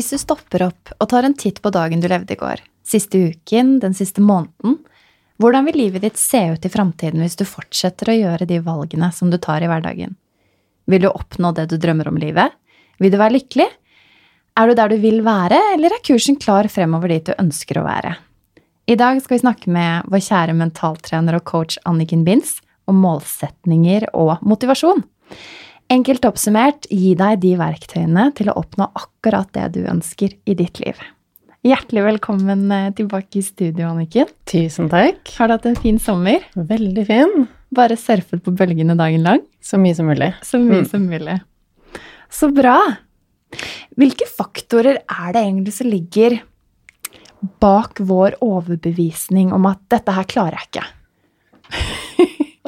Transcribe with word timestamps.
Hvis 0.00 0.14
du 0.14 0.16
stopper 0.16 0.62
opp 0.64 0.94
og 0.96 1.10
tar 1.12 1.26
en 1.28 1.34
titt 1.36 1.58
på 1.60 1.68
dagen 1.76 2.00
du 2.00 2.06
levde 2.08 2.32
i 2.32 2.38
går, 2.40 2.62
siste 2.88 3.18
uken, 3.20 3.74
den 3.82 3.92
siste 3.92 4.22
måneden, 4.24 4.78
hvordan 5.36 5.66
vil 5.68 5.76
livet 5.76 6.06
ditt 6.06 6.16
se 6.16 6.40
ut 6.54 6.64
i 6.64 6.70
framtiden 6.72 7.20
hvis 7.20 7.36
du 7.36 7.42
fortsetter 7.44 8.08
å 8.08 8.14
gjøre 8.16 8.46
de 8.48 8.62
valgene 8.64 9.10
som 9.12 9.28
du 9.28 9.36
tar 9.36 9.60
i 9.60 9.68
hverdagen? 9.68 10.14
Vil 10.88 11.04
du 11.04 11.10
oppnå 11.10 11.50
det 11.52 11.66
du 11.68 11.76
drømmer 11.76 12.08
om 12.08 12.16
livet? 12.16 12.56
Vil 12.96 13.12
du 13.12 13.18
være 13.20 13.34
lykkelig? 13.36 13.68
Er 14.56 14.72
du 14.72 14.78
der 14.80 14.88
du 14.88 14.96
vil 15.04 15.20
være, 15.26 15.60
eller 15.74 15.92
er 15.92 16.04
kursen 16.08 16.40
klar 16.40 16.70
fremover 16.72 17.12
dit 17.12 17.28
du 17.28 17.36
ønsker 17.36 17.82
å 17.82 17.84
være? 17.84 18.16
I 18.88 18.96
dag 18.96 19.20
skal 19.20 19.36
vi 19.36 19.44
snakke 19.44 19.76
med 19.76 20.08
vår 20.08 20.24
kjære 20.30 20.56
mentaltrener 20.64 21.36
og 21.36 21.44
coach 21.52 21.76
Anniken 21.84 22.24
Binds 22.24 22.56
om 22.88 23.04
målsetninger 23.04 24.08
og 24.16 24.38
motivasjon. 24.48 25.04
Enkelt 25.90 26.24
oppsummert, 26.28 26.86
gi 26.92 27.14
deg 27.18 27.40
de 27.42 27.54
verktøyene 27.58 28.28
til 28.38 28.50
å 28.52 28.58
oppnå 28.60 28.86
akkurat 28.96 29.48
det 29.56 29.64
du 29.74 29.80
ønsker 29.90 30.36
i 30.46 30.54
ditt 30.58 30.78
liv. 30.82 30.98
Hjertelig 31.66 32.04
velkommen 32.06 32.62
eh, 32.72 32.86
tilbake 32.96 33.40
i 33.40 33.44
studio, 33.44 33.90
Anniken. 33.90 34.30
Tusen 34.48 34.86
takk. 34.92 35.32
Har 35.36 35.50
du 35.50 35.56
hatt 35.56 35.66
en 35.68 35.76
fin 35.76 35.98
sommer? 36.00 36.46
Veldig 36.56 37.04
fin. 37.08 37.34
Bare 37.74 37.98
surfet 38.00 38.40
på 38.46 38.54
bølgene 38.56 38.94
dagen 38.98 39.26
lang? 39.26 39.42
Så 39.60 39.80
mye 39.82 39.96
som 39.98 40.08
mulig. 40.08 40.30
Så 40.46 40.60
mye 40.62 40.80
Mm. 40.84 40.88
som 40.88 41.04
mulig. 41.10 41.36
Så 42.30 42.48
bra. 42.54 42.78
Hvilke 43.98 44.28
faktorer 44.30 45.02
er 45.02 45.32
det 45.34 45.42
egentlig 45.42 45.74
som 45.74 45.90
ligger 45.90 46.38
bak 47.60 47.98
vår 47.98 48.38
overbevisning 48.40 49.50
om 49.52 49.66
at 49.66 49.82
dette 49.90 50.14
her 50.14 50.24
klarer 50.30 50.56
jeg 50.60 50.70
ikke? 50.70 50.86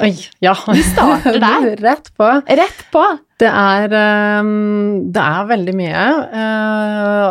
Oi, 0.03 0.17
ja. 0.42 0.55
Vi 0.72 0.83
starter 0.83 1.39
der. 1.47 1.69
Rett 1.83 2.11
på. 2.19 2.27
Rett 2.47 2.83
på! 2.92 3.05
Det 3.42 3.48
er, 3.50 3.92
ehm, 3.95 5.12
det 5.14 5.22
er 5.22 5.48
veldig 5.50 5.75
mye. 5.78 6.03
eh, 6.41 7.28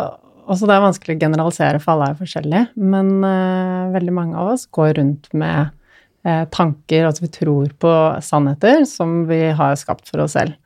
Også 0.52 0.66
det 0.68 0.74
er 0.76 0.84
vanskelig 0.84 1.16
å 1.16 1.20
generalisere, 1.22 1.80
for 1.82 1.94
alle 1.94 2.10
er 2.12 2.18
forskjellige. 2.18 2.64
Men 2.80 3.12
eh, 3.28 3.92
veldig 3.94 4.14
mange 4.16 4.40
av 4.40 4.54
oss 4.54 4.64
går 4.72 4.94
rundt 4.98 5.28
med 5.36 5.70
eh, 6.24 6.44
tanker, 6.52 7.06
altså 7.08 7.26
vi 7.26 7.32
tror 7.36 7.70
på 7.80 7.92
sannheter 8.24 8.86
som 8.88 9.22
vi 9.28 9.44
har 9.56 9.76
skapt 9.80 10.08
for 10.08 10.24
oss 10.24 10.36
selv. 10.38 10.56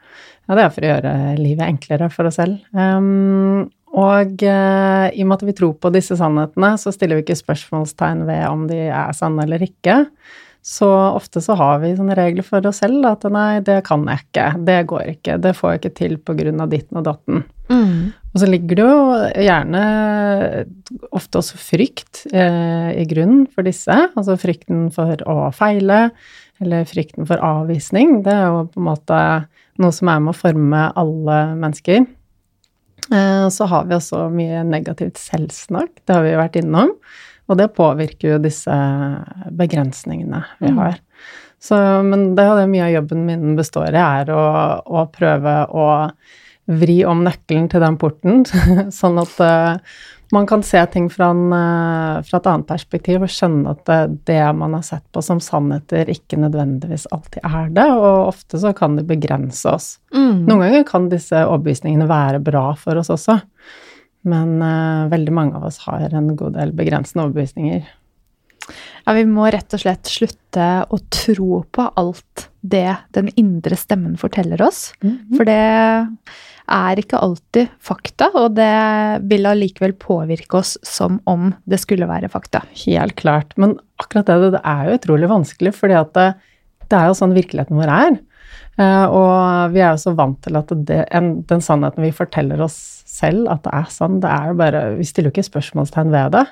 Ja, 0.47 0.55
det 0.55 0.63
er 0.63 0.73
for 0.75 0.87
å 0.87 0.91
gjøre 0.93 1.13
livet 1.43 1.67
enklere 1.67 2.11
for 2.15 2.31
oss 2.31 2.39
selv. 2.39 2.63
Um, 2.71 3.67
og 3.97 4.43
uh, 4.47 5.07
i 5.11 5.23
og 5.25 5.29
med 5.31 5.39
at 5.41 5.45
vi 5.49 5.55
tror 5.57 5.73
på 5.83 5.91
disse 5.95 6.15
sannhetene, 6.21 6.75
så 6.79 6.93
stiller 6.95 7.19
vi 7.19 7.25
ikke 7.25 7.39
spørsmålstegn 7.41 8.27
ved 8.29 8.43
om 8.47 8.67
de 8.71 8.79
er 8.87 9.15
sanne 9.17 9.43
eller 9.47 9.65
ikke. 9.67 10.05
Så 10.67 10.89
ofte 10.91 11.39
så 11.39 11.55
har 11.55 11.79
vi 11.79 11.93
sånne 11.95 12.17
regler 12.19 12.43
for 12.43 12.65
oss 12.67 12.81
selv 12.83 13.05
at 13.07 13.23
nei, 13.31 13.61
det 13.63 13.85
kan 13.87 14.03
jeg 14.11 14.25
ikke, 14.25 14.47
det 14.67 14.79
går 14.91 15.11
ikke, 15.13 15.37
det 15.45 15.53
får 15.55 15.73
jeg 15.73 15.81
ikke 15.81 15.93
til 16.01 16.17
på 16.19 16.35
grunn 16.41 16.63
av 16.65 16.73
ditten 16.73 16.99
og 16.99 17.05
datten. 17.07 17.45
Mm. 17.71 18.09
Og 18.35 18.41
så 18.43 18.49
ligger 18.51 18.81
det 18.81 18.87
jo 18.89 19.05
gjerne 19.47 19.83
ofte 21.15 21.39
også 21.39 21.61
frykt 21.63 22.25
eh, 22.33 22.91
i 22.99 23.07
grunnen 23.07 23.47
for 23.47 23.67
disse, 23.67 23.95
altså 23.95 24.35
frykten 24.43 24.89
for 24.95 25.23
å 25.31 25.53
feile, 25.55 26.09
eller 26.59 26.91
frykten 26.91 27.31
for 27.31 27.47
avvisning. 27.47 28.25
Det 28.27 28.35
er 28.35 28.51
jo 28.51 28.67
på 28.73 28.83
en 28.83 28.89
måte 28.91 29.21
noe 29.79 29.95
som 29.95 30.11
er 30.11 30.25
med 30.25 30.35
å 30.35 30.41
forme 30.41 30.83
alle 30.99 31.39
mennesker. 31.63 32.11
Eh, 33.15 33.47
så 33.55 33.71
har 33.71 33.87
vi 33.87 34.01
også 34.01 34.27
mye 34.35 34.67
negativt 34.67 35.23
selvsnakk, 35.23 35.95
det 36.03 36.19
har 36.19 36.27
vi 36.27 36.35
jo 36.35 36.43
vært 36.43 36.59
innom. 36.59 36.95
Og 37.47 37.59
det 37.61 37.69
påvirker 37.77 38.35
jo 38.35 38.43
disse 38.43 38.75
begrensningene 39.55 40.45
vi 40.59 40.73
Mm. 40.73 40.79
har. 40.79 40.97
Så, 41.63 41.77
men 42.03 42.35
det 42.37 42.45
er 42.45 42.59
det 42.61 42.67
mye 42.69 42.85
av 42.85 42.93
jobben 42.99 43.25
min 43.27 43.55
består 43.57 43.95
i, 43.95 44.03
er 44.03 44.29
å, 44.31 44.43
å 44.85 45.07
prøve 45.11 45.55
å 45.73 45.87
vri 46.67 46.99
om 47.07 47.23
nøkkelen 47.25 47.69
til 47.71 47.81
den 47.81 47.97
porten, 47.97 48.45
sånn 49.01 49.19
at 49.23 49.41
uh, 49.41 49.79
man 50.35 50.47
kan 50.51 50.63
se 50.67 50.83
ting 50.93 51.07
fra, 51.11 51.31
en, 51.31 51.53
uh, 51.55 52.23
fra 52.27 52.41
et 52.41 52.49
annet 52.51 52.67
perspektiv 52.67 53.23
og 53.23 53.31
skjønne 53.31 53.73
at 53.73 53.85
det, 53.87 54.01
det 54.27 54.41
man 54.59 54.75
har 54.75 54.83
sett 54.83 55.05
på 55.15 55.23
som 55.23 55.41
sannheter, 55.41 56.11
ikke 56.11 56.41
nødvendigvis 56.43 57.07
alltid 57.15 57.47
er 57.47 57.71
det, 57.71 57.87
og 57.95 58.33
ofte 58.35 58.59
så 58.59 58.75
kan 58.77 58.99
det 58.99 59.07
begrense 59.07 59.71
oss. 59.71 59.93
Mm. 60.15 60.45
Noen 60.51 60.67
ganger 60.67 60.87
kan 60.91 61.09
disse 61.13 61.47
overbevisningene 61.47 62.11
være 62.11 62.43
bra 62.43 62.73
for 62.79 62.99
oss 63.01 63.15
også, 63.15 63.39
men 64.29 64.59
uh, 64.63 65.07
veldig 65.13 65.35
mange 65.35 65.59
av 65.59 65.69
oss 65.69 65.81
har 65.87 66.13
en 66.15 66.35
god 66.39 66.57
del 66.59 66.75
begrensende 66.77 67.27
overbevisninger. 67.27 67.87
Ja, 69.07 69.15
vi 69.15 69.23
må 69.31 69.47
rett 69.53 69.75
og 69.77 69.83
slett 69.83 70.11
slutte 70.11 70.67
å 70.91 70.99
tro 71.15 71.63
på 71.71 71.87
alt 71.95 72.49
det 72.67 72.97
den 73.15 73.31
indre 73.39 73.79
stemmen 73.79 74.17
forteller 74.19 74.63
oss. 74.67 74.91
For 75.37 75.47
det 75.47 75.61
er 76.67 76.99
ikke 76.99 77.21
alltid 77.23 77.71
fakta, 77.79 78.33
og 78.35 78.57
det 78.59 79.23
vil 79.31 79.47
allikevel 79.47 79.95
påvirke 80.03 80.59
oss 80.59 80.75
som 80.83 81.21
om 81.31 81.53
det 81.71 81.79
skulle 81.83 82.09
være 82.11 82.31
fakta. 82.33 82.65
Helt 82.83 83.15
klart. 83.21 83.55
Men 83.55 83.77
akkurat 84.03 84.27
det, 84.27 84.57
det 84.57 84.65
er 84.67 84.89
jo 84.89 84.99
utrolig 84.99 85.31
vanskelig, 85.31 85.77
fordi 85.79 85.99
at 86.01 86.11
det, 86.19 86.27
det 86.91 86.99
er 86.99 87.13
jo 87.13 87.21
sånn 87.21 87.37
virkeligheten 87.37 87.79
vår 87.79 87.95
er. 87.95 88.19
Eh, 88.83 89.07
og 89.07 89.73
vi 89.73 89.85
er 89.85 89.95
jo 89.95 90.03
så 90.03 90.17
vant 90.19 90.41
til 90.45 90.59
at 90.59 90.75
det, 90.89 91.05
en, 91.15 91.37
den 91.47 91.63
sannheten 91.65 92.05
vi 92.05 92.13
forteller 92.15 92.61
oss 92.67 92.96
selv 93.17 93.51
at 93.53 93.65
det 93.65 93.75
er 93.79 93.91
sånn. 93.93 94.21
det 94.23 94.33
er 94.33 94.57
bare 94.59 94.83
Vi 94.99 95.07
stiller 95.09 95.31
jo 95.31 95.37
ikke 95.37 95.51
spørsmålstegn 95.51 96.13
ved 96.15 96.37
det. 96.37 96.45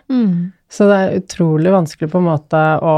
Så 0.75 0.89
det 0.91 1.01
er 1.01 1.19
utrolig 1.21 1.75
vanskelig 1.75 2.11
på 2.11 2.23
en 2.23 2.31
måte 2.31 2.63
å, 2.83 2.95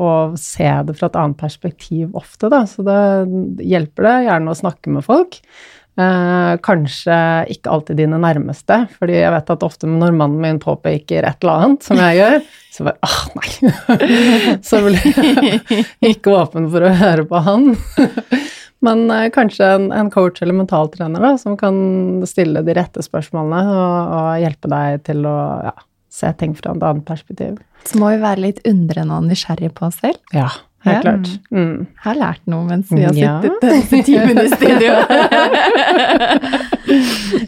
å 0.00 0.12
se 0.40 0.70
det 0.88 0.94
fra 0.96 1.10
et 1.10 1.18
annet 1.20 1.40
perspektiv 1.40 2.14
ofte, 2.16 2.48
da. 2.52 2.62
Så 2.70 2.86
det 2.86 3.00
hjelper 3.66 4.08
det 4.08 4.14
gjerne 4.28 4.54
å 4.54 4.62
snakke 4.62 4.94
med 4.94 5.04
folk. 5.06 5.42
Eh, 5.98 6.52
kanskje 6.62 7.14
ikke 7.50 7.72
alltid 7.74 7.98
dine 7.98 8.20
nærmeste, 8.22 8.84
fordi 9.00 9.16
jeg 9.16 9.32
vet 9.34 9.48
at 9.50 9.64
ofte 9.66 9.88
når 9.90 10.12
mannen 10.14 10.38
min 10.44 10.60
påpeker 10.62 11.26
et 11.26 11.42
eller 11.42 11.64
annet, 11.64 11.82
som 11.88 11.98
jeg 11.98 12.20
gjør, 12.20 12.36
så 12.76 12.86
bare 12.86 13.08
åh, 13.08 13.24
nei. 13.34 13.72
så 14.68 14.78
blir 14.84 15.08
jeg 15.08 16.12
ikke 16.14 16.36
åpen 16.38 16.70
for 16.70 16.86
å 16.86 16.92
høre 17.00 17.26
på 17.26 17.42
han. 17.42 17.72
Men 18.84 19.08
eh, 19.10 19.26
kanskje 19.34 19.66
en, 19.74 19.88
en 19.92 20.10
coach 20.14 20.38
eller 20.42 20.54
mentaltrener 20.54 21.20
da, 21.24 21.32
som 21.40 21.56
kan 21.58 21.74
stille 22.30 22.62
de 22.62 22.74
rette 22.78 23.02
spørsmålene 23.02 23.62
og, 23.74 24.12
og 24.18 24.28
hjelpe 24.44 24.68
deg 24.70 25.02
til 25.08 25.26
å 25.26 25.34
ja, 25.66 25.72
se 26.14 26.30
ting 26.38 26.54
fra 26.58 26.76
et 26.76 26.82
annet 26.86 27.04
perspektiv. 27.08 27.56
Så 27.88 27.98
må 27.98 28.12
vi 28.14 28.20
være 28.22 28.40
litt 28.44 28.60
undrende 28.68 29.14
og 29.18 29.26
nysgjerrige 29.26 29.72
på 29.74 29.86
oss 29.88 29.98
selv. 30.02 30.18
Ja, 30.34 30.48
helt 30.86 30.94
Ja. 30.94 31.00
klart. 31.02 31.28
Mm. 31.50 31.86
Jeg 31.90 32.04
har 32.06 32.14
lært 32.20 32.44
noe 32.46 32.64
mens 32.68 32.86
vi 32.94 33.02
har 33.02 33.14
Ja. 33.18 33.40
sittet 33.42 33.70
disse 33.74 33.98
timene 34.06 34.42
i 34.46 34.50
studio. 34.54 34.92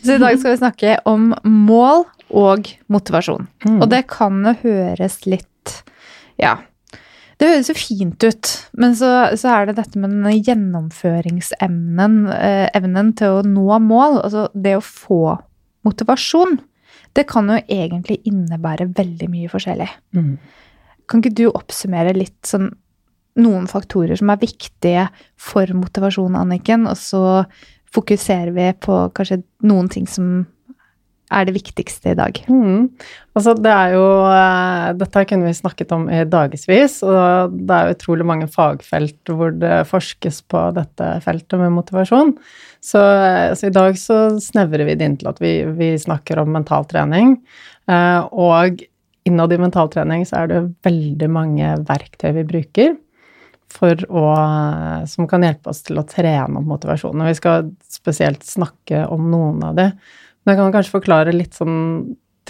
Så 0.05 0.15
i 0.15 0.19
dag 0.21 0.39
skal 0.39 0.53
vi 0.55 0.59
snakke 0.61 0.97
om 1.09 1.31
mål 1.45 2.05
og 2.31 2.69
motivasjon. 2.93 3.47
Mm. 3.67 3.79
Og 3.83 3.89
det 3.91 4.05
kan 4.11 4.43
jo 4.47 4.55
høres 4.65 5.21
litt 5.31 5.47
Ja. 6.41 6.57
Det 7.41 7.49
høres 7.49 7.71
jo 7.71 7.77
fint 7.79 8.25
ut, 8.27 8.49
men 8.77 8.93
så, 8.99 9.11
så 9.41 9.55
er 9.55 9.71
det 9.71 9.79
dette 9.79 10.01
med 10.01 10.13
denne 10.13 10.35
gjennomføringsevnen 10.37 12.19
eh, 12.35 12.67
evnen 12.77 13.15
til 13.17 13.39
å 13.39 13.47
nå 13.49 13.79
mål. 13.81 14.19
Altså 14.27 14.43
det 14.53 14.75
å 14.77 14.85
få 14.85 15.39
motivasjon. 15.89 16.59
Det 17.17 17.25
kan 17.31 17.49
jo 17.49 17.57
egentlig 17.65 18.21
innebære 18.29 18.91
veldig 18.93 19.31
mye 19.33 19.49
forskjellig. 19.51 19.89
Mm. 20.13 20.35
Kan 21.09 21.25
ikke 21.25 21.39
du 21.41 21.47
oppsummere 21.49 22.13
litt 22.19 22.39
sånn 22.47 22.69
noen 23.41 23.67
faktorer 23.71 24.19
som 24.19 24.31
er 24.33 24.43
viktige 24.43 25.07
for 25.41 25.71
motivasjon, 25.73 26.37
Anniken, 26.37 26.85
og 26.91 26.99
så 26.99 27.25
fokuserer 27.95 28.53
vi 28.55 28.69
på 28.85 29.01
kanskje 29.17 29.41
noen 29.67 29.89
ting 29.91 30.07
som 30.11 30.43
er 31.31 31.47
det 31.47 31.55
viktigste 31.55 32.13
i 32.13 32.19
dag? 32.19 32.39
Mm. 32.51 32.91
Altså, 33.39 33.55
det 33.55 33.71
er 33.71 33.95
jo 33.95 34.05
eh, 34.27 34.87
Dette 34.99 35.25
kunne 35.31 35.49
vi 35.49 35.57
snakket 35.57 35.95
om 35.95 36.09
i 36.11 36.25
dagevis, 36.29 36.99
og 37.07 37.55
det 37.55 37.77
er 37.77 37.95
utrolig 37.95 38.27
mange 38.27 38.49
fagfelt 38.51 39.33
hvor 39.33 39.55
det 39.55 39.85
forskes 39.91 40.43
på 40.51 40.65
dette 40.77 41.11
feltet 41.25 41.63
med 41.63 41.75
motivasjon. 41.77 42.35
Så, 42.83 43.01
eh, 43.01 43.51
så 43.55 43.71
i 43.71 43.75
dag 43.75 43.99
så 44.01 44.23
snevrer 44.43 44.89
vi 44.89 44.97
det 44.99 45.07
inn 45.07 45.19
til 45.21 45.31
at 45.31 45.43
vi, 45.43 45.61
vi 45.79 45.93
snakker 46.01 46.43
om 46.43 46.51
mentaltrening. 46.57 47.37
Eh, 47.91 48.21
og 48.31 48.83
innad 49.29 49.55
i 49.55 49.61
mentaltrening 49.61 50.27
så 50.27 50.43
er 50.43 50.51
det 50.51 50.67
veldig 50.87 51.31
mange 51.31 51.77
verktøy 51.87 52.33
vi 52.41 52.49
bruker 52.49 52.99
å, 53.79 54.25
som 55.07 55.29
kan 55.31 55.45
hjelpe 55.47 55.71
oss 55.71 55.85
til 55.87 56.01
å 56.01 56.07
trene 56.09 56.59
opp 56.59 56.67
motivasjonen. 56.67 57.29
Vi 57.29 57.39
skal 57.39 57.71
spesielt 57.87 58.43
snakke 58.47 59.07
om 59.07 59.31
noen 59.31 59.63
av 59.63 59.77
de. 59.79 59.87
Men 60.45 60.55
jeg 60.55 60.61
kan 60.63 60.75
kanskje 60.75 60.97
forklare 60.97 61.37
litt 61.37 61.57
sånn 61.59 61.81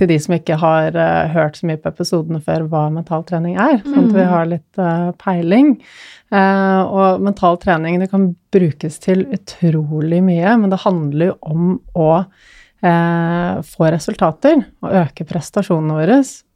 til 0.00 0.08
de 0.10 0.18
som 0.22 0.34
ikke 0.36 0.58
har 0.60 0.96
uh, 0.96 1.30
hørt 1.34 1.58
så 1.58 1.68
mye 1.68 1.80
på 1.80 1.90
episodene 1.92 2.40
før, 2.44 2.64
hva 2.70 2.86
mental 2.92 3.24
trening 3.28 3.58
er, 3.60 3.80
sånn 3.84 4.06
at 4.06 4.14
vi 4.16 4.28
har 4.32 4.48
litt 4.48 4.80
uh, 4.80 5.10
peiling. 5.20 5.74
Uh, 6.32 6.82
og 6.86 7.26
mental 7.26 7.58
trening 7.60 8.00
det 8.00 8.10
kan 8.12 8.30
brukes 8.54 9.00
til 9.02 9.26
utrolig 9.34 10.22
mye, 10.24 10.56
men 10.62 10.72
det 10.72 10.82
handler 10.86 11.32
jo 11.32 11.36
om 11.42 11.76
å 11.98 12.12
få 12.80 13.90
resultater 13.92 14.54
og 14.80 14.94
øke 15.02 15.26
prestasjonene 15.28 15.98
våre. 15.98 16.14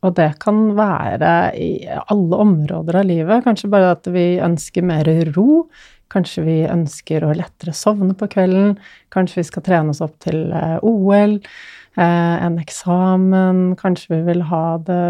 Og 0.08 0.14
det 0.16 0.30
kan 0.40 0.62
være 0.72 1.32
i 1.60 1.84
alle 1.84 2.38
områder 2.46 2.96
av 2.96 3.04
livet. 3.10 3.42
Kanskje 3.44 3.68
bare 3.68 3.90
at 3.92 4.08
vi 4.08 4.22
ønsker 4.40 4.86
mer 4.88 5.10
ro. 5.34 5.66
Kanskje 6.12 6.44
vi 6.46 6.58
ønsker 6.68 7.24
å 7.24 7.32
lettere 7.36 7.74
sovne 7.76 8.16
på 8.18 8.28
kvelden. 8.32 8.76
Kanskje 9.14 9.40
vi 9.40 9.48
skal 9.48 9.64
trene 9.66 9.94
oss 9.94 10.02
opp 10.04 10.18
til 10.24 10.48
OL. 10.82 11.40
Eh, 11.94 12.44
en 12.44 12.56
eksamen, 12.58 13.76
kanskje 13.78 14.16
vi 14.16 14.22
vil 14.26 14.40
ha 14.50 14.78
det, 14.82 15.02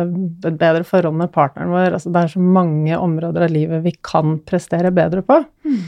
et 0.45 0.59
bedre 0.61 0.85
forhold 0.85 1.17
med 1.17 1.33
partneren 1.33 1.73
vår. 1.73 1.95
Altså, 1.97 2.11
det 2.13 2.21
er 2.21 2.35
så 2.35 2.43
mange 2.45 2.99
områder 2.99 3.47
av 3.47 3.55
livet 3.55 3.87
vi 3.87 3.95
kan 4.05 4.37
prestere 4.45 4.93
bedre 4.93 5.23
på. 5.25 5.39
Mm. 5.65 5.79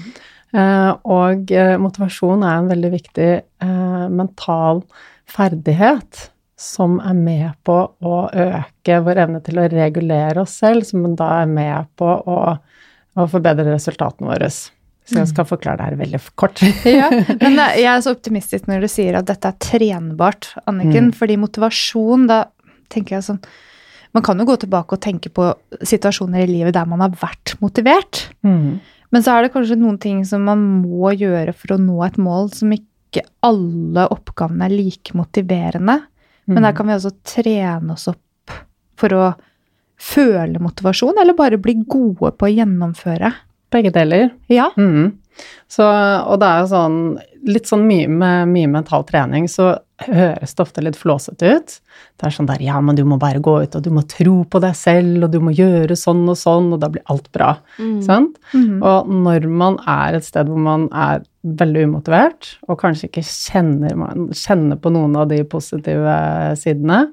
Eh, 0.56 0.93
og 1.12 1.52
eh, 1.52 1.75
motivasjon 1.82 2.47
er 2.47 2.62
en 2.62 2.70
veldig 2.73 2.93
viktig 2.94 3.29
mental 4.17 4.81
ferdighet 5.29 6.31
som 6.56 6.97
er 7.05 7.17
med 7.19 7.59
på 7.67 7.75
å 8.00 8.20
øke 8.31 9.00
vår 9.05 9.20
evne 9.26 9.43
til 9.44 9.61
å 9.61 9.67
regulere 9.69 10.47
oss 10.47 10.55
selv, 10.62 10.87
som 10.88 11.05
da 11.19 11.43
er 11.43 11.50
med 11.50 11.91
på 12.00 12.09
å, 12.09 12.38
å 12.56 13.29
forbedre 13.29 13.69
resultatene 13.69 14.31
våre. 14.31 14.49
Så 15.06 15.20
jeg 15.20 15.31
skal 15.31 15.47
forklare 15.47 15.79
det 15.79 15.87
her 15.87 15.99
veldig 16.00 16.20
kort. 16.38 16.61
ja, 16.99 17.06
men 17.38 17.61
jeg 17.79 17.87
er 17.87 18.03
så 18.03 18.17
optimistisk 18.17 18.67
når 18.67 18.82
du 18.82 18.88
sier 18.91 19.19
at 19.20 19.29
dette 19.29 19.53
er 19.53 19.61
trenbart, 19.62 20.50
Anniken. 20.67 21.12
Mm. 21.12 21.14
Fordi 21.14 21.37
motivasjon, 21.38 22.26
da 22.31 22.41
tenker 22.93 23.19
jeg 23.19 23.26
sånn 23.26 23.41
Man 24.17 24.25
kan 24.25 24.38
jo 24.41 24.47
gå 24.49 24.55
tilbake 24.62 24.97
og 24.97 25.03
tenke 25.05 25.29
på 25.35 25.50
situasjoner 25.85 26.47
i 26.47 26.49
livet 26.49 26.73
der 26.73 26.87
man 26.88 27.03
har 27.05 27.14
vært 27.20 27.53
motivert. 27.61 28.23
Mm. 28.47 28.79
Men 29.12 29.25
så 29.25 29.35
er 29.35 29.44
det 29.44 29.53
kanskje 29.53 29.76
noen 29.79 29.99
ting 30.00 30.23
som 30.25 30.47
man 30.49 30.62
må 30.81 31.12
gjøre 31.12 31.52
for 31.52 31.75
å 31.75 31.81
nå 31.82 31.99
et 32.06 32.17
mål 32.17 32.49
som 32.56 32.73
ikke 32.73 33.26
alle 33.44 34.06
oppgavene 34.14 34.67
er 34.67 34.73
like 34.73 35.12
motiverende. 35.17 35.99
Men 36.49 36.62
der 36.62 36.73
mm. 36.73 36.79
kan 36.79 36.88
vi 36.88 36.97
også 36.97 37.12
trene 37.29 37.93
oss 37.93 38.09
opp 38.11 38.56
for 38.97 39.12
å 39.12 39.26
føle 40.00 40.61
motivasjon, 40.61 41.17
eller 41.20 41.37
bare 41.37 41.61
bli 41.61 41.79
gode 41.85 42.32
på 42.37 42.49
å 42.49 42.52
gjennomføre. 42.52 43.32
Begge 43.75 43.93
deler. 43.95 44.31
Ja. 44.53 44.71
Mm. 44.77 45.17
Så, 45.69 45.85
og 45.85 46.39
det 46.41 46.49
er 46.49 46.63
jo 46.63 46.69
sånn 46.71 47.01
Litt 47.47 47.69
sånn 47.69 47.85
mye 47.87 48.09
med 48.11 48.49
mye 48.51 48.69
mental 48.71 49.05
trening, 49.07 49.45
så 49.47 49.77
høres 50.03 50.57
det 50.57 50.63
ofte 50.65 50.83
litt 50.83 50.97
flåsete 50.99 51.53
ut. 51.55 51.75
Det 52.19 52.27
er 52.27 52.35
sånn 52.35 52.49
der 52.49 52.65
Ja, 52.65 52.81
men 52.83 52.97
du 52.99 53.05
må 53.07 53.21
bare 53.23 53.39
gå 53.39 53.53
ut, 53.63 53.77
og 53.79 53.85
du 53.85 53.93
må 53.95 54.03
tro 54.11 54.41
på 54.51 54.61
deg 54.65 54.75
selv, 54.75 55.21
og 55.23 55.31
du 55.31 55.39
må 55.45 55.53
gjøre 55.55 55.95
sånn 55.95 56.25
og 56.27 56.35
sånn, 56.41 56.73
og 56.75 56.81
da 56.83 56.91
blir 56.91 57.05
alt 57.13 57.29
bra. 57.37 57.53
Mm. 57.79 58.01
Sant? 58.03 58.41
Mm. 58.51 58.81
Og 58.81 59.13
når 59.29 59.47
man 59.47 59.79
er 59.87 60.19
et 60.19 60.27
sted 60.27 60.51
hvor 60.51 60.59
man 60.65 60.89
er 60.91 61.23
veldig 61.47 61.87
umotivert, 61.93 62.57
og 62.67 62.81
kanskje 62.83 63.12
ikke 63.12 63.23
kjenner, 63.29 63.95
kjenner 64.35 64.83
på 64.83 64.93
noen 64.97 65.15
av 65.23 65.31
de 65.31 65.45
positive 65.47 66.19
sidene, 66.59 67.05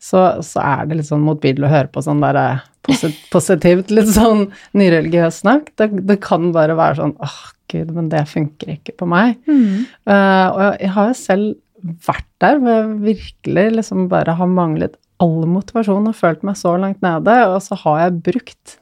så, 0.00 0.40
så, 0.44 0.62
er 0.64 0.88
det 0.88 1.00
litt 1.00 1.10
sånn 1.10 1.24
motbydelig 1.26 1.68
å 1.68 1.72
høre 1.74 1.92
på 1.92 2.02
sånn 2.04 2.22
derre 2.24 2.62
posit 2.86 3.16
positivt, 3.34 3.92
litt 3.92 4.08
sånn 4.14 4.46
nyreligiøs 4.76 5.42
snakk. 5.42 5.72
Det, 5.76 5.90
det, 6.08 6.20
kan 6.24 6.50
bare 6.56 6.78
være 6.78 7.02
sånn 7.02 7.16
åh, 7.20 7.34
oh, 7.34 7.50
gud, 7.70 7.92
men 7.96 8.08
det 8.12 8.24
funker 8.30 8.74
ikke 8.78 8.96
på 8.98 9.08
meg. 9.10 9.36
Mm. 9.50 9.84
Uh, 10.08 10.46
og 10.48 10.64
jeg 10.80 10.94
har 10.96 11.10
jo 11.10 11.18
selv 11.20 11.92
vært 12.08 12.28
der 12.42 12.58
hvor 12.60 12.74
jeg 12.74 12.96
virkelig 13.04 13.66
liksom 13.78 14.08
bare 14.10 14.34
har 14.36 14.50
manglet 14.50 14.98
all 15.20 15.44
motivasjon 15.48 16.08
og 16.08 16.16
følt 16.16 16.42
meg 16.46 16.56
så 16.58 16.74
langt 16.80 17.00
nede, 17.04 17.36
og 17.52 17.60
så 17.64 17.76
har 17.84 18.06
jeg 18.06 18.20
brukt 18.30 18.76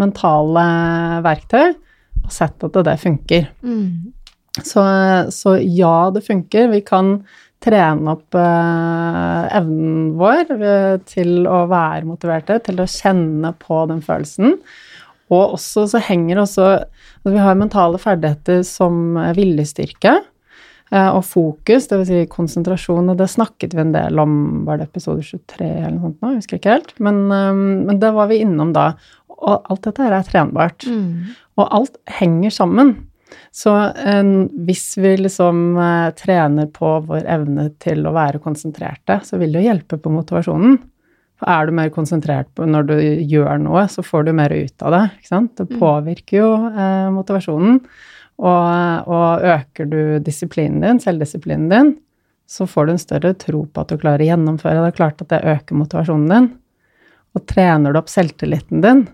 mentale 0.00 0.64
verktøy 1.26 1.74
og 2.20 2.32
sett 2.32 2.62
at 2.66 2.80
det 2.86 2.96
funker. 3.02 3.50
Mm. 3.66 4.12
Så, 4.66 4.82
så 5.34 5.54
ja, 5.62 6.10
det 6.14 6.24
funker. 6.26 6.70
Vi 6.72 6.80
kan 6.86 7.20
trene 7.60 8.14
opp 8.14 8.36
eh, 8.38 9.58
evnen 9.58 10.14
vår 10.20 10.54
eh, 10.56 10.96
til 11.08 11.44
å 11.48 11.64
være 11.70 12.06
motiverte, 12.08 12.58
til 12.64 12.80
å 12.80 12.88
kjenne 12.88 13.52
på 13.60 13.82
den 13.90 14.00
følelsen. 14.04 14.56
Og 15.30 15.56
også 15.58 15.86
så 15.92 16.00
henger 16.02 16.42
også 16.42 16.66
altså 16.72 17.34
vi 17.36 17.44
har 17.44 17.58
mentale 17.58 18.00
ferdigheter 18.00 18.62
som 18.66 19.18
viljestyrke 19.36 20.14
eh, 20.16 21.10
og 21.10 21.20
fokus, 21.28 21.90
dvs. 21.90 22.08
Si 22.08 22.22
konsentrasjon, 22.32 23.12
og 23.12 23.20
det 23.20 23.28
snakket 23.30 23.76
vi 23.76 23.84
en 23.84 23.94
del 23.94 24.24
om, 24.24 24.40
var 24.66 24.80
det 24.80 24.88
episode 24.88 25.22
23 25.26 25.68
eller 25.68 25.98
noe 25.98 26.08
sånt 26.08 26.24
nå, 26.24 26.32
jeg 26.32 26.42
husker 26.42 26.62
ikke 26.62 26.78
helt, 26.78 26.96
men, 26.98 27.22
men 27.28 28.00
det 28.00 28.14
var 28.16 28.32
vi 28.32 28.40
innom 28.46 28.72
da. 28.76 28.94
Og 29.40 29.70
alt 29.72 29.86
dette 29.86 30.04
her 30.04 30.16
er 30.16 30.26
trenbart. 30.26 30.84
Mm. 30.88 31.36
Og 31.60 31.68
alt 31.76 31.96
henger 32.20 32.52
sammen. 32.52 32.96
Så 33.54 33.74
eh, 33.74 34.30
hvis 34.66 34.86
vi 35.00 35.16
liksom 35.20 35.78
eh, 35.78 36.10
trener 36.18 36.70
på 36.74 36.94
vår 37.08 37.26
evne 37.38 37.68
til 37.82 38.06
å 38.06 38.14
være 38.16 38.42
konsentrerte, 38.42 39.20
så 39.26 39.40
vil 39.40 39.52
det 39.52 39.62
jo 39.62 39.70
hjelpe 39.70 39.98
på 40.00 40.12
motivasjonen. 40.14 40.78
For 41.40 41.48
er 41.48 41.66
du 41.66 41.76
mer 41.76 41.90
konsentrert 41.94 42.50
på 42.56 42.66
når 42.68 42.88
du 42.90 42.96
gjør 43.00 43.60
noe, 43.62 43.86
så 43.88 44.04
får 44.04 44.28
du 44.28 44.34
mer 44.36 44.52
ut 44.52 44.84
av 44.84 44.96
det. 44.96 45.04
ikke 45.18 45.32
sant? 45.32 45.54
Det 45.56 45.70
mm. 45.70 45.78
påvirker 45.80 46.42
jo 46.42 46.50
eh, 46.70 47.08
motivasjonen. 47.16 47.80
Og, 48.40 49.08
og, 49.10 49.42
øker 49.44 49.88
du 49.88 50.00
disiplinen 50.24 50.80
din, 50.80 51.00
selvdisiplinen 51.02 51.68
din, 51.68 51.90
så 52.48 52.64
får 52.66 52.86
du 52.86 52.92
en 52.94 53.02
større 53.02 53.34
tro 53.36 53.66
på 53.68 53.82
at 53.82 53.92
du 53.92 54.00
klarer 54.00 54.24
å 54.24 54.30
gjennomføre. 54.30 54.80
Det 54.80 54.92
er 54.92 54.96
klart 54.96 55.20
at 55.24 55.32
det 55.32 55.42
øker 55.52 55.76
motivasjonen 55.76 56.30
din. 56.32 56.48
Og 57.36 57.44
trener 57.46 57.92
du 57.92 58.00
opp 58.00 58.08
selvtilliten 58.10 58.80
din, 58.84 59.04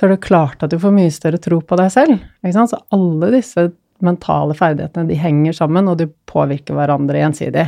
så 0.00 0.06
er 0.06 0.14
det 0.14 0.22
klart 0.24 0.62
at 0.64 0.72
du 0.72 0.78
får 0.80 0.94
mye 0.96 1.12
større 1.12 1.36
tro 1.44 1.58
på 1.60 1.76
deg 1.76 1.90
selv. 1.92 2.22
Så 2.40 2.78
alle 2.96 3.28
disse 3.34 3.66
mentale 4.00 4.54
ferdighetene 4.56 5.10
de 5.10 5.18
henger 5.20 5.58
sammen, 5.58 5.90
og 5.92 5.98
du 6.00 6.06
påvirker 6.24 6.72
hverandre 6.72 7.20
gjensidig. 7.20 7.66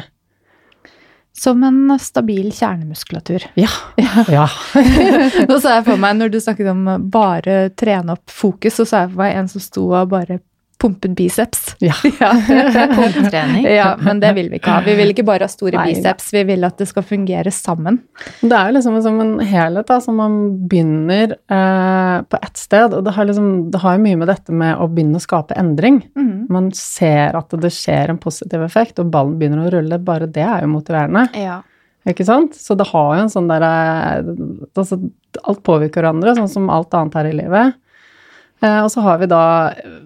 Som 1.36 1.60
en 1.68 1.92
stabil 2.00 2.48
kjernemuskulatur. 2.56 3.44
Ja. 3.60 3.68
ja. 4.32 4.46
Nå 5.44 5.58
så 5.60 5.74
jeg 5.76 5.84
for 5.90 6.00
meg, 6.00 6.16
når 6.16 6.32
du 6.32 6.40
snakket 6.40 6.72
om 6.72 6.88
bare 7.12 7.66
trene 7.76 8.16
opp 8.16 8.32
fokus, 8.32 8.80
så 8.80 8.88
så 8.88 9.02
jeg 9.02 9.12
for 9.12 9.20
meg 9.26 9.36
en 9.36 9.52
som 9.52 9.66
sto 9.66 9.84
og 9.90 10.08
bare 10.14 10.40
pumpet 10.82 11.10
biceps. 11.14 11.76
Ja. 11.78 11.94
ja. 12.20 12.32
Pumpetrening. 12.94 13.64
Ja, 13.64 13.96
men 14.00 14.20
det 14.20 14.32
vil 14.32 14.48
vi 14.50 14.58
ikke 14.58 14.72
ha. 14.74 14.80
Vi 14.82 14.94
vil 14.98 15.12
ikke 15.14 15.24
bare 15.26 15.46
ha 15.46 15.50
store 15.50 15.78
Nei, 15.78 15.92
biceps, 15.92 16.32
vi 16.34 16.42
vil 16.48 16.66
at 16.66 16.80
det 16.82 16.88
skal 16.90 17.04
fungere 17.06 17.52
sammen. 17.54 18.00
Det 18.40 18.56
er 18.58 18.74
liksom 18.74 18.98
som 19.04 19.20
en 19.22 19.32
helhet, 19.46 19.86
da, 19.86 20.00
som 20.02 20.18
man 20.18 20.38
begynner 20.66 21.36
eh, 21.38 22.16
på 22.26 22.40
ett 22.42 22.58
sted. 22.58 22.96
Og 22.98 23.06
det 23.06 23.14
har, 23.14 23.28
liksom, 23.30 23.52
det 23.70 23.82
har 23.84 23.94
jo 23.94 24.04
mye 24.08 24.18
med 24.24 24.32
dette 24.32 24.56
med 24.64 24.74
å 24.74 24.88
begynne 24.90 25.20
å 25.20 25.22
skape 25.22 25.58
endring. 25.62 26.02
Mm. 26.18 26.48
Man 26.50 26.72
ser 26.74 27.38
at 27.38 27.54
det 27.62 27.70
skjer 27.74 28.10
en 28.10 28.18
positiv 28.22 28.66
effekt, 28.66 28.98
og 28.98 29.12
ballen 29.14 29.38
begynner 29.38 29.68
å 29.68 29.74
rulle. 29.76 30.00
Bare 30.02 30.26
det 30.26 30.48
er 30.48 30.66
jo 30.66 30.72
motiverende. 30.74 31.28
Ja. 31.38 31.60
Ikke 32.10 32.26
sant? 32.26 32.58
Så 32.58 32.74
det 32.74 32.88
har 32.90 33.14
jo 33.14 33.22
en 33.22 33.30
sånn 33.30 33.46
derre 33.46 33.70
altså, 34.74 34.98
Alt 35.46 35.62
påvirker 35.62 36.02
hverandre, 36.02 36.34
sånn 36.36 36.50
som 36.50 36.66
alt 36.74 36.92
annet 36.98 37.14
her 37.16 37.30
i 37.30 37.36
livet. 37.38 37.78
Eh, 38.62 38.78
og 38.84 38.90
så 38.92 39.02
har 39.02 39.18
vi 39.18 39.26
da 39.30 39.44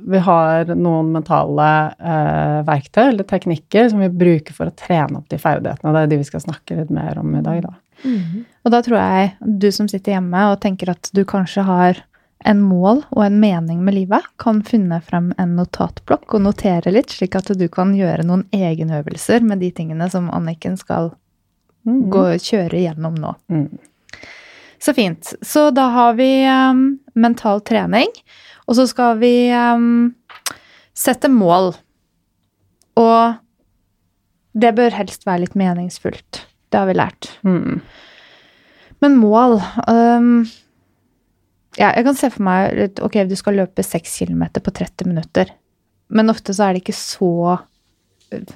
vi 0.09 0.21
har 0.25 0.71
noen 0.73 1.13
mentale 1.13 1.71
eh, 2.01 2.61
verktøy 2.67 3.03
eller 3.11 3.29
teknikker 3.29 3.91
som 3.93 4.01
vi 4.01 4.09
bruker 4.09 4.57
for 4.57 4.71
å 4.71 4.77
trene 4.77 5.21
opp 5.21 5.29
de 5.33 5.41
ferdighetene. 5.41 5.91
og 5.91 5.97
Det 5.97 6.05
er 6.05 6.13
de 6.13 6.21
vi 6.23 6.29
skal 6.31 6.45
snakke 6.47 6.79
litt 6.81 6.93
mer 6.95 7.21
om 7.21 7.35
i 7.37 7.45
dag, 7.45 7.63
da. 7.67 7.75
Mm. 8.05 8.45
Og 8.65 8.73
da 8.73 8.83
tror 8.85 8.99
jeg 9.01 9.57
du 9.63 9.71
som 9.73 9.89
sitter 9.89 10.17
hjemme 10.17 10.51
og 10.51 10.61
tenker 10.65 10.93
at 10.93 11.11
du 11.17 11.25
kanskje 11.29 11.65
har 11.69 12.03
en 12.47 12.61
mål 12.63 13.01
og 13.11 13.23
en 13.25 13.39
mening 13.41 13.81
med 13.85 13.97
livet, 13.97 14.25
kan 14.41 14.61
finne 14.65 15.01
frem 15.05 15.33
en 15.41 15.57
notatblokk 15.59 16.37
og 16.37 16.45
notere 16.45 16.93
litt, 16.93 17.13
slik 17.13 17.37
at 17.39 17.49
du 17.59 17.67
kan 17.73 17.95
gjøre 17.97 18.27
noen 18.29 18.45
egenøvelser 18.55 19.45
med 19.47 19.65
de 19.65 19.73
tingene 19.75 20.09
som 20.13 20.29
Anniken 20.35 20.77
skal 20.81 21.11
mm. 21.89 22.03
gå, 22.13 22.25
kjøre 22.45 22.85
gjennom 22.85 23.17
nå. 23.21 23.35
Mm. 23.53 23.69
Så 24.83 24.95
fint. 24.95 25.35
Så 25.43 25.71
da 25.75 25.89
har 25.95 26.17
vi 26.19 26.31
um, 26.47 26.99
mental 27.15 27.63
trening. 27.65 28.11
Og 28.67 28.79
så 28.79 28.87
skal 28.91 29.19
vi 29.23 29.49
um, 29.55 30.15
sette 30.97 31.31
mål. 31.33 31.73
Og 32.99 33.37
det 34.57 34.75
bør 34.77 34.95
helst 34.97 35.27
være 35.29 35.45
litt 35.45 35.57
meningsfullt. 35.59 36.43
Det 36.73 36.81
har 36.81 36.89
vi 36.89 36.97
lært. 36.97 37.31
Mm. 37.47 37.81
Men 39.05 39.19
mål 39.21 39.59
um, 39.87 40.47
ja, 41.77 41.91
Jeg 41.93 42.07
kan 42.07 42.17
se 42.17 42.31
for 42.33 42.47
meg 42.47 43.01
ok, 43.05 43.19
du 43.29 43.35
skal 43.37 43.59
løpe 43.61 43.85
6 43.85 44.15
km 44.23 44.47
på 44.57 44.73
30 44.73 45.11
minutter. 45.11 45.53
Men 46.09 46.33
ofte 46.33 46.55
så 46.57 46.67
er 46.69 46.77
det 46.77 46.85
ikke 46.85 46.97
så 46.97 47.33
uh, 47.59 48.55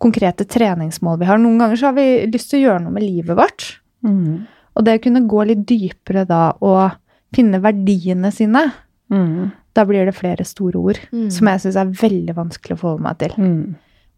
konkrete 0.00 0.46
treningsmål 0.48 1.20
vi 1.20 1.28
har. 1.28 1.40
Noen 1.42 1.60
ganger 1.60 1.78
så 1.78 1.90
har 1.90 1.98
vi 1.98 2.08
lyst 2.32 2.52
til 2.52 2.62
å 2.62 2.68
gjøre 2.68 2.84
noe 2.86 2.94
med 2.94 3.04
livet 3.04 3.36
vårt. 3.38 3.68
Mm. 4.06 4.46
Og 4.78 4.86
det 4.86 4.98
å 4.98 5.02
kunne 5.02 5.26
gå 5.28 5.44
litt 5.50 5.64
dypere 5.68 6.24
da 6.28 6.52
og 6.62 6.94
finne 7.34 7.60
verdiene 7.64 8.30
sine 8.34 8.68
Mm. 9.08 9.50
Da 9.72 9.86
blir 9.88 10.04
det 10.04 10.12
flere 10.18 10.44
store 10.44 10.76
ord 10.76 10.98
mm. 11.12 11.28
som 11.32 11.48
jeg 11.48 11.62
syns 11.62 11.76
er 11.80 11.92
veldig 11.96 12.34
vanskelig 12.36 12.74
å 12.76 12.80
forholde 12.82 13.04
meg 13.06 13.18
til. 13.22 13.36
Mm. 13.40 13.76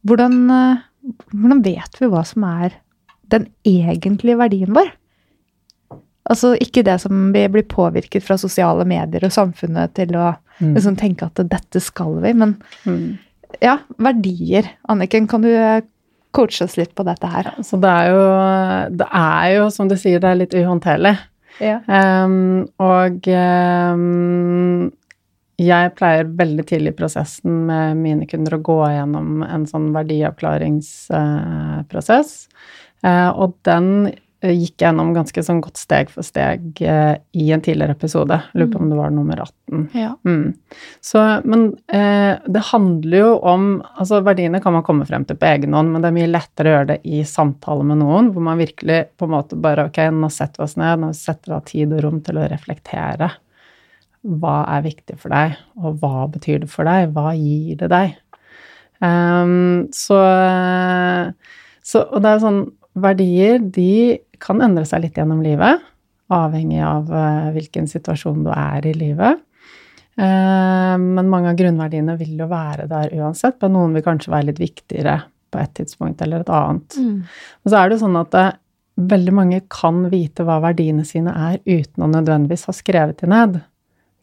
Hvordan, 0.09 0.38
eh, 0.50 1.12
hvordan, 1.31 1.61
vet 1.62 2.00
vi 2.00 2.09
hva 2.11 2.25
som 2.26 2.47
er 2.49 2.75
den 3.31 3.47
egentlige 3.62 4.40
verdien 4.40 4.75
vår. 4.75 4.90
Altså 6.31 6.57
ikke 6.59 6.83
det 6.87 6.97
som 7.05 7.31
vi 7.35 7.45
blir 7.55 7.67
påvirket 7.71 8.26
fra 8.26 8.35
sosiale 8.40 8.83
medier 8.88 9.29
og 9.29 9.35
samfunnet 9.35 9.95
til 9.95 10.17
å 10.19 10.33
Mm. 10.61 10.75
liksom 10.75 10.97
tenke 10.99 11.25
at 11.25 11.38
dette 11.49 11.81
skal 11.81 12.19
vi, 12.21 12.35
men 12.35 12.57
Mm. 12.85 13.19
ja, 13.62 13.79
verdier. 13.97 14.69
Anniken, 14.88 15.26
kan 15.26 15.40
du 15.40 15.49
eh, 15.49 15.81
coache 16.37 16.64
oss 16.64 16.76
litt 16.78 16.94
på 16.94 17.02
dette 17.06 17.26
her? 17.30 17.44
Så 17.66 17.76
det 17.80 17.90
er 17.90 18.06
jo, 18.14 18.22
det 19.02 19.08
er 19.20 19.44
jo, 19.56 19.64
som 19.75 19.88
du 19.90 19.96
sier, 19.99 20.18
det 20.22 20.30
er 20.30 20.42
litt 20.42 20.56
uhåndterlig. 20.56 21.16
Ja. 21.60 21.78
Um, 21.87 22.66
og 22.80 23.28
um, 23.28 24.90
jeg 25.60 25.92
pleier 25.99 26.25
veldig 26.38 26.64
tidlig 26.70 26.90
i 26.94 26.99
prosessen 27.02 27.52
med 27.68 27.87
mine 28.00 28.25
kunder 28.28 28.54
å 28.56 28.64
gå 28.64 28.78
gjennom 28.94 29.28
en 29.44 29.64
sånn 29.68 29.88
verdiavklaringsprosess. 29.92 32.30
Eh, 33.04 33.28
og 33.28 33.52
den 33.68 33.87
gikk 34.40 34.80
gjennom 34.80 35.11
ganske 35.12 35.42
sånn 35.44 35.61
godt 35.61 35.76
steg 35.76 36.09
for 36.12 36.25
steg 36.25 36.80
eh, 36.80 37.16
i 37.37 37.50
en 37.52 37.61
tidligere 37.61 37.92
episode. 37.92 38.38
Lurer 38.56 38.70
på 38.73 38.80
om 38.80 38.88
det 38.88 38.97
var 38.97 39.12
nummer 39.12 39.42
18. 39.44 39.82
Ja. 39.97 40.14
Mm. 40.25 40.54
Så, 41.04 41.25
men 41.44 41.66
eh, 41.92 42.40
det 42.47 42.62
handler 42.70 43.18
jo 43.18 43.35
om 43.37 43.68
Altså, 44.00 44.23
verdiene 44.25 44.62
kan 44.64 44.73
man 44.73 44.85
komme 44.87 45.04
frem 45.09 45.26
til 45.28 45.37
på 45.37 45.49
egen 45.50 45.76
hånd, 45.76 45.92
men 45.92 46.00
det 46.00 46.09
er 46.09 46.16
mye 46.16 46.30
lettere 46.30 46.70
å 46.70 46.75
gjøre 46.75 46.88
det 46.94 46.99
i 47.04 47.20
samtale 47.28 47.85
med 47.85 48.00
noen, 48.00 48.30
hvor 48.32 48.47
man 48.47 48.61
virkelig 48.61 49.02
på 49.20 49.28
en 49.28 49.35
måte 49.35 49.61
bare 49.61 49.90
Ok, 49.90 50.00
nå 50.14 50.32
setter 50.32 50.62
vi 50.62 50.68
oss 50.68 50.78
ned, 50.80 51.04
nå 51.04 51.12
setter 51.16 51.52
vi 51.52 51.59
av 51.59 51.68
tid 51.68 51.94
og 51.97 52.02
rom 52.06 52.25
til 52.25 52.40
å 52.40 52.49
reflektere. 52.49 53.30
Hva 54.40 54.56
er 54.73 54.88
viktig 54.88 55.20
for 55.20 55.32
deg, 55.32 55.61
og 55.80 56.00
hva 56.00 56.26
betyr 56.32 56.64
det 56.64 56.73
for 56.73 56.88
deg? 56.88 57.12
Hva 57.12 57.37
gir 57.37 57.76
det 57.80 57.92
deg? 57.92 58.16
Um, 59.00 59.88
så, 59.97 60.18
så 61.80 62.02
Og 62.11 62.20
det 62.20 62.35
er 62.35 62.42
sånn 62.42 62.61
Verdier, 63.00 63.62
de 63.62 64.18
kan 64.42 64.62
endre 64.64 64.87
seg 64.88 65.04
litt 65.04 65.18
gjennom 65.18 65.42
livet, 65.44 65.82
avhengig 66.30 66.82
av 66.87 67.11
eh, 67.11 67.50
hvilken 67.56 67.88
situasjon 67.90 68.44
du 68.47 68.50
er 68.54 68.87
i 68.87 68.94
livet. 68.97 69.42
Eh, 70.20 70.97
Men 70.99 71.28
mange 71.30 71.52
av 71.52 71.59
grunnverdiene 71.59 72.16
vil 72.20 72.38
jo 72.38 72.49
være 72.50 72.88
der 72.90 73.14
uansett, 73.18 73.61
men 73.62 73.76
noen 73.76 73.94
vil 73.97 74.06
kanskje 74.06 74.32
være 74.35 74.50
litt 74.50 74.62
viktigere 74.62 75.20
på 75.50 75.59
et 75.59 75.73
tidspunkt 75.75 76.20
eller 76.23 76.44
et 76.44 76.52
annet. 76.54 76.99
Mm. 76.99 77.23
Og 77.64 77.70
så 77.73 77.78
er 77.78 77.88
det 77.88 77.97
jo 77.99 78.04
sånn 78.04 78.20
at 78.20 78.35
det, 78.35 78.49
veldig 79.00 79.32
mange 79.35 79.62
kan 79.73 80.04
vite 80.12 80.44
hva 80.47 80.59
verdiene 80.62 81.06
sine 81.09 81.32
er 81.32 81.61
uten 81.64 82.04
å 82.04 82.11
nødvendigvis 82.11 82.66
ha 82.68 82.75
skrevet 82.76 83.23
de 83.23 83.30
ned. 83.30 83.61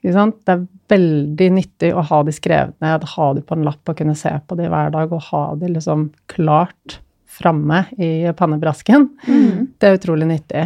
Det 0.05 0.13
er 0.53 0.65
veldig 0.91 1.47
nyttig 1.55 1.89
å 1.97 2.03
ha 2.05 2.21
de 2.24 2.33
skrevet 2.36 2.75
ned, 2.83 3.03
ha 3.15 3.27
de 3.33 3.43
på 3.43 3.57
en 3.57 3.65
lapp 3.65 3.89
og 3.89 3.97
kunne 3.97 4.15
se 4.15 4.31
på 4.47 4.57
de 4.59 4.69
hver 4.71 4.93
dag, 4.93 5.12
og 5.12 5.25
ha 5.31 5.43
de 5.59 5.71
liksom 5.74 6.12
klart 6.31 7.00
framme 7.27 7.86
i 8.00 8.31
pannebrasken. 8.38 9.10
Det 9.77 9.88
er 9.88 9.98
utrolig 10.00 10.27
nyttig. 10.29 10.65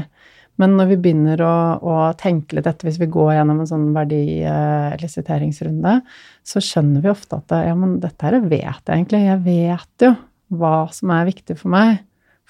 Men 0.62 0.75
når 0.77 0.91
vi 0.91 0.98
begynner 1.01 1.41
å, 1.41 1.56
å 1.82 2.13
tenke 2.20 2.56
litt 2.58 2.68
etter, 2.70 2.86
hvis 2.88 3.00
vi 3.01 3.10
går 3.10 3.34
gjennom 3.38 3.60
en 3.63 3.70
sånn 3.70 3.88
verdilisiteringsrunde, 3.96 5.94
så 6.46 6.62
skjønner 6.62 7.01
vi 7.01 7.10
ofte 7.10 7.39
at 7.39 7.50
ja, 7.65 7.75
men 7.77 8.00
dette 8.03 8.25
her 8.27 8.38
vet 8.44 8.62
jeg 8.62 8.94
egentlig. 8.94 9.22
Jeg 9.25 9.39
vet 9.48 10.06
jo 10.06 10.12
hva 10.62 10.77
som 10.94 11.10
er 11.15 11.30
viktig 11.32 11.56
for 11.58 11.70
meg. 11.74 11.89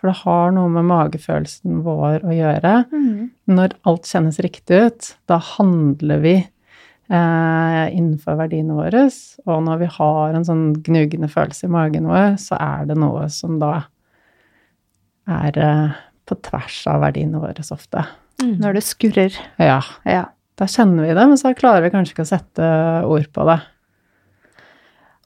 For 0.01 0.09
det 0.09 0.23
har 0.23 0.49
noe 0.55 0.69
med 0.73 0.89
magefølelsen 0.89 1.83
vår 1.85 2.25
å 2.25 2.31
gjøre. 2.33 2.73
Når 3.53 3.69
alt 3.85 4.09
kjennes 4.09 4.41
riktig 4.41 4.75
ut, 4.87 5.01
da 5.29 5.37
handler 5.53 6.19
vi 6.23 6.35
eh, 6.41 7.85
innenfor 7.93 8.39
verdiene 8.39 8.73
våre. 8.79 9.05
Og 9.45 9.57
når 9.67 9.77
vi 9.83 9.89
har 9.99 10.33
en 10.33 10.47
sånn 10.47 10.65
gnugende 10.81 11.29
følelse 11.31 11.69
i 11.69 11.73
magen 11.77 12.09
vår, 12.09 12.33
så 12.41 12.57
er 12.57 12.89
det 12.89 12.97
noe 12.97 13.29
som 13.29 13.61
da 13.61 13.75
er 15.29 15.57
eh, 15.61 15.97
på 16.25 16.37
tvers 16.47 16.79
av 16.87 17.01
verdiene 17.03 17.41
våre 17.41 17.63
så 17.65 17.75
ofte. 17.77 18.05
Når 18.41 18.73
det 18.79 18.83
skurrer. 18.87 19.35
Ja, 19.61 19.81
Ja. 20.05 20.25
da 20.57 20.65
kjenner 20.65 21.05
vi 21.07 21.13
det, 21.13 21.27
men 21.27 21.37
så 21.37 21.51
klarer 21.57 21.83
vi 21.85 21.91
kanskje 21.93 22.13
ikke 22.15 22.25
å 22.25 22.31
sette 22.31 22.69
ord 23.05 23.27
på 23.33 23.45
det. 23.49 23.59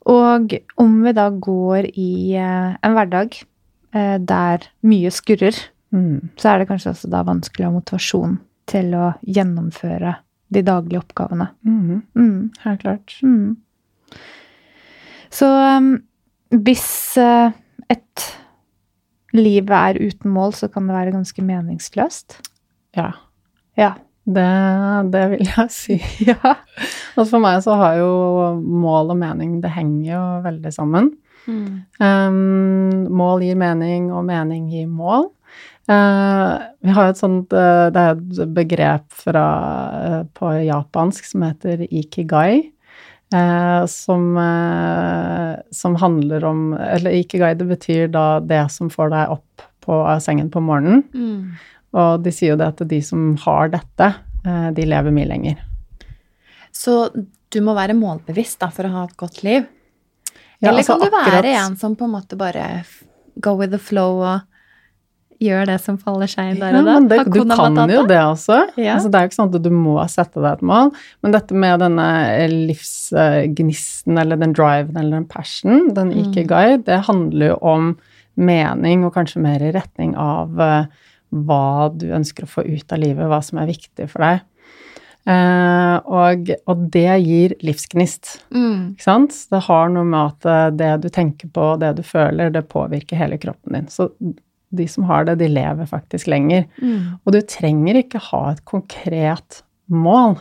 Og 0.06 0.54
om 0.78 0.98
vi 1.04 1.14
da 1.18 1.30
går 1.32 1.88
i 1.98 2.36
eh, 2.38 2.76
en 2.84 2.94
hverdag 2.98 3.38
eh, 3.96 4.18
der 4.20 4.68
mye 4.84 5.12
skurrer, 5.14 5.56
Mm. 5.96 6.30
så 6.36 6.50
er 6.50 6.58
det 6.60 6.66
kanskje 6.68 6.90
også 6.92 7.08
da 7.08 7.22
vanskelig 7.24 7.64
å 7.64 7.70
ha 7.70 7.74
motivasjon 7.78 8.34
til 8.68 8.90
å 9.00 9.14
gjennomføre 9.24 10.16
de 10.52 10.62
daglige 10.66 11.00
oppgavene. 11.00 11.46
Mm. 11.64 12.02
Mm. 12.18 12.50
Helt 12.66 12.82
klart. 12.82 13.14
Mm. 13.24 13.56
Så 15.32 15.48
um, 15.78 15.88
hvis 16.52 17.16
uh, 17.22 17.54
et 17.88 18.26
liv 19.38 19.72
er 19.72 20.00
uten 20.02 20.34
mål, 20.34 20.56
så 20.58 20.70
kan 20.72 20.88
det 20.88 20.96
være 20.98 21.16
ganske 21.16 21.46
meningsløst. 21.46 22.40
Ja. 22.98 23.12
Ja. 23.80 23.94
Det, 24.26 24.46
det 25.14 25.24
vil 25.36 25.46
jeg 25.46 25.72
si. 25.74 26.00
Ja. 26.32 26.56
Og 27.16 27.28
for 27.30 27.40
meg 27.44 27.62
så 27.64 27.76
har 27.78 28.00
jo 28.00 28.10
mål 28.60 29.14
og 29.14 29.20
mening 29.22 29.60
Det 29.64 29.70
henger 29.72 30.08
jo 30.10 30.24
veldig 30.48 30.72
sammen. 30.74 31.12
Mm. 31.46 31.86
Um, 32.02 33.06
mål 33.14 33.46
gir 33.46 33.58
mening, 33.60 34.10
og 34.10 34.26
mening 34.26 34.66
gir 34.74 34.90
mål. 34.90 35.30
Uh, 35.86 36.58
vi 36.82 36.96
har 36.98 37.12
et 37.12 37.20
sånt 37.20 37.54
uh, 37.54 37.94
Det 37.94 38.02
er 38.02 38.16
et 38.16 38.54
begrep 38.56 39.04
fra, 39.14 39.44
uh, 39.94 40.22
på 40.34 40.56
japansk 40.66 41.30
som 41.30 41.46
heter 41.46 41.86
ikigai. 41.86 42.72
Uh, 43.36 43.86
som, 43.92 44.38
eh, 44.40 45.60
som 45.72 45.96
handler 46.00 46.46
om 46.48 46.74
Eller 46.74 47.12
ikigai, 47.20 47.54
det 47.60 47.68
betyr 47.68 48.08
da 48.14 48.40
det 48.40 48.64
som 48.72 48.90
får 48.90 49.12
deg 49.12 49.36
opp 49.36 49.66
på 49.86 50.02
sengen 50.24 50.50
på 50.50 50.64
morgenen. 50.64 51.04
Mm. 51.14 51.56
Og 51.96 52.24
de 52.26 52.34
sier 52.34 52.56
jo 52.56 52.60
det 52.60 52.72
at 52.74 52.82
de 52.90 53.00
som 53.06 53.36
har 53.44 53.70
dette, 53.76 54.08
eh, 54.46 54.70
de 54.76 54.88
lever 54.88 55.14
mye 55.14 55.30
lenger. 55.30 55.62
Så 56.76 57.12
du 57.54 57.62
må 57.64 57.76
være 57.78 57.96
målbevisst 57.96 58.60
da, 58.64 58.72
for 58.74 58.88
å 58.88 58.96
ha 58.96 59.04
et 59.06 59.16
godt 59.20 59.44
liv? 59.46 59.68
Ja, 60.60 60.72
Eller 60.72 60.82
altså 60.82 60.98
kan 60.98 61.06
du 61.06 61.14
være 61.14 61.44
akkurat- 61.44 61.62
en 61.62 61.78
som 61.78 61.96
på 61.96 62.06
en 62.06 62.16
måte 62.16 62.38
bare 62.38 62.84
go 63.40 63.56
with 63.56 63.72
the 63.72 63.80
flow 63.80 64.24
og 64.24 64.42
gjør 65.44 65.66
det 65.68 65.76
som 65.84 65.98
faller 66.00 66.30
seg 66.32 66.54
inn 66.54 66.60
der 66.62 66.78
og 66.80 66.86
da? 66.88 66.94
men 67.00 67.08
det, 67.12 67.18
du 67.34 67.42
kan 67.50 67.76
jo 67.92 68.04
det 68.08 68.20
også. 68.22 68.60
Ja. 68.80 68.96
Altså, 68.96 69.10
det 69.12 69.20
er 69.20 69.26
jo 69.26 69.32
ikke 69.32 69.40
sånn 69.40 69.52
at 69.56 69.66
du 69.66 69.70
må 69.76 69.96
sette 70.12 70.40
deg 70.44 70.52
et 70.58 70.66
mål. 70.66 70.92
Men 71.26 71.36
dette 71.36 71.58
med 71.66 71.80
denne 71.84 72.08
livsgnisten 72.54 74.18
eller 74.22 74.40
den 74.42 74.54
driven 74.56 74.98
eller 74.98 75.20
den 75.20 75.28
passion, 75.30 75.94
den 75.94 76.12
Mm. 76.14 76.20
ikigai, 76.24 76.84
det 76.86 77.06
handler 77.08 77.48
jo 77.54 77.58
om 77.62 77.98
mening 78.38 79.06
og 79.06 79.14
kanskje 79.16 79.42
mer 79.42 79.62
i 79.64 79.72
retning 79.72 80.16
av 80.16 80.60
eh, 80.60 80.86
hva 81.32 81.90
du 81.96 82.08
ønsker 82.12 82.44
å 82.44 82.48
få 82.52 82.66
ut 82.66 82.92
av 82.92 83.00
livet, 83.00 83.28
hva 83.28 83.42
som 83.44 83.60
er 83.60 83.68
viktig 83.68 84.10
for 84.12 84.22
deg. 84.22 84.42
Eh, 85.28 85.96
og, 86.06 86.52
og 86.70 86.84
det 86.94 87.08
gir 87.26 87.56
livsgnist. 87.66 88.42
Mm. 88.54 88.94
Ikke 88.94 89.04
sant? 89.08 89.34
Det 89.50 89.64
har 89.66 89.90
noe 89.90 90.04
med 90.06 90.20
at 90.36 90.46
eh, 90.46 90.70
det 90.78 90.92
du 91.02 91.10
tenker 91.10 91.50
på, 91.50 91.72
det 91.82 91.96
du 91.98 92.04
føler, 92.04 92.52
det 92.54 92.68
påvirker 92.70 93.18
hele 93.18 93.38
kroppen 93.42 93.74
din. 93.74 93.88
Så 93.90 94.12
de 94.70 94.88
som 94.90 95.06
har 95.10 95.28
det, 95.28 95.38
de 95.42 95.50
lever 95.52 95.88
faktisk 95.90 96.30
lenger. 96.32 96.66
Mm. 96.82 97.18
Og 97.24 97.36
du 97.36 97.40
trenger 97.48 98.02
ikke 98.02 98.22
ha 98.32 98.42
et 98.52 98.64
konkret 98.68 99.62
mål. 99.92 100.38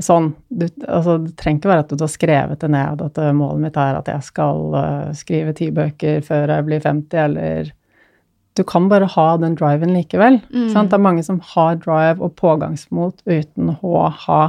Sånn, 0.00 0.30
du, 0.48 0.64
altså, 0.88 1.18
det 1.20 1.34
trenger 1.40 1.60
ikke 1.60 1.72
være 1.72 1.84
at 1.84 1.92
du 1.92 2.02
har 2.04 2.12
skrevet 2.12 2.62
det 2.62 2.70
ned, 2.72 3.02
at 3.04 3.18
eh, 3.20 3.34
målet 3.36 3.66
mitt 3.66 3.76
er 3.76 3.98
at 3.98 4.08
jeg 4.08 4.24
skal 4.24 4.76
eh, 4.78 5.10
skrive 5.18 5.52
ti 5.58 5.68
bøker 5.74 6.22
før 6.24 6.54
jeg 6.54 6.68
blir 6.68 6.84
50, 6.84 7.18
eller 7.26 7.72
Du 8.56 8.60
kan 8.68 8.88
bare 8.88 9.06
ha 9.08 9.26
den 9.40 9.54
driven 9.56 9.94
likevel. 9.96 10.40
Mm. 10.52 10.66
Sant? 10.72 10.90
Det 10.92 10.98
er 10.98 11.06
mange 11.06 11.22
som 11.24 11.38
har 11.54 11.78
drive 11.80 12.20
og 12.20 12.34
pågangsmot 12.36 13.22
uten 13.24 13.76
å 13.80 14.08
ha 14.26 14.42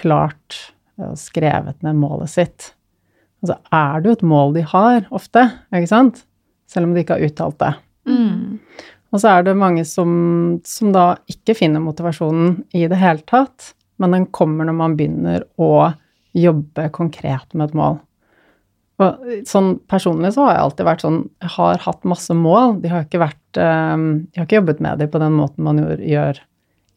klart 0.00 0.72
og 0.96 1.18
skrevet 1.20 1.82
ned 1.84 1.98
målet 2.00 2.32
sitt. 2.32 2.70
Altså 3.42 3.58
er 3.74 4.00
det 4.00 4.08
jo 4.08 4.16
et 4.16 4.28
mål 4.32 4.54
de 4.56 4.62
har, 4.70 5.04
ofte, 5.10 5.44
ikke 5.74 5.90
sant? 5.90 6.22
Selv 6.70 6.88
om 6.88 6.94
de 6.94 7.02
ikke 7.02 7.18
har 7.18 7.26
uttalt 7.26 7.58
det. 7.60 7.72
Mm. 8.08 8.58
Og 9.12 9.20
så 9.20 9.28
er 9.34 9.44
det 9.44 9.58
mange 9.60 9.84
som, 9.88 10.12
som 10.64 10.92
da 10.94 11.12
ikke 11.30 11.56
finner 11.58 11.84
motivasjonen 11.84 12.62
i 12.76 12.86
det 12.88 13.00
hele 13.00 13.24
tatt, 13.28 13.74
men 14.00 14.16
den 14.16 14.30
kommer 14.34 14.66
når 14.66 14.78
man 14.78 14.96
begynner 14.98 15.44
å 15.60 15.92
jobbe 16.32 16.88
konkret 16.96 17.52
med 17.52 17.70
et 17.70 17.76
mål. 17.76 18.00
Og 19.02 19.44
sånn 19.48 19.74
personlig 19.90 20.32
så 20.34 20.46
har 20.46 20.56
jeg 20.56 20.64
alltid 20.66 20.86
vært 20.86 21.02
sånn 21.02 21.20
Jeg 21.42 21.50
har 21.56 21.80
hatt 21.86 22.04
masse 22.06 22.34
mål. 22.36 22.76
De 22.82 22.90
har 22.92 23.06
ikke 23.06 23.22
vært 23.22 23.58
eh, 23.58 23.94
Jeg 23.96 24.38
har 24.38 24.46
ikke 24.46 24.58
jobbet 24.60 24.82
med 24.84 25.00
dem 25.02 25.10
på 25.12 25.22
den 25.22 25.36
måten 25.38 25.66
man 25.66 25.80
gjør 25.80 26.40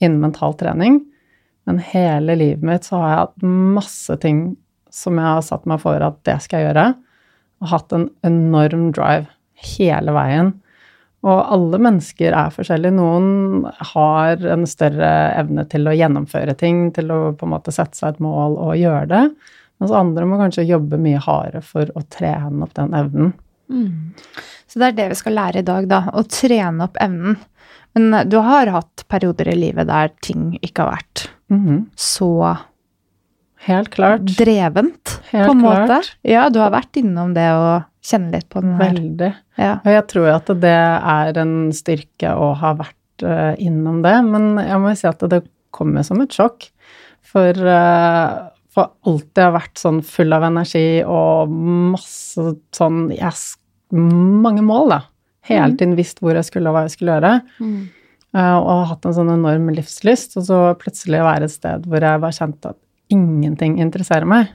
innen 0.04 0.20
mental 0.22 0.54
trening. 0.60 1.00
Men 1.66 1.80
hele 1.82 2.36
livet 2.38 2.66
mitt 2.68 2.86
så 2.86 3.00
har 3.00 3.10
jeg 3.10 3.22
hatt 3.24 3.48
masse 3.48 4.18
ting 4.22 4.44
som 4.94 5.18
jeg 5.20 5.28
har 5.28 5.42
satt 5.44 5.66
meg 5.68 5.82
for 5.82 6.04
at 6.04 6.20
det 6.28 6.38
skal 6.44 6.62
jeg 6.62 6.70
gjøre. 6.70 6.86
Og 7.64 7.72
hatt 7.72 7.96
en 7.96 8.10
enorm 8.28 8.92
drive 8.96 9.32
hele 9.76 10.14
veien. 10.16 10.54
Og 11.26 11.40
alle 11.56 11.80
mennesker 11.82 12.36
er 12.38 12.54
forskjellige. 12.54 12.94
Noen 12.94 13.64
har 13.94 14.44
en 14.54 14.66
større 14.70 15.12
evne 15.40 15.64
til 15.72 15.90
å 15.90 15.96
gjennomføre 15.98 16.54
ting, 16.60 16.92
til 16.94 17.10
å 17.14 17.20
på 17.38 17.48
en 17.48 17.54
måte 17.56 17.74
sette 17.74 17.98
seg 17.98 18.14
et 18.14 18.22
mål 18.24 18.60
og 18.62 18.76
gjøre 18.78 19.08
det. 19.10 19.24
Mens 19.82 19.96
andre 19.96 20.28
må 20.30 20.38
kanskje 20.40 20.68
jobbe 20.70 21.00
mye 21.02 21.20
hardere 21.26 21.64
for 21.66 21.90
å 21.98 22.04
trene 22.14 22.62
opp 22.64 22.76
den 22.78 22.94
evnen. 22.96 23.34
Mm. 23.74 24.14
Så 24.70 24.80
det 24.80 24.92
er 24.92 24.98
det 25.00 25.10
vi 25.16 25.18
skal 25.20 25.36
lære 25.40 25.64
i 25.64 25.68
dag, 25.68 25.90
da. 25.90 26.04
Å 26.14 26.22
trene 26.30 26.86
opp 26.86 27.02
evnen. 27.02 27.40
Men 27.98 28.30
du 28.30 28.38
har 28.44 28.70
hatt 28.76 29.06
perioder 29.10 29.50
i 29.50 29.58
livet 29.58 29.90
der 29.90 30.14
ting 30.22 30.54
ikke 30.62 30.86
har 30.86 30.98
vært 31.00 31.28
Mhm. 31.50 31.86
så 31.96 32.58
Helt 33.66 33.90
klart. 33.94 34.26
drevent, 34.38 35.16
Helt 35.32 35.48
på 35.50 35.56
en 35.56 35.64
måte. 35.64 36.00
Ja, 36.28 36.48
du 36.54 36.60
har 36.62 36.72
vært 36.74 36.98
innom 37.02 37.34
det 37.36 37.48
og 37.58 37.86
kjenne 38.06 38.32
litt 38.36 38.48
på 38.54 38.62
den 38.62 38.76
her. 38.78 38.92
Veldig. 38.94 39.32
Ja. 39.58 39.72
Og 39.82 39.90
jeg 39.96 40.06
tror 40.12 40.28
at 40.36 40.52
det 40.62 40.74
er 40.76 41.40
en 41.42 41.56
styrke 41.74 42.34
å 42.38 42.52
ha 42.62 42.74
vært 42.78 43.26
uh, 43.26 43.54
innom 43.62 44.02
det, 44.06 44.14
men 44.28 44.60
jeg 44.62 44.82
må 44.84 44.92
jo 44.94 45.00
si 45.02 45.08
at 45.10 45.26
det 45.32 45.42
kommer 45.76 46.06
som 46.08 46.22
et 46.22 46.36
sjokk. 46.36 46.68
For, 47.26 47.58
uh, 47.58 48.52
for 48.72 48.94
alltid 49.10 49.42
har 49.48 49.56
vært 49.58 49.82
sånn 49.82 50.02
full 50.06 50.36
av 50.38 50.46
energi 50.48 51.02
og 51.04 51.50
masse 51.96 52.54
sånn 52.76 53.08
yes, 53.16 53.56
Mange 53.96 54.64
mål, 54.66 54.90
da. 54.92 55.02
Hele 55.46 55.70
Mm. 55.72 55.76
tiden 55.78 55.92
visst 55.96 56.18
hvor 56.20 56.34
jeg 56.36 56.44
skulle 56.48 56.72
og 56.72 56.74
hva 56.76 56.82
jeg 56.88 56.96
skulle 56.96 57.14
gjøre. 57.20 57.34
Mm. 57.62 57.84
eh, 58.36 58.56
og 58.58 58.68
har 58.68 58.86
hatt 58.90 59.06
en 59.06 59.14
sånn 59.14 59.30
enorm 59.32 59.70
livslyst, 59.78 60.34
og 60.42 60.44
så 60.48 60.58
plutselig 60.82 61.22
være 61.24 61.46
et 61.46 61.54
sted 61.54 61.86
hvor 61.86 62.02
jeg 62.02 62.20
bare 62.24 62.36
kjente 62.36 62.72
at 62.74 62.80
ingenting 63.14 63.78
interesserer 63.84 64.28
meg. 64.30 64.54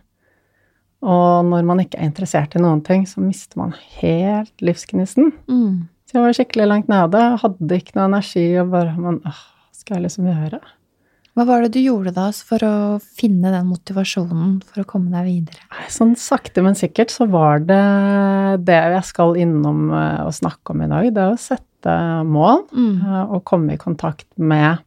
Og 1.01 1.47
når 1.49 1.65
man 1.65 1.81
ikke 1.81 1.97
er 2.01 2.11
interessert 2.11 2.57
i 2.57 2.61
noen 2.61 2.83
ting, 2.85 3.07
så 3.09 3.23
mister 3.25 3.57
man 3.63 3.73
helt 4.01 4.53
livsgnisten. 4.65 5.31
Mm. 5.49 5.87
Så 6.05 6.19
jeg 6.19 6.27
var 6.27 6.37
skikkelig 6.37 6.67
langt 6.69 6.91
nede, 6.91 7.23
hadde 7.41 7.79
ikke 7.79 7.97
noe 7.97 8.09
energi 8.11 8.45
og 8.61 8.73
bare 8.75 8.97
Men 8.99 9.21
åh, 9.31 9.41
skal 9.73 9.97
jeg 10.01 10.09
liksom 10.09 10.27
gjøre? 10.29 10.61
Hva 11.39 11.45
var 11.47 11.63
det 11.63 11.71
du 11.77 11.79
gjorde 11.79 12.11
da 12.13 12.27
for 12.35 12.61
å 12.67 12.73
finne 13.01 13.53
den 13.55 13.69
motivasjonen 13.71 14.57
for 14.67 14.83
å 14.83 14.89
komme 14.91 15.13
deg 15.15 15.29
videre? 15.29 15.63
Sånn 15.89 16.17
sakte, 16.19 16.61
men 16.67 16.75
sikkert 16.77 17.15
så 17.15 17.29
var 17.31 17.63
det 17.65 17.79
det 18.67 18.77
jeg 18.97 19.05
skal 19.09 19.39
innom 19.39 19.87
eh, 19.95 20.25
og 20.27 20.35
snakke 20.37 20.75
om 20.75 20.83
i 20.85 20.91
dag. 20.91 21.07
Det 21.15 21.23
er 21.23 21.33
å 21.37 21.41
sette 21.41 21.95
mål 22.27 22.67
Mm. 22.75 22.97
eh, 23.07 23.23
og 23.31 23.45
komme 23.49 23.79
i 23.79 23.81
kontakt 23.81 24.27
med 24.37 24.83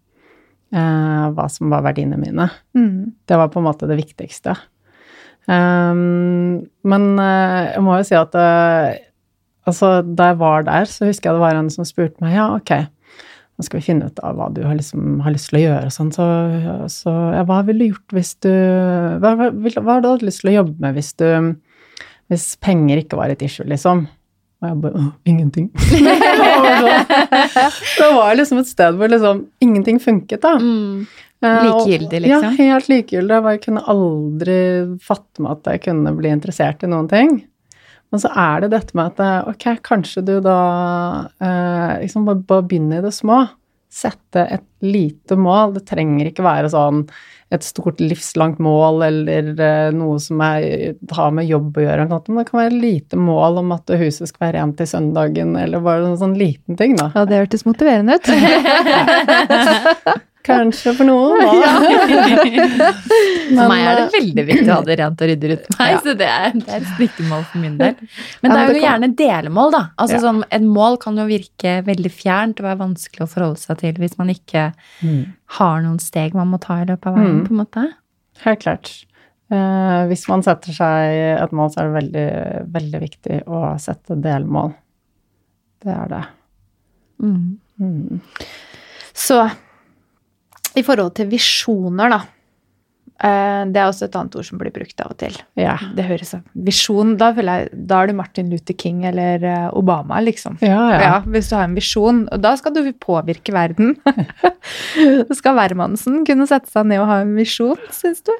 eh, 0.73 1.25
hva 1.33 1.47
som 1.51 1.73
var 1.73 1.85
verdiene 1.85 2.19
mine. 2.19 2.49
Mm. 2.77 3.13
Det 3.29 3.39
var 3.39 3.51
på 3.53 3.61
en 3.61 3.67
måte 3.69 3.89
det 3.89 3.99
viktigste. 3.99 4.55
Um, 5.43 6.63
men 6.87 7.07
eh, 7.19 7.73
jeg 7.73 7.83
må 7.83 7.97
jo 7.99 8.07
si 8.07 8.15
at 8.15 8.35
eh, 8.39 9.01
altså, 9.67 9.97
da 10.03 10.31
jeg 10.31 10.39
var 10.39 10.67
der, 10.69 10.87
så 10.87 11.09
husker 11.09 11.29
jeg 11.29 11.39
det 11.39 11.43
var 11.43 11.59
en 11.59 11.71
som 11.73 11.87
spurte 11.87 12.23
meg 12.23 12.37
ja, 12.37 12.45
ok, 12.55 12.71
nå 13.53 13.65
skal 13.67 13.81
vi 13.81 13.87
finne 13.89 14.07
ut 14.07 14.21
av 14.23 14.39
hva 14.39 14.47
du 14.55 14.61
har, 14.63 14.77
liksom, 14.79 15.19
har 15.25 15.35
lyst 15.35 15.51
til 15.51 15.59
å 15.59 15.65
gjøre 15.65 15.89
og 15.91 15.95
sånn. 15.97 16.13
Så, 16.15 16.29
så 16.93 17.11
ja, 17.35 17.43
hva 17.49 17.59
ville 17.67 17.83
du 17.83 17.91
gjort 17.91 18.15
hvis 18.15 18.33
du 18.45 18.49
hva, 18.49 19.35
hva, 19.35 19.51
hva 19.51 19.97
har 19.97 20.05
du 20.05 20.25
lyst 20.25 20.45
til 20.45 20.53
å 20.53 20.57
jobbe 20.61 20.79
med 20.85 20.97
hvis 20.97 21.13
du 21.19 21.27
hvis 22.31 22.53
penger 22.63 23.03
ikke 23.03 23.19
var 23.19 23.33
et 23.33 23.43
issue, 23.45 23.67
liksom? 23.69 24.07
Og 24.63 24.69
jeg 24.69 24.79
bare 24.79 24.99
«Åh, 25.01 25.09
ingenting. 25.27 25.65
det 26.63 28.09
var 28.15 28.35
liksom 28.39 28.61
et 28.63 28.69
sted 28.69 28.97
hvor 28.99 29.11
liksom 29.11 29.45
ingenting 29.63 30.01
funket, 30.03 30.41
da. 30.43 30.55
Mm. 30.59 31.05
Eh, 31.43 31.63
Likegyldig, 31.67 32.21
liksom? 32.23 32.43
Ja, 32.43 32.73
helt 32.73 32.91
likegyldig. 32.91 33.39
Jeg 33.51 33.63
kunne 33.65 33.87
aldri 33.91 34.59
fatte 35.03 35.43
meg 35.43 35.57
at 35.57 35.73
jeg 35.73 35.83
kunne 35.89 36.13
bli 36.15 36.31
interessert 36.31 36.85
i 36.85 36.91
noen 36.91 37.09
ting. 37.11 37.41
Men 38.13 38.21
så 38.21 38.29
er 38.37 38.63
det 38.63 38.71
dette 38.75 38.95
med 38.95 39.11
at 39.11 39.21
eh, 39.25 39.51
ok, 39.51 39.67
kanskje 39.83 40.21
du 40.27 40.35
da 40.45 40.59
eh, 41.41 41.99
liksom 42.03 42.27
bare, 42.29 42.43
bare 42.47 42.65
begynne 42.69 43.01
i 43.01 43.05
det 43.05 43.11
små. 43.15 43.41
Sette 43.93 44.45
et 44.55 44.67
lite 44.85 45.37
mål. 45.37 45.75
Det 45.75 45.87
trenger 45.89 46.29
ikke 46.29 46.45
være 46.45 46.71
sånn 46.71 47.03
et 47.53 47.65
stort 47.65 48.01
livslangt 48.01 48.59
mål 48.63 49.03
eller 49.07 49.53
eh, 49.53 49.89
noe 49.95 50.19
som 50.21 50.41
er, 50.45 50.95
har 51.13 51.31
med 51.35 51.49
jobb 51.49 51.77
å 51.77 51.85
gjøre. 51.85 51.99
eller 52.01 52.11
noe, 52.11 52.25
Men 52.27 52.41
det 52.41 52.47
kan 52.49 52.61
være 52.61 52.73
et 52.73 52.83
lite 52.83 53.19
mål 53.19 53.61
om 53.63 53.71
at 53.77 53.95
huset 54.01 54.29
skal 54.29 54.47
være 54.47 54.57
rent 54.59 54.77
til 54.81 54.89
søndagen, 54.89 55.55
eller 55.59 55.83
bare 55.85 56.11
en 56.11 56.19
sånn 56.19 56.37
liten 56.39 56.79
ting, 56.79 56.97
da. 56.99 57.11
Ja, 57.15 57.25
det 57.29 57.41
hørtes 57.45 57.65
motiverende 57.69 58.19
ut. 58.19 58.25
Kanskje 60.43 60.91
for 60.97 61.07
noen, 61.07 61.39
da. 61.39 61.43
For 63.53 63.69
meg 63.69 63.83
er 63.83 63.95
det 63.99 64.03
eh, 64.03 64.13
veldig 64.17 64.43
viktig 64.49 64.67
å 64.67 64.75
ha 64.75 64.81
det 64.87 64.97
rent 64.99 65.21
og 65.23 65.29
ryddig 65.29 65.51
rundt 65.53 65.69
meg, 65.79 65.91
Ja. 65.93 65.99
så 66.03 66.15
det 66.19 66.27
er, 66.29 66.49
det 66.57 66.67
er 66.67 66.81
et 66.81 66.99
viktig 66.99 67.25
mål 67.29 67.45
for 67.51 67.61
min 67.63 67.77
del. 67.79 67.95
Men 68.43 68.51
Ja, 68.51 68.55
det 68.57 68.63
er 68.63 68.73
jo 68.77 68.83
gjerne 68.83 69.09
delmål, 69.23 69.71
da. 69.75 69.81
Altså 70.03 70.17
Ja. 70.17 70.23
sånn, 70.25 70.43
Et 70.51 70.65
mål 70.67 70.97
kan 71.03 71.17
jo 71.21 71.25
virke 71.29 71.77
veldig 71.87 72.11
fjernt 72.11 72.59
og 72.59 72.67
være 72.67 72.81
vanskelig 72.83 73.23
å 73.25 73.29
forholde 73.31 73.61
seg 73.63 73.77
til 73.83 73.93
hvis 74.03 74.17
man 74.19 74.29
ikke 74.33 74.65
Mm. 75.03 75.33
har 75.59 75.81
noen 75.81 75.99
steg 75.99 76.33
man 76.35 76.47
må 76.51 76.59
ta 76.61 76.81
i 76.81 76.85
løpet 76.85 77.07
av 77.07 77.15
veien, 77.17 77.39
Mm. 77.41 77.47
på 77.47 77.51
en 77.51 77.61
måte. 77.65 77.93
Helt 78.43 78.59
klart. 78.59 79.05
Eh, 79.51 80.07
hvis 80.09 80.27
man 80.27 80.41
setter 80.41 80.71
seg 80.73 81.41
et 81.43 81.51
mål, 81.51 81.69
så 81.71 81.81
er 81.81 81.91
det 81.91 81.97
veldig, 82.01 82.71
veldig 82.73 82.99
viktig 83.01 83.43
å 83.47 83.75
sette 83.79 84.15
delmål. 84.19 84.73
Det 85.83 85.93
er 85.93 86.07
det. 86.09 86.23
Mm. 87.21 87.57
Mm. 87.79 88.21
Så 89.13 89.51
i 90.75 90.83
forhold 90.85 91.13
til 91.17 91.27
visjoner, 91.31 92.09
da. 92.13 92.21
eh, 93.23 93.63
Det 93.71 93.79
er 93.81 93.87
også 93.89 94.07
et 94.07 94.15
annet 94.19 94.35
ord 94.39 94.47
som 94.47 94.57
blir 94.61 94.73
brukt 94.75 94.99
av 95.03 95.11
og 95.13 95.17
til. 95.21 95.35
Ja. 95.59 95.75
Det 95.95 96.05
høres 96.07 96.33
ut 96.33 96.47
Visjon, 96.67 97.15
da, 97.17 97.31
jeg, 97.37 97.69
da 97.87 98.01
er 98.03 98.07
du 98.11 98.13
Martin 98.17 98.49
Luther 98.51 98.73
King 98.77 99.03
eller 99.09 99.43
eh, 99.43 99.69
Obama, 99.77 100.19
liksom. 100.23 100.57
Ja, 100.61 100.81
ja. 100.95 100.99
Ja, 101.01 101.13
hvis 101.25 101.49
du 101.51 101.55
har 101.55 101.67
en 101.69 101.75
visjon, 101.77 102.25
og 102.31 102.41
da 102.43 102.55
skal 102.59 102.73
du 102.75 102.81
påvirke 102.93 103.53
verden. 103.55 103.95
skal 105.39 105.57
hvermannsen 105.57 106.23
kunne 106.27 106.47
sette 106.49 106.71
seg 106.71 106.87
ned 106.89 107.01
og 107.03 107.09
ha 107.11 107.21
en 107.23 107.35
visjon, 107.37 107.79
syns 107.93 108.23
du? 108.25 108.33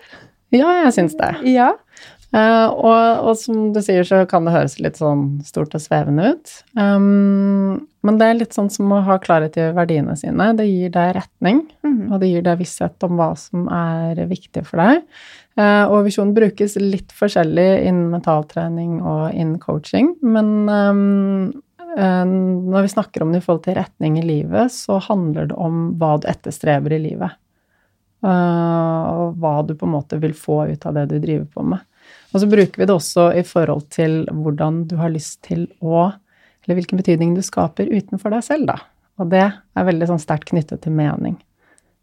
ja 0.54 0.70
jeg 0.84 0.92
syns 0.94 1.16
det. 1.18 1.32
Ja. 1.50 1.72
Eh, 2.34 2.66
og, 2.66 3.28
og 3.30 3.36
som 3.38 3.68
du 3.76 3.78
sier, 3.86 4.06
så 4.08 4.24
kan 4.30 4.48
det 4.48 4.56
høres 4.56 4.80
litt 4.82 4.98
sånn 4.98 5.44
stort 5.46 5.76
og 5.78 5.84
svevende 5.84 6.32
ut. 6.34 6.54
Um, 6.74 7.84
men 8.04 8.18
det 8.18 8.26
er 8.28 8.40
litt 8.40 8.58
sånn 8.58 8.72
som 8.74 8.90
å 8.92 9.04
ha 9.06 9.20
klarhet 9.22 9.60
i 9.62 9.68
verdiene 9.76 10.16
sine. 10.18 10.48
Det 10.58 10.66
gir 10.66 10.90
deg 10.96 11.14
retning, 11.20 11.62
Mhm. 11.86 12.08
og 12.12 12.20
det 12.24 12.32
gir 12.32 12.42
deg 12.48 12.58
visshet 12.64 13.06
om 13.06 13.20
hva 13.20 13.30
som 13.38 13.68
er 13.70 14.24
viktig 14.28 14.66
for 14.66 14.82
deg. 14.82 15.04
Uh, 15.54 15.86
og 15.94 16.08
visjon 16.08 16.34
brukes 16.34 16.76
litt 16.82 17.14
forskjellig 17.14 17.86
innen 17.86 18.10
mentaltrening 18.10 18.98
og 19.04 19.30
innen 19.32 19.60
coaching, 19.62 20.16
men 20.26 20.68
um, 20.68 21.64
eh, 21.94 22.26
når 22.26 22.82
vi 22.88 22.94
snakker 22.96 23.22
om 23.22 23.32
det 23.32 23.44
i 23.44 23.46
forhold 23.46 23.64
til 23.68 23.78
retning 23.78 24.18
i 24.18 24.26
livet, 24.26 24.74
så 24.74 24.98
handler 25.06 25.52
det 25.52 25.56
om 25.62 25.94
hva 26.02 26.16
du 26.20 26.26
etterstreber 26.28 26.98
i 26.98 27.04
livet. 27.06 27.38
Og 28.24 29.36
hva 29.36 29.58
du 29.68 29.74
på 29.76 29.86
en 29.86 29.94
måte 29.98 30.18
vil 30.18 30.32
få 30.32 30.64
ut 30.72 30.86
av 30.88 30.96
det 30.96 31.10
du 31.12 31.18
driver 31.20 31.46
på 31.54 31.66
med. 31.74 31.82
Og 32.34 32.42
så 32.42 32.50
bruker 32.50 32.82
vi 32.82 32.88
det 32.90 32.96
også 32.96 33.28
i 33.38 33.44
forhold 33.46 33.88
til 33.94 34.24
hvordan 34.32 34.84
du 34.90 34.98
har 35.00 35.14
lyst 35.14 35.42
til 35.46 35.68
å 35.82 36.12
Eller 36.64 36.78
hvilken 36.80 36.96
betydning 36.96 37.34
du 37.36 37.42
skaper 37.44 37.90
utenfor 37.92 38.32
deg 38.32 38.44
selv, 38.46 38.70
da. 38.70 38.78
Og 39.20 39.28
det 39.34 39.42
er 39.44 39.84
veldig 39.84 40.08
sånn 40.08 40.22
sterkt 40.22 40.48
knyttet 40.48 40.80
til 40.86 40.94
mening. 40.96 41.36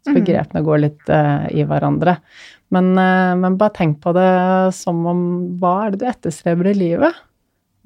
Så 0.05 0.11
Mhm. 0.11 0.19
begrepene 0.19 0.61
går 0.63 0.79
litt 0.83 1.09
uh, 1.09 1.47
i 1.49 1.63
hverandre. 1.65 2.17
Men, 2.69 2.91
uh, 2.97 3.33
men 3.35 3.57
bare 3.57 3.73
tenk 3.73 3.99
på 4.01 4.13
det 4.13 4.73
som 4.77 5.03
om 5.05 5.57
Hva 5.59 5.87
er 5.87 5.91
det 5.91 5.99
du 5.99 6.05
etterstreber 6.05 6.69
i 6.69 6.73
livet? 6.77 7.13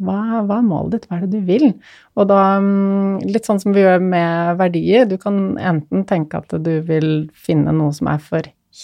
Hva, 0.03 0.43
hva 0.43 0.57
er 0.59 0.67
målet 0.67 0.91
ditt? 0.91 1.07
Hva 1.07 1.17
er 1.17 1.21
det 1.27 1.31
du 1.31 1.47
vil? 1.47 1.73
Og 2.17 2.27
da, 2.27 2.59
mm, 2.59 3.23
litt 3.23 3.45
sånn 3.47 3.61
som 3.61 3.71
vi 3.71 3.79
gjør 3.85 4.01
med 4.03 4.57
verdier, 4.59 5.07
du 5.07 5.17
kan 5.17 5.55
enten 5.55 6.03
tenke 6.05 6.35
at 6.35 6.51
du 6.61 6.81
vil 6.81 7.29
finne 7.33 7.71
noe 7.71 7.93
som 7.95 8.07
er 8.11 8.19
for 8.19 8.41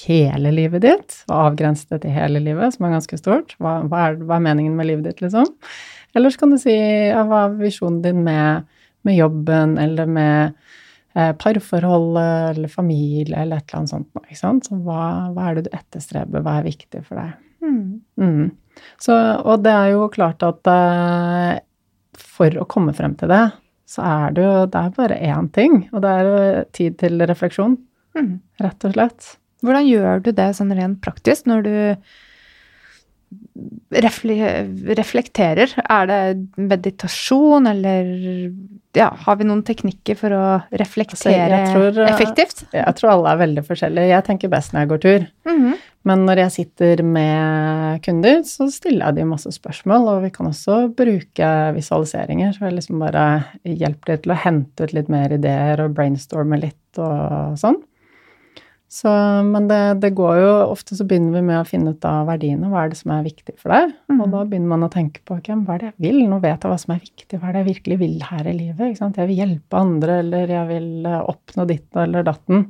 hele 0.08 0.51
livet 0.56 0.84
ditt, 0.86 1.15
og 1.30 1.38
avgrense 1.51 1.88
det 1.91 2.01
til 2.06 2.13
hele 2.15 2.39
livet, 2.43 2.75
som 2.75 2.86
er 2.88 2.93
ganske 2.95 3.17
stort. 3.19 3.56
Hva, 3.60 3.82
hva, 3.91 4.06
er, 4.10 4.19
hva 4.23 4.38
er 4.38 4.45
meningen 4.45 4.75
med 4.77 4.88
livet 4.88 5.10
ditt, 5.10 5.23
liksom? 5.25 5.49
Eller 6.15 6.32
så 6.32 6.41
kan 6.41 6.54
du 6.54 6.58
si 6.60 6.75
ja, 6.75 7.23
hva 7.27 7.45
er 7.47 7.58
visjonen 7.60 8.01
din 8.04 8.21
med, 8.25 8.67
med 9.08 9.17
jobben, 9.17 9.77
eller 9.80 10.08
med 10.08 10.54
eh, 11.15 11.32
parforholdet, 11.39 12.56
eller 12.56 12.71
familie, 12.71 13.36
eller 13.43 13.60
et 13.62 13.67
eller 13.67 13.82
annet 13.82 13.93
sånt. 13.93 14.23
Ikke 14.25 14.39
sant? 14.39 14.67
Så 14.67 14.80
hva, 14.86 15.04
hva 15.36 15.49
er 15.51 15.60
det 15.60 15.67
du 15.67 15.75
etterstreber? 15.77 16.43
Hva 16.45 16.58
er 16.62 16.69
viktig 16.71 17.04
for 17.08 17.19
deg? 17.21 17.36
Mm. 17.62 17.84
Mm. 18.19 18.82
Så, 19.01 19.15
og 19.43 19.63
det 19.65 19.75
er 19.75 19.91
jo 19.93 20.08
klart 20.13 20.43
at 20.47 20.71
eh, 20.71 21.60
for 22.19 22.58
å 22.63 22.67
komme 22.69 22.95
frem 22.97 23.15
til 23.19 23.32
det, 23.32 23.43
så 23.91 24.04
er 24.08 24.36
det 24.36 24.43
jo 24.47 24.56
det 24.71 24.82
er 24.88 24.93
bare 24.95 25.19
én 25.32 25.47
ting, 25.51 25.82
og 25.91 26.04
det 26.04 26.12
er 26.15 26.27
jo 26.32 26.65
tid 26.80 26.99
til 27.04 27.25
refleksjon, 27.27 27.80
Mm. 28.12 28.41
rett 28.60 28.84
og 28.84 28.91
slett. 28.91 29.27
Hvordan 29.62 29.88
gjør 29.88 30.26
du 30.26 30.32
det 30.36 30.50
sånn 30.58 30.74
rent 30.78 31.02
praktisk 31.04 31.47
når 31.50 31.65
du 31.67 31.76
reflekterer? 33.91 35.74
Er 35.86 36.08
det 36.10 36.21
meditasjon, 36.60 37.67
eller 37.69 38.10
ja, 38.97 39.08
har 39.26 39.38
vi 39.39 39.47
noen 39.47 39.62
teknikker 39.67 40.17
for 40.19 40.36
å 40.36 40.45
reflektere 40.76 41.15
Altså, 41.15 41.32
jeg 41.32 41.69
tror, 41.71 42.02
eh, 42.04 42.12
effektivt? 42.12 42.63
Jeg 42.76 42.95
tror 42.97 43.13
alle 43.13 43.32
er 43.32 43.41
veldig 43.45 43.63
forskjellige. 43.67 44.12
Jeg 44.12 44.28
tenker 44.28 44.52
best 44.52 44.74
når 44.74 44.84
jeg 44.84 44.91
går 44.91 45.02
tur. 45.06 45.28
Mhm. 45.47 45.78
Men 46.04 46.26
når 46.26 46.38
jeg 46.41 46.52
sitter 46.52 47.04
med 47.04 48.02
kunder, 48.02 48.41
så 48.41 48.65
stiller 48.74 49.06
jeg 49.06 49.15
dem 49.15 49.30
masse 49.30 49.52
spørsmål, 49.54 50.08
og 50.10 50.24
vi 50.24 50.32
kan 50.34 50.47
også 50.47 50.95
bruke 50.97 51.74
visualiseringer. 51.76 52.56
Så 52.56 52.65
jeg 52.65 52.74
liksom 52.80 53.00
bare 53.00 53.45
hjelper 53.63 54.15
dem 54.15 54.17
til 54.24 54.32
å 54.32 54.41
hente 54.41 54.84
ut 54.84 54.93
litt 54.93 55.10
mer 55.10 55.30
ideer 55.30 55.80
og 55.86 55.93
brainstorme 55.93 56.60
litt 56.60 56.97
og 56.97 57.54
sånn. 57.62 57.78
Så, 58.91 59.08
men 59.47 59.69
det, 59.69 59.80
det, 60.04 60.10
går 60.17 60.34
jo 60.41 60.47
Ofte 60.73 60.97
så 60.99 61.06
begynner 61.08 61.38
vi 61.38 61.41
med 61.47 61.62
å 61.62 61.67
finne 61.67 61.93
ut 61.93 62.06
av 62.08 62.25
verdiene. 62.27 62.67
Hva 62.67 62.82
er 62.84 62.89
det 62.91 62.97
som 62.99 63.13
er 63.15 63.21
viktig 63.23 63.54
for 63.56 63.71
deg? 63.71 63.93
Mm. 64.12 64.17
Og 64.17 64.34
da 64.34 64.41
begynner 64.43 64.73
man 64.73 64.84
å 64.84 64.89
tenke 64.91 65.21
på 65.23 65.38
okay, 65.38 65.56
hva 65.63 65.77
er 65.77 65.86
det 65.86 65.91
jeg 65.93 66.04
vil? 66.10 66.17
Nå 66.27 66.41
vet 66.43 66.58
jeg 66.58 66.73
hva 66.73 66.80
som 66.82 66.91
er 66.97 66.99
viktig. 67.06 67.39
Hva 67.39 67.47
er 67.47 67.56
det 67.56 67.62
jeg 67.62 67.69
virkelig 67.69 67.97
vil 68.01 68.17
her 68.27 68.49
i 68.51 68.56
livet? 68.58 68.99
Jeg 68.99 69.30
vil 69.30 69.39
hjelpe 69.39 69.80
andre, 69.80 70.17
eller 70.25 70.51
jeg 70.58 70.69
vil 70.73 71.08
eh, 71.08 71.23
oppnå 71.32 71.67
ditt 71.69 72.01
eller 72.04 72.27
datten. 72.27 72.67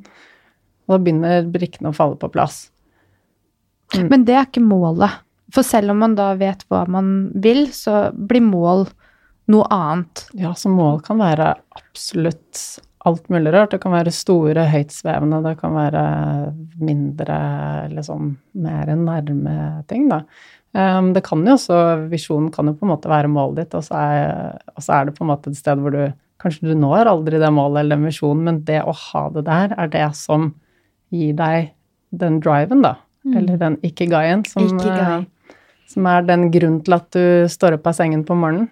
Og 0.85 0.93
da 0.93 1.01
begynner 1.01 1.49
brikkene 1.57 1.89
å 1.89 1.97
falle 1.97 2.21
på 2.21 2.29
plass. 2.37 2.61
Mm. 3.95 4.05
Men 4.13 4.29
det 4.29 4.37
er 4.37 4.45
ikke 4.45 4.65
målet. 4.65 5.17
For 5.51 5.65
selv 5.65 5.95
om 5.95 6.05
man 6.05 6.13
da 6.19 6.29
vet 6.37 6.61
hva 6.69 6.85
man 6.85 7.31
vil, 7.41 7.65
så 7.73 8.11
blir 8.13 8.45
mål 8.45 8.85
noe 9.49 9.65
annet. 9.73 10.27
Ja, 10.37 10.53
så 10.53 10.69
mål 10.69 11.01
kan 11.01 11.17
være 11.17 11.55
absolutt 11.81 12.61
alt 13.09 13.29
mulig 13.33 13.53
rart. 13.53 13.73
Det 13.73 13.81
kan 13.81 13.93
være 13.95 14.13
store, 14.13 14.65
høytsvevende, 14.71 15.41
det 15.45 15.55
kan 15.61 15.75
være 15.75 16.03
mindre, 16.81 17.37
liksom 17.93 18.35
mer 18.61 18.91
nærme 18.95 19.55
ting, 19.89 20.09
da. 20.11 20.23
Um, 20.71 21.09
det 21.11 21.25
kan 21.25 21.41
jo 21.43 21.57
også, 21.57 21.77
Visjonen 22.07 22.51
kan 22.53 22.69
jo 22.69 22.77
på 22.79 22.85
en 22.85 22.93
måte 22.93 23.09
være 23.11 23.31
målet 23.31 23.65
ditt, 23.65 23.73
og 23.75 23.83
så, 23.83 23.99
er, 23.99 24.59
og 24.71 24.85
så 24.85 24.93
er 24.95 25.09
det 25.09 25.17
på 25.17 25.25
en 25.25 25.31
måte 25.33 25.51
et 25.51 25.59
sted 25.59 25.81
hvor 25.81 25.95
du 25.95 26.03
Kanskje 26.41 26.71
du 26.71 26.73
når 26.73 27.05
aldri 27.05 27.37
det 27.37 27.51
målet 27.53 27.83
eller 27.83 27.99
den 27.99 28.07
visjonen, 28.07 28.39
men 28.47 28.55
det 28.65 28.79
å 28.81 28.95
ha 28.97 29.19
det 29.29 29.43
der 29.45 29.75
er 29.77 29.91
det 29.93 30.07
som 30.17 30.47
gir 31.13 31.35
deg 31.37 31.67
den 32.17 32.39
driven, 32.41 32.81
da. 32.81 32.95
Mm. 33.21 33.35
Eller 33.37 33.59
den 33.61 33.75
ikigaien, 33.85 34.41
som, 34.49 34.65
ikke 34.65 34.95
uh, 35.21 35.61
som 35.91 36.07
er 36.09 36.25
den 36.25 36.47
grunnen 36.49 36.79
til 36.81 36.97
at 36.97 37.05
du 37.13 37.45
står 37.45 37.77
opp 37.77 37.91
av 37.91 37.93
sengen 37.99 38.23
på 38.25 38.33
morgenen. 38.41 38.71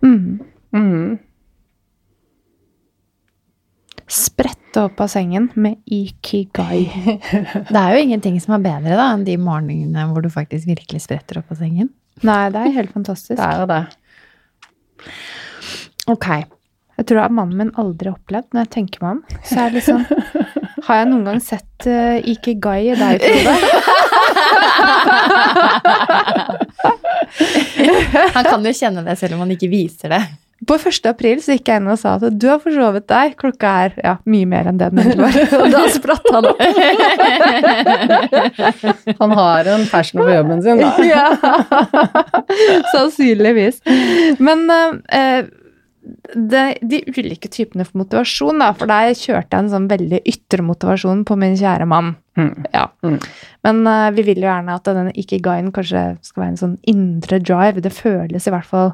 Mm. 0.00 0.40
Mm. 0.72 1.18
Sprette 4.10 4.84
opp 4.88 5.00
av 5.02 5.10
sengen 5.12 5.48
med 5.54 5.78
ikigai. 5.86 6.90
det 7.70 7.78
er 7.78 7.94
jo 7.94 8.02
ingenting 8.02 8.40
som 8.42 8.56
er 8.56 8.64
bedre 8.64 8.96
da, 8.98 9.06
enn 9.14 9.26
de 9.26 9.36
morgenene 9.38 10.06
hvor 10.10 10.24
du 10.24 10.30
faktisk 10.32 10.66
virkelig 10.70 11.04
spretter 11.06 11.38
opp 11.40 11.52
av 11.54 11.60
sengen. 11.62 11.92
Nei, 12.26 12.42
det 12.52 12.60
er 12.60 12.74
helt 12.74 12.92
fantastisk. 12.94 13.38
Det 13.38 13.46
er 13.46 13.62
jo 13.62 13.66
det. 13.70 13.84
Ok. 16.10 16.26
Jeg 17.00 17.06
tror 17.08 17.22
at 17.22 17.32
mannen 17.32 17.56
min 17.56 17.70
aldri 17.80 18.10
har 18.10 18.18
opplevd, 18.18 18.50
når 18.52 18.66
jeg 18.66 18.72
tenker 18.74 18.98
meg 19.04 19.10
om, 19.14 19.22
så 19.46 19.62
er 19.62 19.66
det 19.70 19.76
liksom 19.80 20.02
Har 20.86 20.94
jeg 20.96 21.08
noen 21.10 21.26
gang 21.28 21.40
sett 21.44 21.86
uh, 21.86 22.18
ikigai 22.28 22.80
i 22.90 22.96
deg, 22.98 23.20
Frode? 23.20 23.54
han 28.34 28.44
kan 28.46 28.64
jo 28.64 28.72
kjenne 28.74 29.04
det 29.06 29.16
selv 29.20 29.36
om 29.36 29.42
han 29.44 29.52
ikke 29.54 29.70
viser 29.72 30.08
det. 30.16 30.22
På 30.66 30.76
1. 30.76 31.06
april 31.08 31.38
så 31.40 31.54
gikk 31.56 31.70
jeg 31.70 31.80
inn 31.80 31.88
og 31.88 31.96
sa 32.00 32.18
at 32.18 32.34
du 32.36 32.44
har 32.50 32.58
forsovet 32.60 33.06
deg. 33.08 33.32
Klokka 33.40 33.70
er 33.86 33.94
ja, 34.04 34.16
mye 34.28 34.48
mer 34.48 34.68
enn 34.68 34.80
det 34.80 34.90
den 34.92 35.00
egentlig 35.00 35.46
var. 35.48 35.60
Og 35.62 35.72
da 35.72 35.84
spratt 35.94 36.26
han 36.34 36.48
opp. 36.50 36.60
han 39.22 39.32
har 39.38 39.70
en 39.72 39.86
passion 39.88 40.20
for 40.20 40.34
jobben 40.34 40.60
sin, 40.66 40.82
da. 40.82 40.90
ja. 41.14 41.24
Sannsynligvis. 42.92 43.80
Men 44.42 44.66
uh, 44.68 45.48
det, 46.34 46.64
de 46.90 47.00
ulike 47.08 47.48
typene 47.48 47.86
for 47.88 48.02
motivasjon, 48.02 48.60
da, 48.60 48.68
for 48.76 48.90
der 48.90 49.14
kjørte 49.16 49.56
jeg 49.56 49.64
en 49.64 49.70
sånn 49.72 49.88
veldig 49.88 50.20
ytre 50.28 50.66
motivasjon 50.66 51.22
på 51.28 51.38
min 51.40 51.56
kjære 51.60 51.86
mann. 51.88 52.18
Mm. 52.36 52.66
Ja. 52.74 52.84
Mm. 53.06 53.16
Men 53.64 53.80
uh, 53.88 54.10
vi 54.12 54.26
vil 54.28 54.44
jo 54.44 54.50
gjerne 54.50 54.76
at 54.76 54.92
denne 54.92 55.16
ikigaien 55.16 55.72
kanskje 55.72 56.04
skal 56.26 56.44
være 56.44 56.52
en 56.52 56.60
sånn 56.66 56.76
indre 56.90 57.40
drive. 57.40 57.80
Det 57.80 57.94
føles 57.96 58.44
i 58.44 58.54
hvert 58.54 58.68
fall 58.68 58.92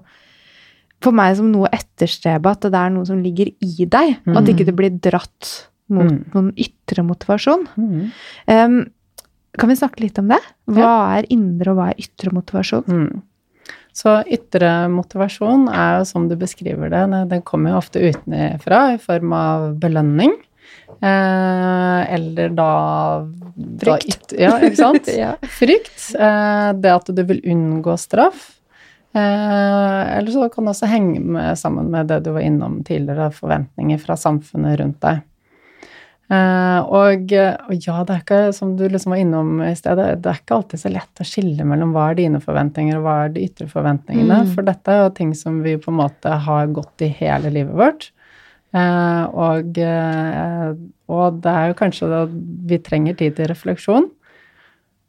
for 1.05 1.17
meg 1.17 1.37
som 1.39 1.49
noe 1.53 1.71
etterstrebe, 1.75 2.53
at 2.53 2.67
det 2.67 2.81
er 2.81 2.93
noe 2.95 3.07
som 3.09 3.21
ligger 3.23 3.51
i 3.53 3.87
deg, 3.87 4.19
mm. 4.25 4.37
at 4.39 4.51
ikke 4.53 4.67
du 4.69 4.73
blir 4.77 4.95
dratt 5.03 5.53
mot 5.93 6.09
mm. 6.09 6.21
noen 6.35 6.51
ytre 6.59 7.05
motivasjon. 7.07 7.67
Mm. 7.79 8.07
Um, 8.51 8.79
kan 9.57 9.71
vi 9.71 9.79
snakke 9.79 10.03
litt 10.03 10.19
om 10.21 10.29
det? 10.33 10.41
Hva 10.73 10.93
er 11.17 11.29
indre, 11.33 11.73
og 11.73 11.79
hva 11.79 11.91
er 11.93 12.03
ytre 12.03 12.33
motivasjon? 12.35 12.89
Mm. 12.89 13.23
Så 13.97 14.19
ytre 14.29 14.73
motivasjon 14.93 15.71
er 15.73 16.01
jo 16.01 16.09
som 16.11 16.27
du 16.29 16.35
beskriver 16.37 16.91
det, 16.93 17.05
den 17.31 17.45
kommer 17.47 17.73
jo 17.73 17.79
ofte 17.81 18.03
utenfra 18.03 18.83
i 18.97 18.99
form 19.01 19.33
av 19.37 19.71
belønning. 19.81 20.35
Eh, 21.01 22.15
eller 22.15 22.53
da 22.57 22.71
Frykt. 23.57 24.35
Da, 24.35 24.37
ja, 24.41 24.53
ikke 24.61 24.79
sant? 24.79 25.09
ja. 25.23 25.33
Frykt. 25.49 25.97
Eh, 26.13 26.71
det 26.77 26.93
at 26.93 27.09
du 27.09 27.23
vil 27.29 27.41
unngå 27.49 27.97
straff. 28.01 28.56
Eh, 29.17 30.19
eller 30.19 30.31
så 30.31 30.49
kan 30.53 30.67
det 30.67 30.75
også 30.75 30.91
henge 30.91 31.21
med, 31.25 31.57
sammen 31.59 31.89
med 31.93 32.11
det 32.11 32.21
du 32.27 32.35
var 32.35 32.45
innom 32.45 32.83
tidligere, 32.85 33.31
forventninger 33.33 34.01
fra 34.03 34.17
samfunnet 34.21 34.77
rundt 34.81 35.01
deg. 35.05 35.23
Eh, 36.27 36.81
og, 36.83 37.31
og, 37.33 37.73
ja, 37.79 38.01
det 38.03 38.13
er 38.13 38.21
ikke, 38.21 38.41
som 38.53 38.75
du 38.77 38.83
liksom 38.91 39.15
var 39.15 39.23
innom 39.23 39.63
i 39.65 39.73
stedet, 39.79 40.19
det 40.21 40.33
er 40.33 40.43
ikke 40.43 40.59
alltid 40.59 40.83
så 40.83 40.93
lett 40.93 41.23
å 41.23 41.29
skille 41.29 41.69
mellom 41.69 41.95
hva 41.95 42.11
er 42.11 42.19
dine 42.19 42.43
forventninger, 42.43 42.99
og 42.99 43.07
hva 43.07 43.17
er 43.25 43.33
de 43.37 43.47
ytre 43.47 43.71
forventningene. 43.71 44.43
Mm. 44.45 44.53
For 44.53 44.67
dette 44.67 44.93
er 44.93 45.07
jo 45.07 45.15
ting 45.17 45.33
som 45.39 45.63
vi 45.65 45.79
på 45.81 45.95
en 45.95 46.01
måte 46.03 46.37
har 46.49 46.77
gått 46.77 47.07
i 47.07 47.13
hele 47.23 47.55
livet 47.55 47.79
vårt. 47.79 48.11
Eh, 48.77 49.25
og, 49.33 49.81
og 51.17 51.41
det 51.41 51.57
er 51.57 51.73
jo 51.73 51.81
kanskje 51.81 52.13
at 52.21 52.37
vi 52.69 52.83
trenger 52.85 53.17
tid 53.17 53.39
til 53.39 53.49
refleksjon. 53.55 54.11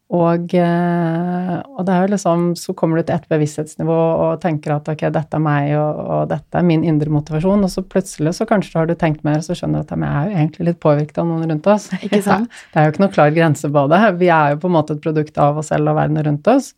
Og, 0.08 0.54
eh, 0.56 1.56
og, 1.68 1.82
det 1.84 1.92
er 1.92 2.06
jo 2.06 2.12
liksom, 2.14 2.44
så 2.56 2.72
kommer 2.80 3.00
du 3.00 3.04
til 3.10 3.18
et 3.18 3.26
bevissthetsnivå 3.28 3.96
og 3.98 4.38
tenker 4.40 4.78
at 4.78 4.88
ok, 4.94 5.04
dette 5.12 5.36
er 5.36 5.44
meg, 5.44 5.74
og, 5.76 6.00
og, 6.00 6.22
dette 6.32 6.56
er 6.56 6.64
min 6.64 6.86
indre 6.88 7.12
motivasjon, 7.12 7.66
og 7.68 7.74
så 7.74 7.84
plutselig 7.84 8.38
så 8.38 8.48
kanskje 8.48 8.80
har 8.80 8.88
du 8.88 8.96
tenkt 8.96 9.26
mer, 9.28 9.42
og 9.42 9.50
så 9.50 9.58
skjønner 9.58 9.84
du 9.84 9.90
at 9.90 9.92
jeg 9.98 10.08
er 10.08 10.32
jo 10.32 10.40
egentlig 10.40 10.70
litt 10.70 10.80
påvirket 10.84 11.20
av 11.20 11.28
noen 11.28 11.52
rundt 11.52 11.68
oss. 11.74 11.90
Ikke 12.00 12.22
sant? 12.30 12.48
Det 12.72 12.80
er 12.80 12.88
jo 12.88 12.96
ikke 12.96 13.04
noe 13.04 13.16
klar 13.20 13.36
grense 13.36 13.74
på 13.76 13.86
det. 13.92 14.02
Vi 14.24 14.32
er 14.32 14.56
jo 14.56 14.64
på 14.64 14.72
en 14.72 14.78
måte 14.78 14.96
et 14.96 15.04
produkt 15.04 15.44
av 15.44 15.60
oss 15.60 15.74
selv 15.74 15.92
og 15.92 16.00
verden 16.00 16.24
rundt 16.30 16.52
oss. 16.56 16.72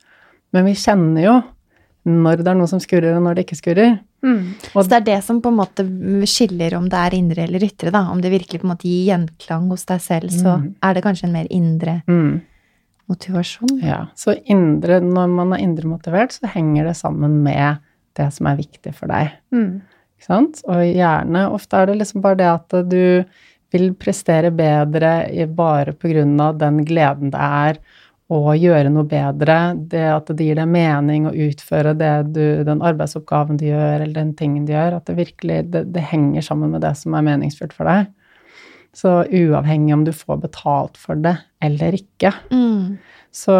Men 0.55 0.65
vi 0.65 0.77
kjenner 0.81 1.27
jo 1.27 1.39
når 2.09 2.41
det 2.41 2.49
er 2.49 2.57
noe 2.57 2.71
som 2.71 2.81
skurrer, 2.81 3.13
og 3.13 3.27
når 3.27 3.37
det 3.37 3.45
ikke 3.45 3.61
skurrer. 3.61 3.99
Mm. 4.19 4.55
så 4.73 4.81
det 4.91 4.97
er 4.97 5.03
det 5.05 5.17
som 5.23 5.37
på 5.39 5.47
en 5.47 5.59
måte 5.61 5.83
skiller 6.27 6.73
om 6.75 6.89
det 6.91 6.97
er 6.99 7.13
indre 7.15 7.45
eller 7.45 7.63
ytre, 7.63 7.91
da. 7.93 8.07
Om 8.09 8.23
det 8.23 8.33
virkelig 8.33 8.59
på 8.59 8.65
en 8.65 8.73
måte 8.73 8.89
gir 8.89 9.11
gjenklang 9.13 9.69
hos 9.69 9.85
deg 9.87 10.01
selv, 10.03 10.33
så 10.33 10.57
mm. 10.59 10.71
er 10.89 10.97
det 10.97 11.03
kanskje 11.05 11.29
en 11.29 11.37
mer 11.37 11.51
indre 11.53 12.01
mm 12.09 12.39
motivasjon. 13.09 13.77
Ja, 13.83 14.05
så 14.17 14.35
indre, 14.45 14.99
når 15.03 15.29
man 15.33 15.53
er 15.55 15.63
indre 15.65 15.89
motivert, 15.89 16.35
så 16.35 16.49
henger 16.53 16.89
det 16.89 16.97
sammen 16.99 17.39
med 17.45 17.81
det 18.17 18.29
som 18.35 18.49
er 18.49 18.59
viktig 18.59 18.93
for 18.95 19.11
deg. 19.11 19.37
Mm. 19.55 19.79
Ikke 20.19 20.27
sant? 20.27 20.61
Og 20.67 20.83
gjerne 20.83 21.47
Ofte 21.55 21.79
er 21.79 21.89
det 21.89 22.01
liksom 22.01 22.23
bare 22.25 22.39
det 22.41 22.49
at 22.51 22.77
du 22.91 23.01
vil 23.69 23.91
prestere 24.01 24.51
bedre 24.51 25.47
bare 25.55 25.93
på 25.93 26.11
grunn 26.11 26.39
av 26.41 26.57
den 26.59 26.83
gleden 26.87 27.33
det 27.33 27.49
er 27.63 27.81
å 28.29 28.53
gjøre 28.53 28.91
noe 28.93 29.07
bedre, 29.09 29.57
det 29.89 30.03
at 30.13 30.27
det 30.37 30.45
gir 30.45 30.59
deg 30.59 30.69
mening 30.69 31.25
å 31.25 31.33
utføre 31.33 31.95
det 31.97 32.13
du, 32.35 32.43
den 32.65 32.83
arbeidsoppgaven 32.85 33.57
du 33.57 33.65
gjør, 33.71 34.03
eller 34.03 34.13
den 34.19 34.35
tingen 34.37 34.67
du 34.67 34.75
gjør, 34.75 34.99
at 34.99 35.09
det 35.09 35.15
virkelig 35.17 35.63
det, 35.73 35.87
det 35.95 36.03
henger 36.11 36.45
sammen 36.45 36.75
med 36.75 36.83
det 36.85 36.93
som 36.99 37.15
er 37.17 37.25
meningsfullt 37.25 37.73
for 37.73 37.89
deg. 37.89 38.11
Så 38.99 39.11
uavhengig 39.23 39.93
om 39.95 40.03
du 40.03 40.11
får 40.15 40.41
betalt 40.43 40.97
for 40.99 41.19
det 41.23 41.37
eller 41.63 41.95
ikke. 41.95 42.33
Mm. 42.51 42.97
Så, 43.31 43.55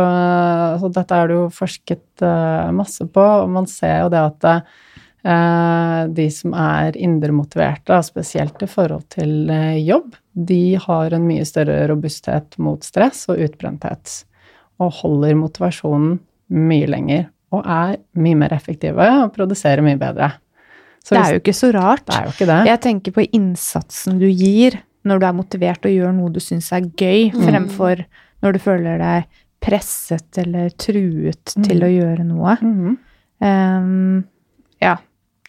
så, 0.81 0.89
dette 0.91 1.15
er 1.15 1.29
det 1.29 1.37
jo 1.37 1.49
forsket 1.53 2.23
uh, 2.25 2.71
masse 2.75 3.05
på, 3.05 3.23
og 3.43 3.51
man 3.53 3.69
ser 3.69 4.01
jo 4.03 4.09
det 4.11 4.23
at 4.31 4.47
uh, 4.49 6.09
de 6.15 6.25
som 6.33 6.55
er 6.57 6.97
indremotiverte, 6.97 8.01
spesielt 8.07 8.65
i 8.65 8.69
forhold 8.71 9.05
til 9.13 9.51
uh, 9.51 9.77
jobb, 9.77 10.17
de 10.33 10.63
har 10.81 11.15
en 11.15 11.29
mye 11.29 11.45
større 11.47 11.85
robusthet 11.91 12.57
mot 12.59 12.83
stress 12.83 13.27
og 13.29 13.39
utbrenthet. 13.45 14.23
Og 14.79 14.91
holder 15.03 15.37
motivasjonen 15.37 16.17
mye 16.55 16.89
lenger. 16.89 17.27
Og 17.53 17.65
er 17.65 17.97
mye 18.19 18.37
mer 18.39 18.53
effektive 18.55 19.07
og 19.23 19.33
produserer 19.35 19.83
mye 19.85 19.99
bedre. 19.99 20.33
Så 21.03 21.15
det 21.15 21.21
er 21.21 21.33
jo 21.33 21.41
ikke 21.41 21.57
så 21.57 21.71
rart. 21.73 22.05
Det 22.07 22.15
er 22.15 22.27
jo 22.27 22.35
ikke 22.35 22.47
det. 22.49 22.59
Jeg 22.69 22.81
tenker 22.83 23.15
på 23.15 23.25
innsatsen 23.35 24.19
du 24.21 24.27
gir 24.27 24.77
når 25.07 25.19
du 25.21 25.27
er 25.27 25.37
motivert 25.37 25.85
og 25.87 25.93
gjør 25.93 26.15
noe 26.15 26.31
du 26.33 26.41
syns 26.43 26.71
er 26.75 26.87
gøy, 26.87 27.29
mm. 27.33 27.43
fremfor 27.45 28.03
når 28.43 28.55
du 28.55 28.63
føler 28.63 28.99
deg 29.01 29.43
presset 29.63 30.39
eller 30.39 30.71
truet 30.79 31.53
mm. 31.55 31.67
til 31.67 31.85
å 31.85 31.91
gjøre 31.91 32.25
noe. 32.27 32.55
Mm. 32.63 32.97
Um, 33.43 34.17
ja. 34.83 34.97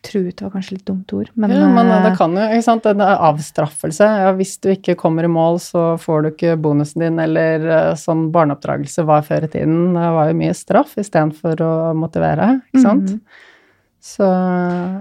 Truet 0.01 0.39
var 0.41 0.53
kanskje 0.55 0.79
litt 0.79 0.87
dumt 0.89 1.13
ord, 1.13 1.29
men 1.37 1.53
Ja, 1.53 1.67
men 1.69 1.91
det 2.07 2.15
kan 2.17 2.33
jo, 2.33 2.41
ikke 2.41 2.65
sant. 2.65 2.87
En 2.89 3.03
avstraffelse. 3.05 4.07
Ja, 4.23 4.31
hvis 4.39 4.55
du 4.65 4.71
ikke 4.73 4.95
kommer 4.97 5.27
i 5.27 5.31
mål, 5.31 5.59
så 5.61 5.83
får 6.01 6.23
du 6.23 6.29
ikke 6.31 6.55
bonusen 6.57 7.05
din, 7.05 7.21
eller 7.21 7.67
eh, 7.69 7.91
sånn 8.01 8.31
barneoppdragelse 8.33 9.05
var 9.05 9.27
før 9.27 9.45
i 9.45 9.51
tiden. 9.53 9.91
Det 9.93 10.07
var 10.17 10.31
jo 10.31 10.39
mye 10.41 10.57
straff 10.57 10.97
istedenfor 11.03 11.61
å 11.67 11.75
motivere, 12.01 12.49
ikke 12.71 12.85
sant. 12.87 13.13
Mm. 13.13 13.45
Så 14.01 14.31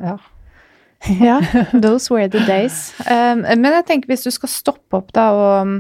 ja. 0.03 0.17
ja, 1.29 1.39
those 1.73 2.13
were 2.13 2.27
the 2.27 2.41
days. 2.47 2.93
Um, 3.05 3.45
men 3.45 3.71
jeg 3.79 3.85
tenker 3.87 4.11
hvis 4.11 4.25
du 4.27 4.31
skal 4.35 4.51
stoppe 4.51 4.99
opp 4.99 5.13
da 5.15 5.29
og 5.31 5.75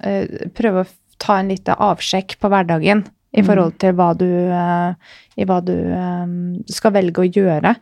uh, 0.00 0.24
prøve 0.56 0.84
å 0.84 0.90
ta 1.22 1.38
en 1.40 1.52
liten 1.52 1.76
avsjekk 1.80 2.36
på 2.40 2.50
hverdagen 2.52 3.04
i 3.36 3.42
mm. 3.42 3.46
forhold 3.48 3.76
til 3.82 3.96
hva 3.96 4.10
du, 4.16 4.28
uh, 4.52 4.92
i 5.36 5.44
hva 5.48 5.60
du 5.64 5.74
um, 5.76 6.36
skal 6.70 6.94
velge 6.96 7.24
å 7.24 7.28
gjøre, 7.28 7.74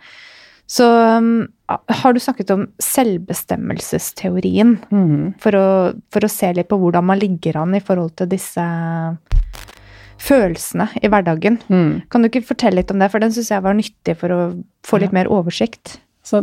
Så 0.66 0.86
um, 0.88 1.46
har 1.68 2.14
du 2.14 2.20
snakket 2.20 2.50
om 2.50 2.66
selvbestemmelsesteorien 2.80 4.78
Mhm. 4.90 5.34
for 5.38 5.52
å, 5.52 5.66
for 6.10 6.24
å 6.24 6.30
se 6.30 6.52
litt 6.52 6.68
på 6.68 6.78
hvordan 6.80 7.04
man 7.04 7.18
ligger 7.18 7.58
an 7.60 7.74
i 7.74 7.80
forhold 7.84 8.16
til 8.16 8.26
disse 8.32 8.64
følelsene 10.24 10.88
i 11.02 11.08
hverdagen. 11.08 11.58
Mm. 11.68 12.08
Kan 12.08 12.22
du 12.22 12.28
ikke 12.30 12.46
fortelle 12.48 12.80
litt 12.80 12.90
om 12.90 12.98
det, 13.02 13.10
for 13.12 13.20
den 13.20 13.32
syns 13.34 13.50
jeg 13.52 13.62
var 13.64 13.76
nyttig 13.76 14.16
for 14.16 14.32
å 14.32 14.40
få 14.86 15.00
litt 15.02 15.12
mer 15.12 15.28
oversikt. 15.28 15.98
Så 16.24 16.40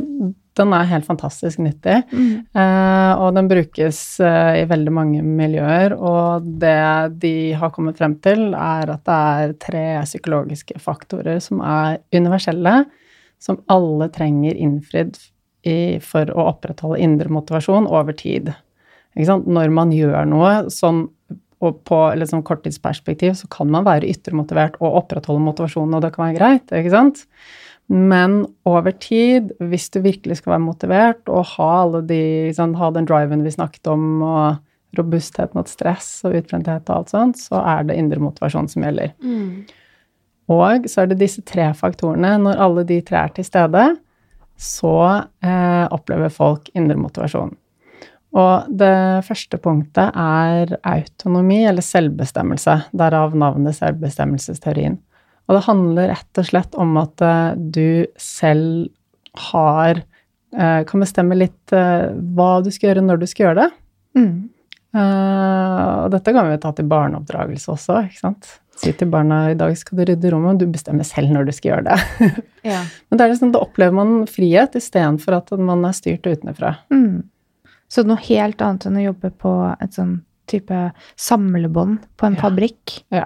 den 0.60 0.74
er 0.76 0.90
helt 0.90 1.08
fantastisk 1.08 1.62
nyttig. 1.64 1.98
Eh, 2.12 3.12
og 3.16 3.36
den 3.38 3.48
brukes 3.50 4.00
eh, 4.20 4.62
i 4.62 4.66
veldig 4.70 4.94
mange 4.94 5.24
miljøer, 5.26 5.96
og 5.96 6.48
det 6.62 7.18
de 7.24 7.36
har 7.58 7.72
kommet 7.74 7.98
frem 8.02 8.18
til, 8.24 8.52
er 8.54 8.92
at 8.92 9.06
det 9.08 9.20
er 9.20 9.56
tre 9.66 9.86
psykologiske 10.06 10.80
faktorer 10.84 11.40
som 11.44 11.64
er 11.66 12.02
universelle, 12.14 12.84
som 13.42 13.62
alle 13.72 14.12
trenger 14.14 14.60
innfridd 14.60 15.18
i, 15.66 15.98
for 16.04 16.30
å 16.34 16.50
opprettholde 16.52 17.02
indre 17.02 17.32
motivasjon 17.32 17.90
over 17.90 18.18
tid. 18.18 18.52
Når 19.18 19.74
man 19.74 19.92
gjør 19.96 20.28
noe 20.30 20.54
sånn 20.72 21.08
og 21.62 21.84
på 21.86 21.98
liksom 22.18 22.42
korttidsperspektiv 22.46 23.36
så 23.38 23.50
kan 23.54 23.70
man 23.70 23.86
være 23.86 24.10
yttermotivert 24.10 24.80
og 24.82 24.96
opprettholde 25.04 25.44
motivasjonen, 25.46 25.94
og 25.94 26.02
det 26.02 26.10
kan 26.16 26.26
være 26.26 26.38
greit, 26.40 26.72
ikke 26.74 26.94
sant? 26.94 27.22
Men 27.92 28.46
over 28.68 28.94
tid, 29.04 29.52
hvis 29.60 29.90
du 29.92 30.00
virkelig 30.06 30.40
skal 30.40 30.54
være 30.56 30.64
motivert 30.64 31.32
og 31.32 31.50
ha 31.58 32.02
de, 32.08 32.22
sånn, 32.56 32.78
ha 32.80 32.92
den 32.96 33.08
driven 33.10 33.44
vi 33.44 33.52
snakket 33.52 33.90
om, 33.92 34.06
og 34.24 34.98
robusthet 34.98 35.54
mot 35.56 35.68
stress 35.72 36.22
og 36.28 36.36
utbrenthet 36.40 36.88
og 36.90 36.96
alt 36.96 37.12
sånt, 37.14 37.40
så 37.40 37.62
er 37.64 37.86
det 37.88 37.98
indre 38.00 38.20
motivasjon 38.24 38.70
som 38.72 38.86
gjelder. 38.86 39.14
Og 40.52 40.88
så 40.92 41.04
er 41.04 41.12
det 41.12 41.22
disse 41.22 41.44
tre 41.48 41.70
faktorene. 41.78 42.34
Når 42.44 42.64
alle 42.66 42.84
de 42.88 43.00
tre 43.08 43.22
er 43.26 43.36
til 43.36 43.48
stede, 43.48 43.86
så 44.62 44.96
eh, 45.44 45.86
opplever 45.92 46.34
folk 46.34 46.68
indre 46.78 47.00
motivasjon. 47.00 47.54
Og 48.32 48.68
det 48.80 49.26
første 49.28 49.60
punktet 49.60 50.16
er 50.16 50.76
autonomi, 50.88 51.64
eller 51.68 51.84
selvbestemmelse. 51.84 52.78
Derav 52.96 53.36
navnet 53.36 53.76
selvbestemmelsesteorien. 53.80 55.00
Og 55.50 55.58
det 55.58 55.66
handler 55.66 56.12
rett 56.14 56.40
og 56.42 56.48
slett 56.48 56.76
om 56.80 56.96
at 57.02 57.22
eh, 57.26 57.54
du 57.58 58.06
selv 58.20 58.90
har 59.52 60.02
eh, 60.02 60.82
Kan 60.88 61.04
bestemme 61.04 61.36
litt 61.40 61.72
eh, 61.76 62.10
hva 62.36 62.62
du 62.64 62.70
skal 62.72 62.92
gjøre 62.92 63.04
når 63.06 63.22
du 63.22 63.28
skal 63.32 63.48
gjøre 63.50 63.66
det. 63.66 63.70
Mm. 64.20 64.34
Og 65.02 66.10
dette 66.12 66.34
kan 66.36 66.50
vi 66.52 66.58
ta 66.60 66.72
til 66.76 66.88
barneoppdragelse 66.92 67.70
også, 67.72 68.02
ikke 68.10 68.20
sant. 68.20 68.50
Si 68.82 68.92
til 68.98 69.08
barna 69.12 69.38
i 69.52 69.56
dag 69.56 69.72
skal 69.80 70.00
du 70.00 70.04
rydde 70.10 70.32
rommet, 70.34 70.58
og 70.58 70.60
du 70.66 70.74
bestemmer 70.74 71.06
selv 71.08 71.32
når 71.32 71.48
du 71.48 71.52
skal 71.56 71.76
gjøre 71.78 71.86
det. 71.94 72.40
Ja. 72.62 72.84
Men 73.10 73.18
det 73.18 73.24
er 73.26 73.32
liksom, 73.32 73.50
da 73.56 73.62
opplever 73.64 73.96
man 73.98 74.28
frihet 74.30 74.76
istedenfor 74.78 75.34
at 75.40 75.48
man 75.58 75.82
er 75.88 75.96
styrt 75.98 76.28
utenfra. 76.30 76.76
Mm. 76.94 77.24
Så 77.90 78.04
noe 78.06 78.20
helt 78.28 78.62
annet 78.62 78.86
enn 78.86 79.00
å 79.00 79.06
jobbe 79.08 79.32
på 79.42 79.54
et 79.82 79.96
sånn 79.98 80.12
type 80.52 80.82
samlebånd 81.18 82.04
på 82.22 82.28
en 82.28 82.36
Ja. 82.38 82.42
fabrikk. 82.44 83.00
Ja. 83.10 83.24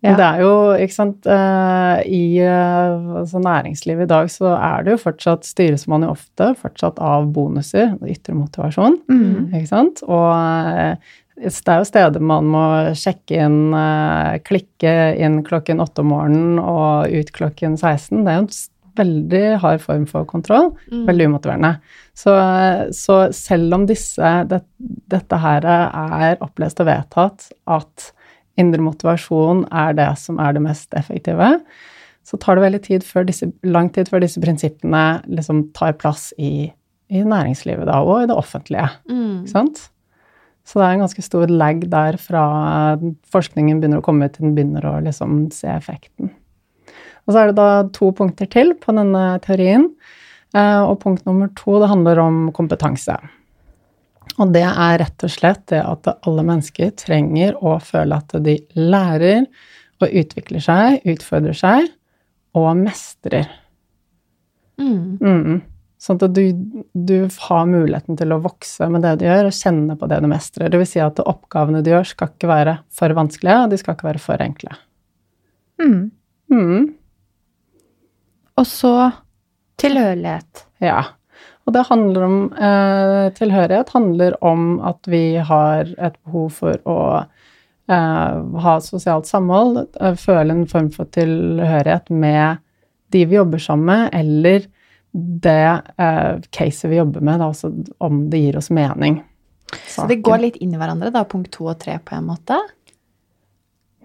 Ja. 0.00 0.14
Det 0.16 0.24
er 0.24 0.38
jo, 0.40 0.52
ikke 0.80 0.96
sant, 0.96 1.26
eh, 1.28 1.98
i 2.08 2.40
eh, 2.40 3.08
altså 3.20 3.40
næringslivet 3.44 4.06
i 4.06 4.08
dag 4.08 4.30
så 4.32 4.54
er 4.56 4.86
det 4.86 4.94
jo 4.94 5.02
fortsatt, 5.02 5.44
styres 5.44 5.84
man 5.92 6.06
jo 6.06 6.14
ofte 6.14 6.54
fortsatt 6.56 7.00
av 7.04 7.28
bonuser, 7.34 7.92
ytre 8.08 8.32
motivasjon, 8.38 8.96
Mm. 9.12 9.50
ikke 9.52 9.68
sant? 9.68 10.00
Og 10.08 10.30
eh, 10.32 10.96
det 11.40 11.72
er 11.72 11.82
jo 11.82 11.88
steder 11.88 12.20
man 12.20 12.48
må 12.52 12.64
sjekke 12.96 13.44
inn, 13.44 13.72
klikke 14.44 14.90
inn 15.20 15.38
klokken 15.44 15.80
åtte 15.80 16.02
om 16.04 16.10
morgenen 16.12 16.58
og 16.60 17.08
ut 17.08 17.32
klokken 17.32 17.78
16. 17.80 18.24
Det 18.26 18.32
er 18.32 18.36
jo 18.36 18.42
en 18.44 18.50
veldig 19.00 19.42
hard 19.62 19.80
form 19.80 20.04
for 20.10 20.28
kontroll. 20.28 20.74
Veldig 20.92 21.30
umotiverende. 21.30 21.78
Så, 22.12 22.34
så 22.92 23.16
selv 23.32 23.72
om 23.78 23.86
disse, 23.88 24.34
det, 24.50 24.60
dette 25.08 25.40
her 25.40 25.64
er 25.64 26.44
opplest 26.44 26.84
og 26.84 26.90
vedtatt 26.90 27.48
at 27.64 28.10
indre 28.60 28.82
motivasjon 28.84 29.64
er 29.72 29.96
det 29.98 30.10
som 30.20 30.40
er 30.42 30.56
det 30.56 30.64
mest 30.64 30.94
effektive, 30.98 31.54
så 32.26 32.38
tar 32.38 32.58
det 32.58 32.66
veldig 32.66 32.82
tid 32.84 33.06
før 33.06 33.24
disse, 33.26 33.48
lang 33.66 33.88
tid 33.94 34.10
før 34.12 34.22
disse 34.22 34.40
prinsippene 34.42 35.22
liksom 35.32 35.64
tar 35.76 35.96
plass 35.98 36.30
i, 36.38 36.68
i 37.10 37.22
næringslivet 37.24 37.88
da, 37.88 38.02
og 38.04 38.22
i 38.22 38.28
det 38.30 38.36
offentlige. 38.36 38.86
Mm. 39.10 39.40
Ikke 39.42 39.54
sant? 39.54 39.88
Så 40.68 40.78
det 40.78 40.86
er 40.86 40.98
en 40.98 41.02
ganske 41.06 41.24
stor 41.24 41.50
lag 41.50 41.80
der 41.90 42.18
fra 42.20 42.44
forskningen 43.32 43.80
begynner 43.80 44.02
å 44.02 44.06
komme 44.06 44.28
til 44.30 44.46
den 44.46 44.54
begynner 44.58 44.86
å 44.86 44.98
liksom 45.02 45.48
se 45.54 45.70
effekten. 45.72 46.30
Og 47.26 47.34
så 47.34 47.42
er 47.42 47.50
det 47.50 47.58
da 47.58 47.70
to 47.94 48.12
punkter 48.16 48.48
til 48.50 48.74
på 48.78 48.94
denne 48.94 49.24
teorien. 49.44 49.88
Eh, 50.54 50.82
Og 50.82 51.00
punkt 51.02 51.26
nummer 51.26 51.50
to, 51.58 51.78
det 51.80 51.90
handler 51.90 52.20
om 52.22 52.38
kompetanse. 52.54 53.16
Og 54.38 54.52
det 54.54 54.64
er 54.68 55.00
rett 55.02 55.26
og 55.26 55.32
slett 55.32 55.64
det 55.72 55.80
at 55.82 56.08
alle 56.14 56.44
mennesker 56.46 56.92
trenger 56.98 57.58
å 57.58 57.78
føle 57.82 58.20
at 58.20 58.36
de 58.44 58.58
lærer 58.78 59.48
og 60.00 60.20
utvikler 60.22 60.62
seg, 60.64 61.02
utfordrer 61.08 61.56
seg 61.56 61.90
og 62.56 62.70
mestrer. 62.78 63.50
Mm. 64.80 65.18
Mm. 65.20 65.58
Sånn 66.00 66.16
at 66.16 66.32
du, 66.32 66.44
du 66.96 67.16
har 67.44 67.66
muligheten 67.68 68.16
til 68.16 68.32
å 68.32 68.40
vokse 68.40 68.88
med 68.88 69.04
det 69.04 69.18
du 69.20 69.26
gjør, 69.26 69.50
og 69.50 69.56
kjenne 69.56 69.96
på 70.00 70.08
det 70.08 70.22
du 70.24 70.30
mestrer. 70.30 70.72
Det 70.72 70.80
vil 70.80 70.88
si 70.88 71.02
at 71.04 71.20
oppgavene 71.20 71.82
du 71.84 71.90
gjør, 71.92 72.08
skal 72.08 72.32
ikke 72.32 72.48
være 72.48 72.78
for 72.96 73.12
vanskelige, 73.18 73.58
og 73.66 73.74
de 73.74 73.80
skal 73.82 73.98
ikke 73.98 74.08
være 74.08 74.22
for 74.24 74.46
enkle. 74.46 74.78
Mm. 75.80 76.00
Mm. 76.50 76.88
Og 78.60 78.68
så 78.68 78.94
tilhørighet. 79.80 80.64
Ja. 80.80 81.04
Og 81.68 81.74
det 81.76 81.86
handler 81.90 82.24
om 82.26 82.38
eh, 82.56 83.26
Tilhørighet 83.36 83.92
handler 83.94 84.36
om 84.44 84.80
at 84.86 85.06
vi 85.10 85.36
har 85.36 85.90
et 85.98 86.16
behov 86.24 86.48
for 86.56 86.80
å 86.88 86.98
eh, 87.20 88.40
ha 88.64 88.74
sosialt 88.84 89.28
samhold, 89.28 89.84
eh, 90.00 90.16
føle 90.18 90.56
en 90.56 90.66
form 90.70 90.90
for 90.94 91.10
tilhørighet 91.14 92.10
med 92.10 92.62
de 93.10 93.24
vi 93.26 93.38
jobber 93.38 93.62
sammen 93.62 93.90
med, 93.90 94.10
eller 94.14 94.68
det 95.12 95.82
eh, 95.98 96.34
caset 96.54 96.90
vi 96.90 97.00
jobber 97.00 97.20
med, 97.20 97.40
da, 97.42 97.50
altså 97.50 97.72
om 97.98 98.24
det 98.30 98.44
gir 98.44 98.58
oss 98.60 98.70
mening. 98.74 99.20
Så 99.86 100.06
det 100.10 100.20
går 100.26 100.42
litt 100.42 100.60
inn 100.62 100.74
i 100.74 100.78
hverandre, 100.80 101.12
da, 101.14 101.24
punkt 101.28 101.52
to 101.54 101.68
og 101.70 101.78
tre, 101.82 101.98
på 102.02 102.16
en 102.18 102.30
måte? 102.30 102.58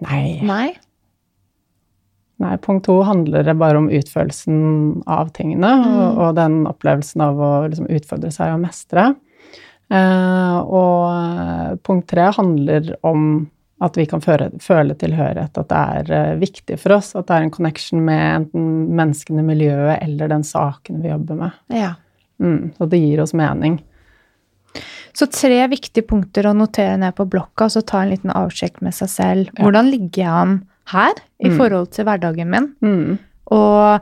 Nei. 0.06 0.42
Nei? 0.44 0.68
Nei, 2.42 2.56
punkt 2.60 2.84
to 2.84 2.98
handler 3.06 3.48
bare 3.56 3.80
om 3.80 3.88
utførelsen 3.88 4.58
av 5.08 5.30
tingene, 5.36 5.70
og, 5.88 6.18
og 6.20 6.34
den 6.36 6.64
opplevelsen 6.68 7.24
av 7.24 7.40
å 7.40 7.52
liksom 7.70 7.88
utfordre 7.88 8.32
seg 8.34 8.52
og 8.52 8.60
mestre. 8.66 9.06
Eh, 9.88 10.56
og 10.60 11.78
punkt 11.86 12.08
tre 12.12 12.28
handler 12.36 12.92
om 13.06 13.46
at 13.84 13.96
vi 13.96 14.06
kan 14.08 14.22
føle, 14.24 14.50
føle 14.62 14.96
tilhørighet, 14.96 15.56
at 15.56 15.72
det 15.72 15.80
er 15.80 16.12
eh, 16.16 16.36
viktig 16.40 16.78
for 16.80 16.96
oss, 16.96 17.12
at 17.16 17.28
det 17.28 17.36
er 17.36 17.46
en 17.46 17.52
connection 17.56 18.04
med 18.04 18.22
enten 18.42 18.70
menneskene, 18.96 19.44
miljøet 19.44 20.00
eller 20.00 20.32
den 20.32 20.44
saken 20.44 21.02
vi 21.04 21.12
jobber 21.12 21.40
med. 21.40 21.58
Ja. 21.72 21.92
Mm, 22.42 22.72
så 22.76 22.88
det 22.92 23.00
gir 23.00 23.24
oss 23.24 23.36
mening. 23.36 23.80
Så 25.16 25.28
tre 25.32 25.62
viktige 25.72 26.04
punkter 26.04 26.50
å 26.50 26.56
notere 26.56 26.96
ned 27.00 27.16
på 27.16 27.24
blokka, 27.32 27.68
og 27.68 27.72
så 27.72 27.84
ta 27.84 28.02
en 28.02 28.12
liten 28.12 28.32
avsjekk 28.32 28.82
med 28.84 28.96
seg 28.96 29.12
selv. 29.12 29.52
Hvordan 29.60 29.88
ligger 29.92 30.24
jeg 30.24 30.32
an 30.44 30.58
her 30.92 31.12
i 31.42 31.48
Mm. 31.50 31.56
forhold 31.58 31.90
til 31.90 32.04
hverdagen 32.04 32.50
min? 32.50 32.68
Mm. 32.82 33.18
Og 33.52 34.00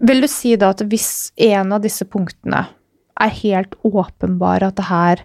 vil 0.00 0.20
du 0.22 0.26
si 0.28 0.56
da 0.56 0.70
at 0.70 0.80
hvis 0.88 1.32
en 1.36 1.72
av 1.72 1.82
disse 1.82 2.04
punktene 2.04 2.66
er 3.20 3.28
helt 3.28 3.74
åpenbar 3.84 4.62
at 4.62 4.76
det 4.76 4.84
her 4.88 5.16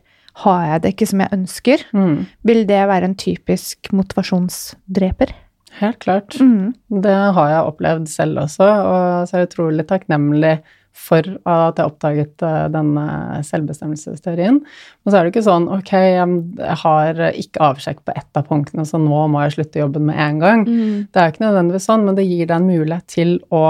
har 0.44 0.66
jeg 0.68 0.82
det 0.82 0.90
ikke 0.96 1.08
som 1.08 1.20
jeg 1.22 1.30
ønsker, 1.32 1.78
Mm. 1.94 2.26
vil 2.44 2.66
det 2.68 2.88
være 2.88 3.04
en 3.06 3.16
typisk 3.16 3.92
motivasjonsdreper? 3.94 5.32
Helt 5.80 6.00
klart. 6.00 6.36
Mm. 6.40 6.74
Det 7.02 7.12
har 7.36 7.50
jeg 7.50 7.64
opplevd 7.68 8.08
selv 8.08 8.38
også, 8.40 8.64
og 8.64 9.28
så 9.28 9.34
er 9.36 9.40
jeg 9.44 9.50
utrolig 9.50 9.86
takknemlig 9.88 10.62
for 10.96 11.28
at 11.52 11.80
jeg 11.80 11.90
oppdaget 11.92 12.46
eh, 12.48 12.62
denne 12.74 13.06
selvbestemmelsesteorien. 13.46 14.62
Men 14.62 15.12
så 15.12 15.20
er 15.20 15.26
det 15.26 15.34
ikke 15.34 15.46
sånn 15.46 15.68
ok, 15.76 15.94
jeg 15.94 16.80
har 16.86 17.22
ikke 17.32 17.66
avsjekk 17.70 18.02
på 18.08 18.16
ett 18.16 18.40
av 18.40 18.48
punktene, 18.50 18.88
så 18.88 19.02
nå 19.02 19.26
må 19.32 19.44
jeg 19.46 19.58
slutte 19.58 19.84
jobben 19.84 20.08
med 20.10 20.22
en 20.22 20.42
gang. 20.44 20.66
Mm. 20.66 21.06
Det 21.12 21.22
er 21.22 21.34
ikke 21.34 21.46
nødvendigvis 21.46 21.90
sånn, 21.92 22.08
men 22.08 22.18
det 22.18 22.28
gir 22.28 22.48
deg 22.48 22.58
en 22.58 22.70
mulighet 22.72 23.08
til 23.12 23.38
å 23.54 23.66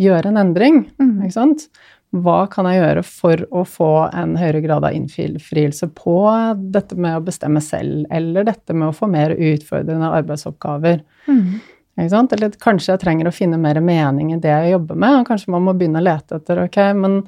gjøre 0.00 0.32
en 0.32 0.42
endring. 0.44 0.82
Mm. 1.00 1.14
Ikke 1.24 1.38
sant? 1.38 1.68
Hva 2.14 2.44
kan 2.48 2.68
jeg 2.70 2.78
gjøre 2.78 3.02
for 3.04 3.42
å 3.50 3.62
få 3.68 3.90
en 4.14 4.36
høyere 4.38 4.62
grad 4.64 4.84
av 4.86 4.94
innfrielse 4.94 5.88
på 5.96 6.18
dette 6.72 6.96
med 6.96 7.18
å 7.18 7.24
bestemme 7.26 7.60
selv, 7.64 8.04
eller 8.14 8.46
dette 8.46 8.76
med 8.76 8.90
å 8.90 8.96
få 8.96 9.08
mer 9.10 9.34
utfordrende 9.34 10.12
arbeidsoppgaver? 10.20 11.02
Mm. 11.26 11.58
Eller 11.96 12.56
kanskje 12.60 12.92
jeg 12.92 13.02
trenger 13.02 13.28
å 13.30 13.34
finne 13.34 13.58
mer 13.60 13.80
mening 13.80 14.34
i 14.34 14.40
det 14.40 14.52
jeg 14.52 14.74
jobber 14.74 14.98
med. 15.00 15.20
og 15.20 15.30
Kanskje 15.30 15.52
man 15.54 15.64
må 15.64 15.76
begynne 15.76 16.02
å 16.02 16.04
lete 16.06 16.40
etter 16.40 16.60
ok, 16.66 16.78
men 16.98 17.22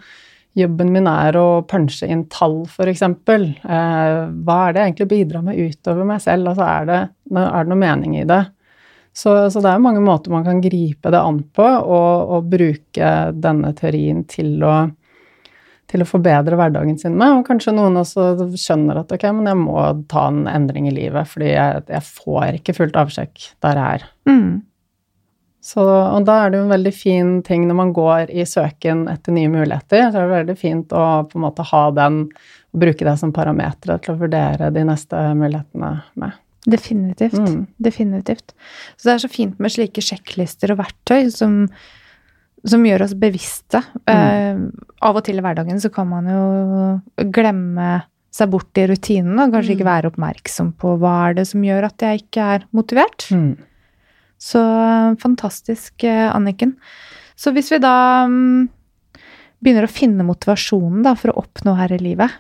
jobben 0.59 0.93
min 0.93 1.09
er 1.09 1.39
å 1.39 1.63
punche 1.69 2.09
inn 2.11 2.27
tall, 2.33 2.61
f.eks. 2.67 3.03
Eh, 3.03 3.57
hva 3.65 4.59
er 4.67 4.75
det 4.75 4.83
jeg 4.83 4.91
egentlig 4.91 5.11
bidrar 5.13 5.45
med 5.47 5.59
utover 5.59 6.09
meg 6.09 6.23
selv? 6.25 6.53
Altså 6.53 6.67
er 6.67 6.89
det, 6.89 7.01
er 7.33 7.65
det 7.65 7.73
noe 7.73 7.81
mening 7.81 8.19
i 8.21 8.29
det? 8.29 8.43
Så, 9.19 9.33
så, 9.51 9.63
det 9.65 9.71
er 9.73 9.83
mange 9.83 10.03
måter 10.05 10.31
man 10.31 10.45
kan 10.47 10.61
gripe 10.63 11.11
det 11.11 11.19
an 11.19 11.41
på, 11.55 11.65
og, 11.65 12.35
og 12.37 12.51
bruke 12.53 13.13
denne 13.35 13.73
teorien 13.79 14.23
til 14.31 14.63
å, 14.63 14.75
til 15.89 16.05
å 16.05 16.09
forbedre 16.09 16.59
hverdagen 16.59 16.99
sin 17.01 17.17
med. 17.19 17.39
Og 17.39 17.47
kanskje 17.49 17.75
noen 17.77 17.97
også 18.01 18.51
skjønner 18.61 19.01
at 19.03 19.13
ok, 19.15 19.29
men 19.37 19.51
jeg 19.51 19.61
må 19.61 19.83
ta 20.11 20.29
en 20.29 20.45
endring 20.51 20.89
i 20.91 20.95
livet, 20.95 21.29
fordi 21.31 21.53
jeg, 21.55 21.85
jeg 21.89 22.09
får 22.09 22.61
ikke 22.61 22.77
fullt 22.77 22.99
avsjekk 23.01 23.47
der 23.65 23.81
jeg 23.81 24.01
er. 24.01 24.09
Mm. 24.29 24.51
Så, 25.69 25.83
og 25.83 26.25
da 26.25 26.39
er 26.45 26.53
det 26.53 26.61
jo 26.61 26.65
en 26.65 26.73
veldig 26.73 26.93
fin 26.95 27.31
ting 27.45 27.67
når 27.69 27.77
man 27.81 27.91
går 27.97 28.31
i 28.31 28.45
søken 28.49 29.07
etter 29.11 29.35
nye 29.37 29.51
muligheter, 29.53 30.07
så 30.09 30.21
er 30.21 30.29
det 30.29 30.37
veldig 30.37 30.59
fint 30.61 30.95
å 30.97 31.07
på 31.29 31.37
en 31.37 31.45
måte 31.45 31.67
ha 31.73 31.83
den, 31.97 32.21
og 32.73 32.85
bruke 32.85 33.05
det 33.05 33.17
som 33.21 33.35
parametere 33.37 33.99
til 34.05 34.15
å 34.15 34.21
vurdere 34.21 34.71
de 34.73 34.85
neste 34.89 35.25
mulighetene 35.37 35.91
med. 36.21 36.39
Definitivt. 36.69 37.39
Mm. 37.41 37.67
Definitivt. 37.81 38.53
Så 38.97 39.09
det 39.09 39.15
er 39.15 39.23
så 39.25 39.31
fint 39.33 39.61
med 39.63 39.73
slike 39.73 40.05
sjekklister 40.05 40.75
og 40.75 40.83
verktøy 40.83 41.31
som, 41.33 41.63
som 42.73 42.85
gjør 42.87 43.07
oss 43.07 43.17
bevisste. 43.19 43.83
Mm. 44.09 44.15
Uh, 44.15 44.87
av 45.09 45.19
og 45.19 45.27
til 45.27 45.41
i 45.41 45.45
hverdagen 45.45 45.81
så 45.83 45.91
kan 45.95 46.09
man 46.11 46.29
jo 46.31 47.29
glemme 47.35 47.91
seg 48.35 48.51
bort 48.53 48.79
i 48.79 48.87
rutinen 48.91 49.39
og 49.39 49.55
kanskje 49.55 49.73
mm. 49.73 49.77
ikke 49.77 49.89
være 49.89 50.11
oppmerksom 50.13 50.73
på 50.79 50.95
hva 51.01 51.15
er 51.29 51.39
det 51.41 51.47
som 51.51 51.65
gjør 51.65 51.89
at 51.89 52.05
jeg 52.05 52.25
ikke 52.25 52.49
er 52.57 52.67
motivert. 52.77 53.29
Mm. 53.35 53.55
Så 54.39 54.63
fantastisk, 55.23 55.95
uh, 56.07 56.29
Anniken. 56.35 56.77
Så 57.39 57.55
hvis 57.55 57.71
vi 57.71 57.81
da 57.83 58.27
um, 58.27 58.69
begynner 59.63 59.87
å 59.87 59.91
finne 59.91 60.27
motivasjonen 60.27 61.03
da, 61.07 61.15
for 61.19 61.33
å 61.33 61.43
oppnå 61.43 61.75
her 61.79 61.95
i 61.95 62.03
livet, 62.03 62.35